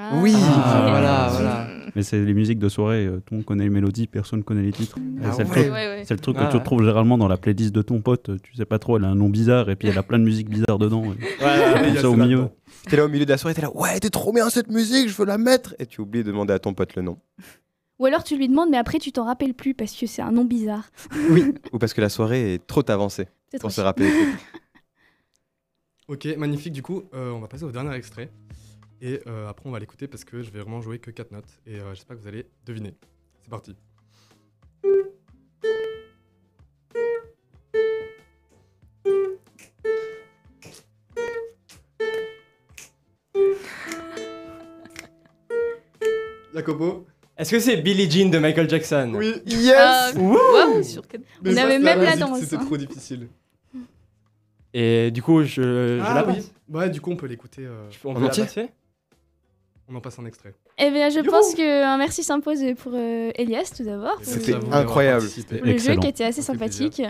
Ah. 0.00 0.12
Oui, 0.22 0.32
Ah, 0.36 0.82
ok. 0.84 0.90
voilà, 0.90 1.28
voilà. 1.32 1.68
Mais 1.96 2.02
c'est 2.04 2.24
les 2.24 2.32
musiques 2.34 2.60
de 2.60 2.68
soirée, 2.68 3.06
euh, 3.06 3.16
tout 3.18 3.32
le 3.34 3.38
monde 3.38 3.44
connaît 3.46 3.64
les 3.64 3.70
mélodies, 3.70 4.06
personne 4.06 4.44
connaît 4.44 4.62
les 4.62 4.70
titres. 4.70 4.96
Ah 5.24 5.32
c'est 5.32 5.42
le 5.42 5.48
ouais. 5.48 5.54
truc, 5.56 5.72
Ouais, 5.72 5.88
ouais. 5.88 6.02
c'est 6.06 6.14
le 6.14 6.20
truc 6.20 6.36
Ah 6.38 6.46
que 6.46 6.50
tu 6.52 6.56
retrouves 6.58 6.80
généralement 6.82 7.18
dans 7.18 7.26
la 7.26 7.36
playlist 7.36 7.74
de 7.74 7.82
ton 7.82 8.00
pote. 8.00 8.30
Tu 8.42 8.54
sais 8.54 8.64
pas 8.64 8.78
trop, 8.78 8.96
elle 8.98 9.04
a 9.04 9.08
un 9.08 9.16
nom 9.16 9.28
bizarre 9.28 9.68
et 9.70 9.74
puis 9.74 9.88
elle 9.88 9.98
a 9.98 10.04
plein 10.04 10.20
de 10.20 10.24
musiques 10.24 10.48
bizarres 10.48 10.78
dedans. 10.78 11.02
et- 11.04 11.08
Ouais, 11.44 11.96
ça 12.00 12.08
au 12.08 12.14
milieu. 12.14 12.46
T'es 12.88 12.96
là 12.96 13.06
au 13.06 13.08
milieu 13.08 13.24
de 13.24 13.30
la 13.30 13.38
soirée, 13.38 13.54
t'es 13.54 13.62
là, 13.62 13.74
ouais, 13.76 13.98
t'es 13.98 14.10
trop 14.10 14.32
bien 14.32 14.48
cette 14.50 14.70
musique, 14.70 15.08
je 15.08 15.16
veux 15.16 15.24
la 15.26 15.38
mettre. 15.38 15.74
Et 15.80 15.86
tu 15.86 16.00
oublies 16.00 16.22
de 16.22 16.28
demander 16.30 16.52
à 16.52 16.60
ton 16.60 16.74
pote 16.74 16.94
le 16.94 17.02
nom. 17.02 17.18
Ou 17.98 18.06
alors 18.06 18.22
tu 18.22 18.36
lui 18.36 18.46
demandes, 18.48 18.70
mais 18.70 18.76
après 18.78 19.00
tu 19.00 19.10
t'en 19.10 19.24
rappelles 19.24 19.54
plus 19.54 19.74
parce 19.74 19.92
que 19.96 20.06
c'est 20.06 20.22
un 20.22 20.30
nom 20.30 20.44
bizarre. 20.44 20.84
Oui. 21.30 21.52
Ou 21.72 21.78
parce 21.78 21.92
que 21.92 22.00
la 22.00 22.08
soirée 22.08 22.54
est 22.54 22.64
trop 22.66 22.88
avancée 22.88 23.26
C'est 23.50 23.60
pour 23.60 23.70
trop 23.70 23.76
se 23.76 23.80
rappeler. 23.80 24.12
Ok, 26.06 26.26
magnifique. 26.38 26.72
Du 26.72 26.82
coup, 26.82 27.02
euh, 27.14 27.32
on 27.32 27.40
va 27.40 27.48
passer 27.48 27.64
au 27.64 27.70
dernier 27.72 27.94
extrait. 27.96 28.30
Et 29.00 29.20
euh, 29.26 29.48
après, 29.48 29.68
on 29.68 29.72
va 29.72 29.78
l'écouter 29.78 30.08
parce 30.08 30.24
que 30.24 30.42
je 30.42 30.50
vais 30.50 30.60
vraiment 30.60 30.80
jouer 30.80 30.98
que 30.98 31.10
4 31.10 31.30
notes. 31.32 31.60
Et 31.66 31.78
euh, 31.80 31.94
j'espère 31.94 32.16
que 32.16 32.22
vous 32.22 32.28
allez 32.28 32.46
deviner. 32.66 32.94
C'est 33.42 33.50
parti. 33.50 33.76
Jacopo 46.54 47.06
Est-ce 47.36 47.50
que 47.52 47.60
c'est 47.60 47.76
Billie 47.78 48.10
Jean 48.10 48.30
de 48.30 48.38
Michael 48.38 48.68
Jackson? 48.68 49.12
Oui. 49.14 49.34
Sur 50.84 51.06
quel- 51.06 51.22
Mais 51.42 51.50
On 51.50 51.54
ça, 51.54 51.62
avait 51.62 51.72
c'est 51.74 51.78
même 51.78 51.84
la 51.84 51.96
musique, 52.06 52.18
danse. 52.20 52.40
C'était 52.40 52.56
hein. 52.56 52.64
trop 52.64 52.76
difficile. 52.76 53.28
Et 54.74 55.10
du 55.10 55.22
coup, 55.22 55.42
je, 55.42 55.48
je 55.98 56.02
Ah 56.04 56.14
la 56.14 56.26
oui. 56.26 56.34
passe. 56.34 56.52
Ouais, 56.68 56.90
du 56.90 57.00
coup, 57.00 57.10
on 57.10 57.16
peut 57.16 57.26
l'écouter. 57.26 57.62
euh, 57.64 57.88
On 58.04 58.14
en 58.16 58.20
la 58.20 58.26
entier 58.26 58.44
passer? 58.44 58.68
On 59.90 59.94
en 59.96 60.00
passe 60.00 60.18
un 60.18 60.26
extrait. 60.26 60.54
Eh 60.78 60.90
bien, 60.90 61.08
je 61.08 61.20
pense 61.20 61.54
qu'un 61.54 61.96
merci 61.96 62.22
s'impose 62.22 62.58
pour 62.82 62.92
euh, 62.94 63.30
Elias 63.36 63.72
tout 63.74 63.84
d'abord. 63.84 64.18
C'était 64.22 64.52
le- 64.52 64.60
incroyable. 64.72 65.24
pour 65.26 65.64
le 65.66 65.78
jeu 65.78 65.96
qui 65.96 66.06
était 66.08 66.24
assez 66.24 66.42
sympathique. 66.42 67.00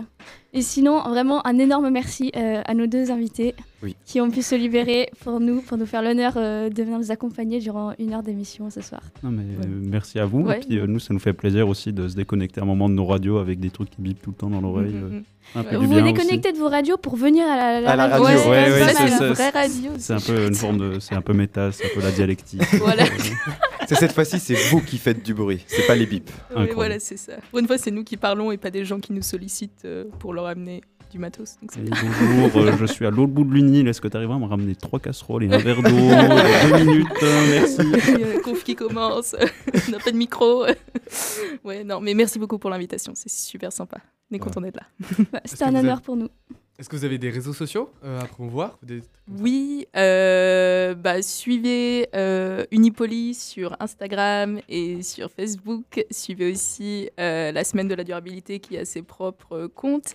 Et 0.52 0.62
sinon, 0.62 1.00
vraiment 1.02 1.44
un 1.46 1.58
énorme 1.58 1.90
merci 1.90 2.30
euh, 2.36 2.62
à 2.64 2.74
nos 2.74 2.86
deux 2.86 3.10
invités 3.10 3.54
Oui. 3.82 3.94
qui 4.04 4.20
ont 4.20 4.28
pu 4.28 4.42
se 4.42 4.56
libérer 4.56 5.08
pour 5.22 5.38
nous, 5.38 5.60
pour 5.62 5.78
nous 5.78 5.86
faire 5.86 6.02
l'honneur 6.02 6.32
euh, 6.36 6.68
de 6.68 6.82
venir 6.82 6.98
nous 6.98 7.12
accompagner 7.12 7.60
durant 7.60 7.92
une 8.00 8.12
heure 8.12 8.24
d'émission 8.24 8.70
ce 8.70 8.80
soir. 8.80 9.00
Non, 9.22 9.30
mais 9.30 9.42
euh, 9.44 9.68
merci 9.68 10.18
à 10.18 10.24
vous. 10.26 10.40
Ouais. 10.40 10.56
Et 10.58 10.66
puis 10.66 10.78
euh, 10.78 10.86
nous, 10.88 10.98
ça 10.98 11.14
nous 11.14 11.20
fait 11.20 11.32
plaisir 11.32 11.68
aussi 11.68 11.92
de 11.92 12.08
se 12.08 12.16
déconnecter 12.16 12.60
un 12.60 12.64
moment 12.64 12.88
de 12.88 12.94
nos 12.94 13.06
radios 13.06 13.38
avec 13.38 13.60
des 13.60 13.70
trucs 13.70 13.90
qui 13.90 14.02
bipent 14.02 14.20
tout 14.20 14.30
le 14.30 14.36
temps 14.36 14.50
dans 14.50 14.60
l'oreille. 14.60 14.94
Mhm. 14.94 15.22
un 15.54 15.62
peu 15.62 15.76
Vous 15.76 15.86
vous 15.86 16.00
déconnectez 16.00 16.50
de 16.52 16.58
vos 16.58 16.68
radios 16.68 16.96
pour 16.96 17.14
venir 17.14 17.46
à 17.46 17.56
la, 17.56 17.80
la 17.80 17.90
À 17.92 17.96
la 17.96 18.08
radio. 18.08 18.24
radio. 18.24 18.50
Ouais, 18.50 18.66
c'est 19.98 20.12
ouais, 20.12 20.16
un 20.16 20.20
peu 20.20 20.46
une 20.48 20.54
forme 20.54 20.78
de, 20.78 20.98
c'est 20.98 21.14
un 21.14 21.22
peu 21.22 21.32
méta, 21.32 21.70
c'est 21.70 21.84
un 21.86 21.94
peu 21.94 22.02
la 22.02 22.10
dialectique. 22.10 22.62
Voilà. 22.80 23.04
C'est 23.86 23.94
cette 23.94 24.12
fois-ci, 24.12 24.38
c'est 24.40 24.54
vous 24.70 24.80
qui 24.80 24.98
faites 24.98 25.24
du 25.24 25.34
bruit, 25.34 25.62
c'est 25.66 25.86
pas 25.86 25.94
les 25.94 26.06
bips. 26.06 26.30
Voilà, 26.74 26.98
c'est 26.98 27.16
ça. 27.16 27.34
Pour 27.50 27.60
une 27.60 27.66
fois, 27.66 27.78
c'est 27.78 27.90
nous 27.92 28.02
qui 28.04 28.16
parlons 28.16 28.50
et 28.50 28.56
pas 28.56 28.70
des 28.70 28.84
gens 28.84 28.98
qui 28.98 29.12
nous 29.12 29.22
sollicitent 29.22 29.86
pour 30.18 30.34
leur 30.34 30.46
amener 30.46 30.82
du 31.10 31.18
matos. 31.18 31.56
Donc 31.60 31.76
Et 31.76 31.88
bonjour, 31.88 32.62
euh, 32.62 32.72
je 32.78 32.86
suis 32.86 33.06
à 33.06 33.10
l'autre 33.10 33.32
bout 33.32 33.44
de 33.44 33.52
l'Unil. 33.52 33.88
Est-ce 33.88 34.00
que 34.00 34.08
tu 34.08 34.16
arriveras 34.16 34.36
à 34.36 34.38
me 34.38 34.46
ramener 34.46 34.74
trois 34.74 34.98
casseroles 35.00 35.44
et 35.44 35.52
un 35.52 35.58
verre 35.58 35.82
d'eau 35.82 35.88
Deux 35.90 36.84
minutes, 36.84 37.06
euh, 37.22 37.46
merci. 37.50 37.80
Il 38.14 38.20
y 38.20 38.24
a 38.24 38.34
la 38.34 38.40
conf 38.40 38.62
qui 38.64 38.74
commence, 38.74 39.34
on 39.88 39.90
n'a 39.92 39.98
pas 39.98 40.10
de 40.10 40.16
micro. 40.16 40.64
ouais, 41.64 41.84
non, 41.84 42.00
mais 42.00 42.14
merci 42.14 42.38
beaucoup 42.38 42.58
pour 42.58 42.70
l'invitation, 42.70 43.12
c'est 43.14 43.30
super 43.30 43.72
sympa. 43.72 43.98
On 44.30 44.34
est 44.36 44.38
content 44.38 44.60
d'être 44.60 44.76
là. 44.76 44.86
Bah, 45.32 45.40
Est-ce 45.44 45.52
C'était 45.56 45.64
un 45.64 45.74
honneur 45.74 45.94
avez- 45.96 46.02
pour 46.02 46.16
nous. 46.16 46.28
Est-ce 46.78 46.88
que 46.88 46.94
vous 46.94 47.04
avez 47.04 47.18
des 47.18 47.30
réseaux 47.30 47.54
sociaux 47.54 47.90
euh, 48.04 48.20
à 48.20 48.26
promouvoir 48.26 48.78
ou 48.82 48.86
des- 48.86 49.02
Oui, 49.40 49.86
euh, 49.96 50.94
bah, 50.94 51.22
suivez 51.22 52.08
euh, 52.14 52.64
Unipolis 52.70 53.34
sur 53.34 53.74
Instagram 53.80 54.60
et 54.68 55.02
sur 55.02 55.28
Facebook. 55.32 56.04
Suivez 56.12 56.52
aussi 56.52 57.10
euh, 57.18 57.50
la 57.50 57.64
semaine 57.64 57.88
de 57.88 57.96
la 57.96 58.04
durabilité 58.04 58.60
qui 58.60 58.78
a 58.78 58.84
ses 58.84 59.02
propres 59.02 59.56
euh, 59.56 59.68
comptes. 59.68 60.14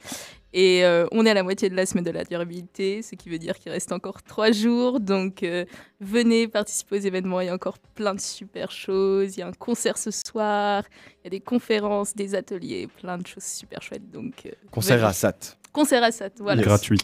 Et 0.53 0.85
euh, 0.85 1.07
on 1.11 1.25
est 1.25 1.31
à 1.31 1.33
la 1.33 1.41
moitié 1.41 1.67
de 1.69 1.75
la 1.75 1.85
semaine 1.87 2.03
de 2.03 2.11
la 2.11 2.23
durabilité, 2.23 3.01
ce 3.01 3.15
qui 3.15 3.29
veut 3.29 3.39
dire 3.39 3.57
qu'il 3.57 3.71
reste 3.71 3.91
encore 3.91 4.21
trois 4.21 4.51
jours. 4.51 4.99
Donc 4.99 5.41
euh, 5.41 5.65
venez 5.99 6.47
participer 6.47 6.97
aux 6.97 7.01
événements, 7.01 7.41
il 7.41 7.47
y 7.47 7.49
a 7.49 7.53
encore 7.55 7.79
plein 7.95 8.13
de 8.13 8.21
super 8.21 8.71
choses. 8.71 9.35
Il 9.35 9.39
y 9.39 9.43
a 9.43 9.47
un 9.47 9.53
concert 9.53 9.97
ce 9.97 10.11
soir, 10.11 10.83
il 11.21 11.23
y 11.25 11.27
a 11.27 11.29
des 11.31 11.39
conférences, 11.39 12.15
des 12.15 12.35
ateliers, 12.35 12.87
plein 13.01 13.17
de 13.17 13.25
choses 13.25 13.43
super 13.43 13.81
chouettes. 13.81 14.11
Donc, 14.11 14.45
euh, 14.45 14.51
Concert 14.69 14.97
venez. 14.97 15.09
à 15.09 15.13
SAT. 15.13 15.57
Concert 15.71 16.03
à 16.03 16.11
SAT, 16.11 16.33
voilà. 16.39 16.61
Gratuit. 16.61 16.99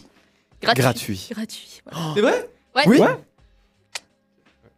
Gratuit. 0.62 0.82
Gratuit. 0.82 1.28
Gratuit. 1.32 1.82
voilà. 1.90 2.14
C'est 2.14 2.20
vrai? 2.20 2.50
Ouais. 2.76 2.82
Oui. 2.86 3.00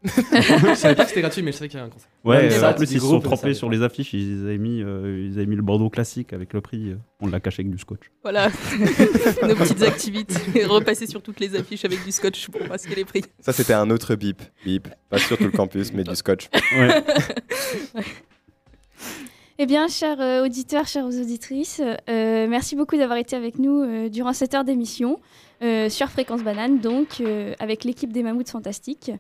Je 0.05 0.75
savais 0.75 0.95
pas 0.95 1.05
que 1.05 1.11
c'était 1.11 1.21
gratuit, 1.21 1.43
mais 1.43 1.53
je 1.53 1.57
savais 1.59 1.69
qu'il 1.69 1.79
y 1.79 1.83
a 1.83 1.85
un 1.85 1.89
concert. 1.89 2.09
Ouais, 2.25 2.49
mais 2.49 2.65
en 2.65 2.75
plus 2.75 2.91
ils 2.91 3.01
se 3.01 3.07
sont 3.07 3.21
savait 3.37 3.55
sur 3.55 3.71
les 3.71 3.83
affiches, 3.83 4.13
ils 4.13 4.45
avaient 4.45 4.59
mis, 4.59 4.83
euh, 4.83 5.29
ils 5.31 5.37
avaient 5.39 5.47
mis 5.47 5.57
le 5.57 5.63
Bordeaux 5.63 5.91
classique 5.91 6.33
avec 6.33 6.53
le 6.53 6.61
prix, 6.61 6.91
euh, 6.91 6.97
on 7.21 7.29
l'a 7.29 7.41
caché 7.41 7.63
avec 7.63 7.71
du 7.71 7.79
scotch. 7.79 8.11
Voilà, 8.23 8.49
nos 9.43 9.55
petites 9.55 9.83
activités. 9.83 10.65
Repasser 10.65 11.07
sur 11.07 11.23
toutes 11.23 11.41
les 11.41 11.55
affiches 11.57 11.85
avec 11.85 12.05
du 12.05 12.13
scotch 12.13 12.49
pour 12.49 12.67
masquer 12.69 12.95
les 12.95 13.05
prix. 13.05 13.23
Ça, 13.41 13.53
c'était 13.53 13.75
un 13.75 13.91
autre 13.91 14.15
bip. 14.15 14.43
Bip. 14.65 14.89
Pas 15.09 15.19
sur 15.19 15.39
tout 15.39 15.45
le 15.45 15.51
campus, 15.51 15.93
mais 15.93 16.05
du 16.05 16.15
scotch. 16.17 16.49
Ouais. 16.77 17.05
Eh 19.59 19.67
bien, 19.67 19.87
chers 19.87 20.21
euh, 20.21 20.45
auditeurs, 20.45 20.87
chères 20.87 21.05
auditrices, 21.05 21.81
euh, 22.09 22.47
merci 22.49 22.75
beaucoup 22.75 22.97
d'avoir 22.97 23.19
été 23.19 23.37
avec 23.37 23.59
nous 23.59 23.83
euh, 23.83 24.09
durant 24.09 24.33
cette 24.33 24.55
heure 24.55 24.65
d'émission 24.65 25.21
euh, 25.63 25.89
sur 25.89 26.09
Fréquence 26.09 26.43
Banane, 26.43 26.81
donc 26.81 27.21
euh, 27.21 27.55
avec 27.61 27.85
l'équipe 27.85 28.13
des 28.13 28.25
Mammouths 28.25 28.51
Fantastiques. 28.51 29.13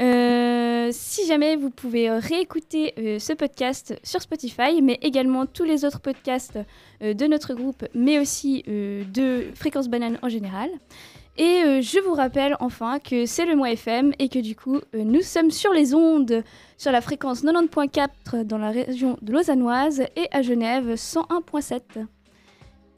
Euh, 0.00 0.88
si 0.92 1.26
jamais 1.26 1.56
vous 1.56 1.68
pouvez 1.68 2.08
euh, 2.08 2.18
réécouter 2.18 2.94
euh, 2.98 3.18
ce 3.18 3.34
podcast 3.34 3.98
sur 4.02 4.22
Spotify, 4.22 4.80
mais 4.82 4.98
également 5.02 5.44
tous 5.44 5.64
les 5.64 5.84
autres 5.84 6.00
podcasts 6.00 6.58
de 7.00 7.26
notre 7.26 7.54
groupe, 7.54 7.84
mais 7.94 8.18
aussi 8.18 8.62
de 8.66 9.46
Fréquence 9.54 9.88
Banane 9.88 10.18
en 10.22 10.28
général. 10.28 10.68
Et 11.38 11.80
je 11.80 11.98
vous 12.04 12.12
rappelle 12.12 12.56
enfin 12.60 12.98
que 12.98 13.24
c'est 13.24 13.46
le 13.46 13.56
mois 13.56 13.70
FM 13.70 14.12
et 14.18 14.28
que 14.28 14.38
du 14.38 14.54
coup, 14.54 14.80
nous 14.92 15.22
sommes 15.22 15.50
sur 15.50 15.72
les 15.72 15.94
ondes 15.94 16.42
sur 16.76 16.92
la 16.92 17.00
fréquence 17.00 17.42
90.4 17.42 18.44
dans 18.44 18.58
la 18.58 18.70
région 18.70 19.16
de 19.22 19.32
Lausannoise 19.32 20.02
et 20.16 20.28
à 20.30 20.42
Genève 20.42 20.94
101.7. 20.94 22.04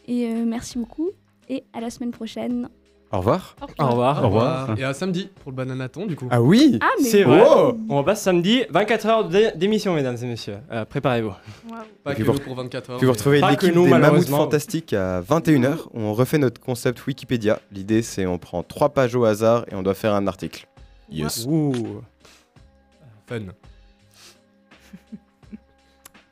Et 0.09 0.29
merci 0.35 0.79
beaucoup 0.79 1.11
et 1.49 1.63
à 1.73 1.81
la 1.81 1.91
semaine 1.91 2.11
prochaine. 2.11 2.69
Au 3.13 3.19
revoir. 3.19 3.57
Au 3.79 3.87
revoir. 3.89 4.23
Au 4.25 4.27
revoir. 4.29 4.79
Et 4.79 4.85
à 4.85 4.95
samedi 4.95 5.29
pour 5.43 5.53
le 5.53 5.57
bananaton, 5.57 6.07
du 6.07 6.17
coup. 6.17 6.29
Ah 6.31 6.41
oui 6.41 6.79
Ah, 6.81 6.89
mais 6.99 7.05
C'est 7.09 7.25
oui. 7.27 7.37
vrai. 7.39 7.45
Oh 7.47 7.77
On 7.91 7.99
repasse 7.99 8.23
samedi, 8.23 8.65
24 8.71 9.07
heures 9.07 9.29
d'é- 9.29 9.53
d'émission, 9.55 9.95
mesdames 9.95 10.17
et 10.23 10.27
messieurs. 10.27 10.59
Euh, 10.73 10.85
Préparez-vous. 10.87 11.33
Pas 12.05 12.13
que 12.13 12.15
puis 12.17 12.25
vous- 12.25 12.33
nous 12.33 12.39
pour 12.39 12.55
24 12.57 12.91
heures. 12.91 12.97
Puis 12.97 13.07
vous 13.07 13.13
retrouvez 13.13 13.41
l'équipe 13.43 13.75
des 13.75 13.89
Mammouths. 13.89 14.29
Fantastiques 14.29 14.95
à 14.95 15.21
21h. 15.21 15.89
On 15.93 16.15
refait 16.15 16.39
notre 16.39 16.61
concept 16.61 17.07
Wikipédia. 17.07 17.59
L'idée, 17.71 18.01
c'est 18.01 18.25
on 18.27 18.39
prend 18.39 18.63
trois 18.63 18.89
pages 18.89 19.15
au 19.15 19.25
hasard 19.25 19.67
et 19.71 19.75
on 19.75 19.83
doit 19.83 19.95
faire 19.95 20.15
un 20.15 20.27
article. 20.27 20.67
Yes. 21.11 21.45
Ouh. 21.47 21.73
Fun. 23.27 23.41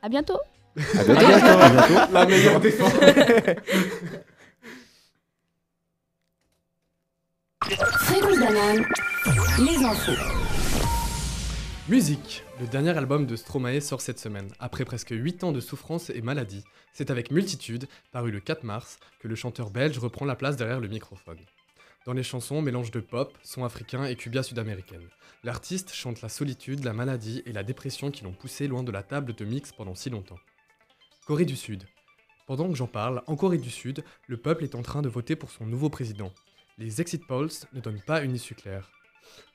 À 0.02 0.08
bientôt. 0.08 0.38
À 0.98 1.04
bientôt. 1.04 1.18
À 1.60 1.68
bientôt. 1.68 2.12
La 2.14 2.26
meilleure 2.26 2.60
défense. 2.60 2.92
Les 9.58 9.76
infos. 9.84 10.20
Musique. 11.88 12.42
Le 12.58 12.66
dernier 12.66 12.98
album 12.98 13.26
de 13.26 13.36
Stromae 13.36 13.80
sort 13.80 14.00
cette 14.00 14.18
semaine. 14.18 14.48
Après 14.58 14.84
presque 14.84 15.10
8 15.12 15.44
ans 15.44 15.52
de 15.52 15.60
souffrance 15.60 16.10
et 16.10 16.20
maladie, 16.20 16.64
c'est 16.92 17.12
avec 17.12 17.30
Multitude, 17.30 17.86
paru 18.10 18.32
le 18.32 18.40
4 18.40 18.64
mars, 18.64 18.98
que 19.20 19.28
le 19.28 19.36
chanteur 19.36 19.70
belge 19.70 19.98
reprend 19.98 20.24
la 20.24 20.34
place 20.34 20.56
derrière 20.56 20.80
le 20.80 20.88
microphone. 20.88 21.38
Dans 22.06 22.12
les 22.12 22.24
chansons, 22.24 22.60
mélange 22.60 22.90
de 22.90 22.98
pop, 22.98 23.38
son 23.44 23.64
africain 23.64 24.04
et 24.04 24.16
cubia 24.16 24.42
sud-américaine. 24.42 25.08
L'artiste 25.44 25.92
chante 25.92 26.22
la 26.22 26.28
solitude, 26.28 26.82
la 26.82 26.92
maladie 26.92 27.40
et 27.46 27.52
la 27.52 27.62
dépression 27.62 28.10
qui 28.10 28.24
l'ont 28.24 28.32
poussé 28.32 28.66
loin 28.66 28.82
de 28.82 28.90
la 28.90 29.04
table 29.04 29.32
de 29.32 29.44
mix 29.44 29.70
pendant 29.70 29.94
si 29.94 30.10
longtemps. 30.10 30.40
Corée 31.24 31.44
du 31.44 31.54
Sud. 31.54 31.84
Pendant 32.48 32.68
que 32.68 32.74
j'en 32.74 32.88
parle, 32.88 33.22
en 33.28 33.36
Corée 33.36 33.58
du 33.58 33.70
Sud, 33.70 34.02
le 34.26 34.36
peuple 34.36 34.64
est 34.64 34.74
en 34.74 34.82
train 34.82 35.02
de 35.02 35.08
voter 35.08 35.36
pour 35.36 35.52
son 35.52 35.66
nouveau 35.66 35.88
président. 35.88 36.32
Les 36.78 37.00
exit 37.00 37.26
polls 37.26 37.50
ne 37.72 37.80
donnent 37.80 38.02
pas 38.06 38.22
une 38.22 38.34
issue 38.34 38.54
claire. 38.54 38.90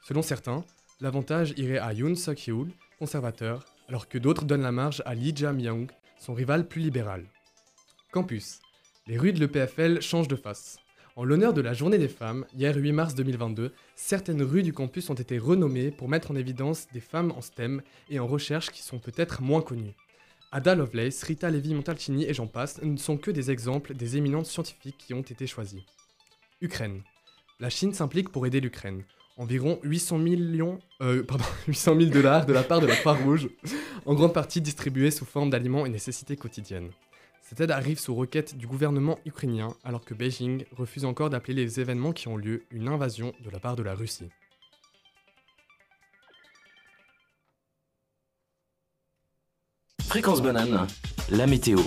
Selon 0.03 0.21
certains, 0.21 0.63
l'avantage 1.01 1.53
irait 1.57 1.79
à 1.79 1.93
Yoon 1.93 2.15
Suk-yeol, 2.15 2.69
conservateur, 2.99 3.65
alors 3.87 4.07
que 4.07 4.17
d'autres 4.17 4.45
donnent 4.45 4.61
la 4.61 4.71
marge 4.71 5.01
à 5.05 5.15
Lee 5.15 5.33
Ja-myung, 5.35 5.87
son 6.19 6.33
rival 6.33 6.67
plus 6.67 6.81
libéral. 6.81 7.25
Campus. 8.11 8.59
Les 9.07 9.17
rues 9.17 9.33
de 9.33 9.39
l'EPFL 9.39 10.01
changent 10.01 10.27
de 10.27 10.35
face. 10.35 10.77
En 11.15 11.23
l'honneur 11.23 11.53
de 11.53 11.61
la 11.61 11.73
Journée 11.73 11.97
des 11.97 12.09
femmes, 12.09 12.45
hier 12.53 12.75
8 12.75 12.91
mars 12.91 13.15
2022, 13.15 13.71
certaines 13.95 14.41
rues 14.41 14.63
du 14.63 14.73
campus 14.73 15.09
ont 15.09 15.15
été 15.15 15.37
renommées 15.37 15.91
pour 15.91 16.09
mettre 16.09 16.31
en 16.31 16.35
évidence 16.35 16.87
des 16.91 16.99
femmes 16.99 17.31
en 17.31 17.41
STEM 17.41 17.81
et 18.09 18.19
en 18.19 18.27
recherche 18.27 18.71
qui 18.71 18.81
sont 18.81 18.99
peut-être 18.99 19.41
moins 19.41 19.61
connues. 19.61 19.95
Ada 20.51 20.75
Lovelace, 20.75 21.23
Rita 21.23 21.49
Levi-Montalcini 21.49 22.25
et 22.25 22.33
j'en 22.33 22.47
passe 22.47 22.81
ne 22.81 22.97
sont 22.97 23.17
que 23.17 23.31
des 23.31 23.51
exemples 23.51 23.93
des 23.93 24.17
éminentes 24.17 24.45
scientifiques 24.45 24.97
qui 24.97 25.13
ont 25.13 25.21
été 25.21 25.47
choisis. 25.47 25.81
Ukraine. 26.65 27.03
La 27.59 27.69
Chine 27.69 27.93
s'implique 27.93 28.29
pour 28.29 28.45
aider 28.45 28.59
l'Ukraine. 28.59 29.03
Environ 29.37 29.79
800 29.83 30.17
millions, 30.17 30.79
euh, 31.01 31.23
pardon, 31.23 31.45
800 31.67 31.97
000 31.97 32.09
dollars 32.11 32.45
de 32.45 32.53
la 32.53 32.63
part 32.63 32.81
de 32.81 32.87
la 32.87 32.95
Croix-Rouge, 32.95 33.49
en 34.05 34.13
grande 34.15 34.33
partie 34.33 34.61
distribués 34.61 35.11
sous 35.11 35.25
forme 35.25 35.49
d'aliments 35.49 35.85
et 35.85 35.89
nécessités 35.89 36.35
quotidiennes. 36.35 36.89
Cette 37.41 37.61
aide 37.61 37.71
arrive 37.71 37.99
sous 37.99 38.15
requête 38.15 38.57
du 38.57 38.65
gouvernement 38.65 39.19
ukrainien, 39.25 39.75
alors 39.83 40.03
que 40.03 40.15
Beijing 40.15 40.65
refuse 40.75 41.05
encore 41.05 41.29
d'appeler 41.29 41.53
les 41.53 41.79
événements 41.79 42.13
qui 42.13 42.27
ont 42.27 42.37
lieu 42.37 42.63
une 42.71 42.87
invasion 42.87 43.33
de 43.43 43.49
la 43.51 43.59
part 43.59 43.75
de 43.75 43.83
la 43.83 43.93
Russie. 43.93 44.29
Fréquence 50.01 50.41
banane, 50.41 50.87
la 51.29 51.45
météo. 51.45 51.77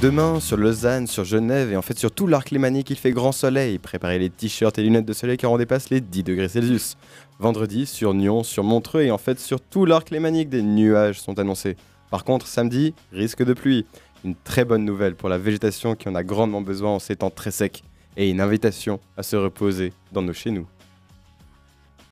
Demain, 0.00 0.38
sur 0.38 0.56
Lausanne, 0.56 1.08
sur 1.08 1.24
Genève 1.24 1.72
et 1.72 1.76
en 1.76 1.82
fait 1.82 1.98
sur 1.98 2.12
tout 2.12 2.28
l'arc 2.28 2.52
lémanique, 2.52 2.88
il 2.90 2.96
fait 2.96 3.10
grand 3.10 3.32
soleil. 3.32 3.78
Préparez 3.78 4.20
les 4.20 4.30
t-shirts 4.30 4.78
et 4.78 4.82
lunettes 4.82 5.06
de 5.06 5.12
soleil 5.12 5.36
car 5.36 5.50
on 5.50 5.58
dépasse 5.58 5.90
les 5.90 6.00
10 6.00 6.22
degrés 6.22 6.48
Celsius. 6.48 6.96
Vendredi, 7.40 7.84
sur 7.84 8.14
Nyon, 8.14 8.44
sur 8.44 8.62
Montreux 8.62 9.02
et 9.02 9.10
en 9.10 9.18
fait 9.18 9.40
sur 9.40 9.60
tout 9.60 9.86
l'arc 9.86 10.10
lémanique, 10.10 10.50
des 10.50 10.62
nuages 10.62 11.20
sont 11.20 11.40
annoncés. 11.40 11.76
Par 12.12 12.22
contre, 12.22 12.46
samedi, 12.46 12.94
risque 13.10 13.42
de 13.42 13.54
pluie. 13.54 13.86
Une 14.24 14.36
très 14.36 14.64
bonne 14.64 14.84
nouvelle 14.84 15.16
pour 15.16 15.28
la 15.28 15.38
végétation 15.38 15.96
qui 15.96 16.08
en 16.08 16.14
a 16.14 16.22
grandement 16.22 16.60
besoin 16.60 16.90
en 16.90 16.98
ces 17.00 17.16
temps 17.16 17.30
très 17.30 17.50
secs. 17.50 17.82
Et 18.16 18.30
une 18.30 18.40
invitation 18.40 19.00
à 19.16 19.24
se 19.24 19.34
reposer 19.34 19.92
dans 20.12 20.22
nos 20.22 20.32
chez 20.32 20.52
nous. 20.52 20.68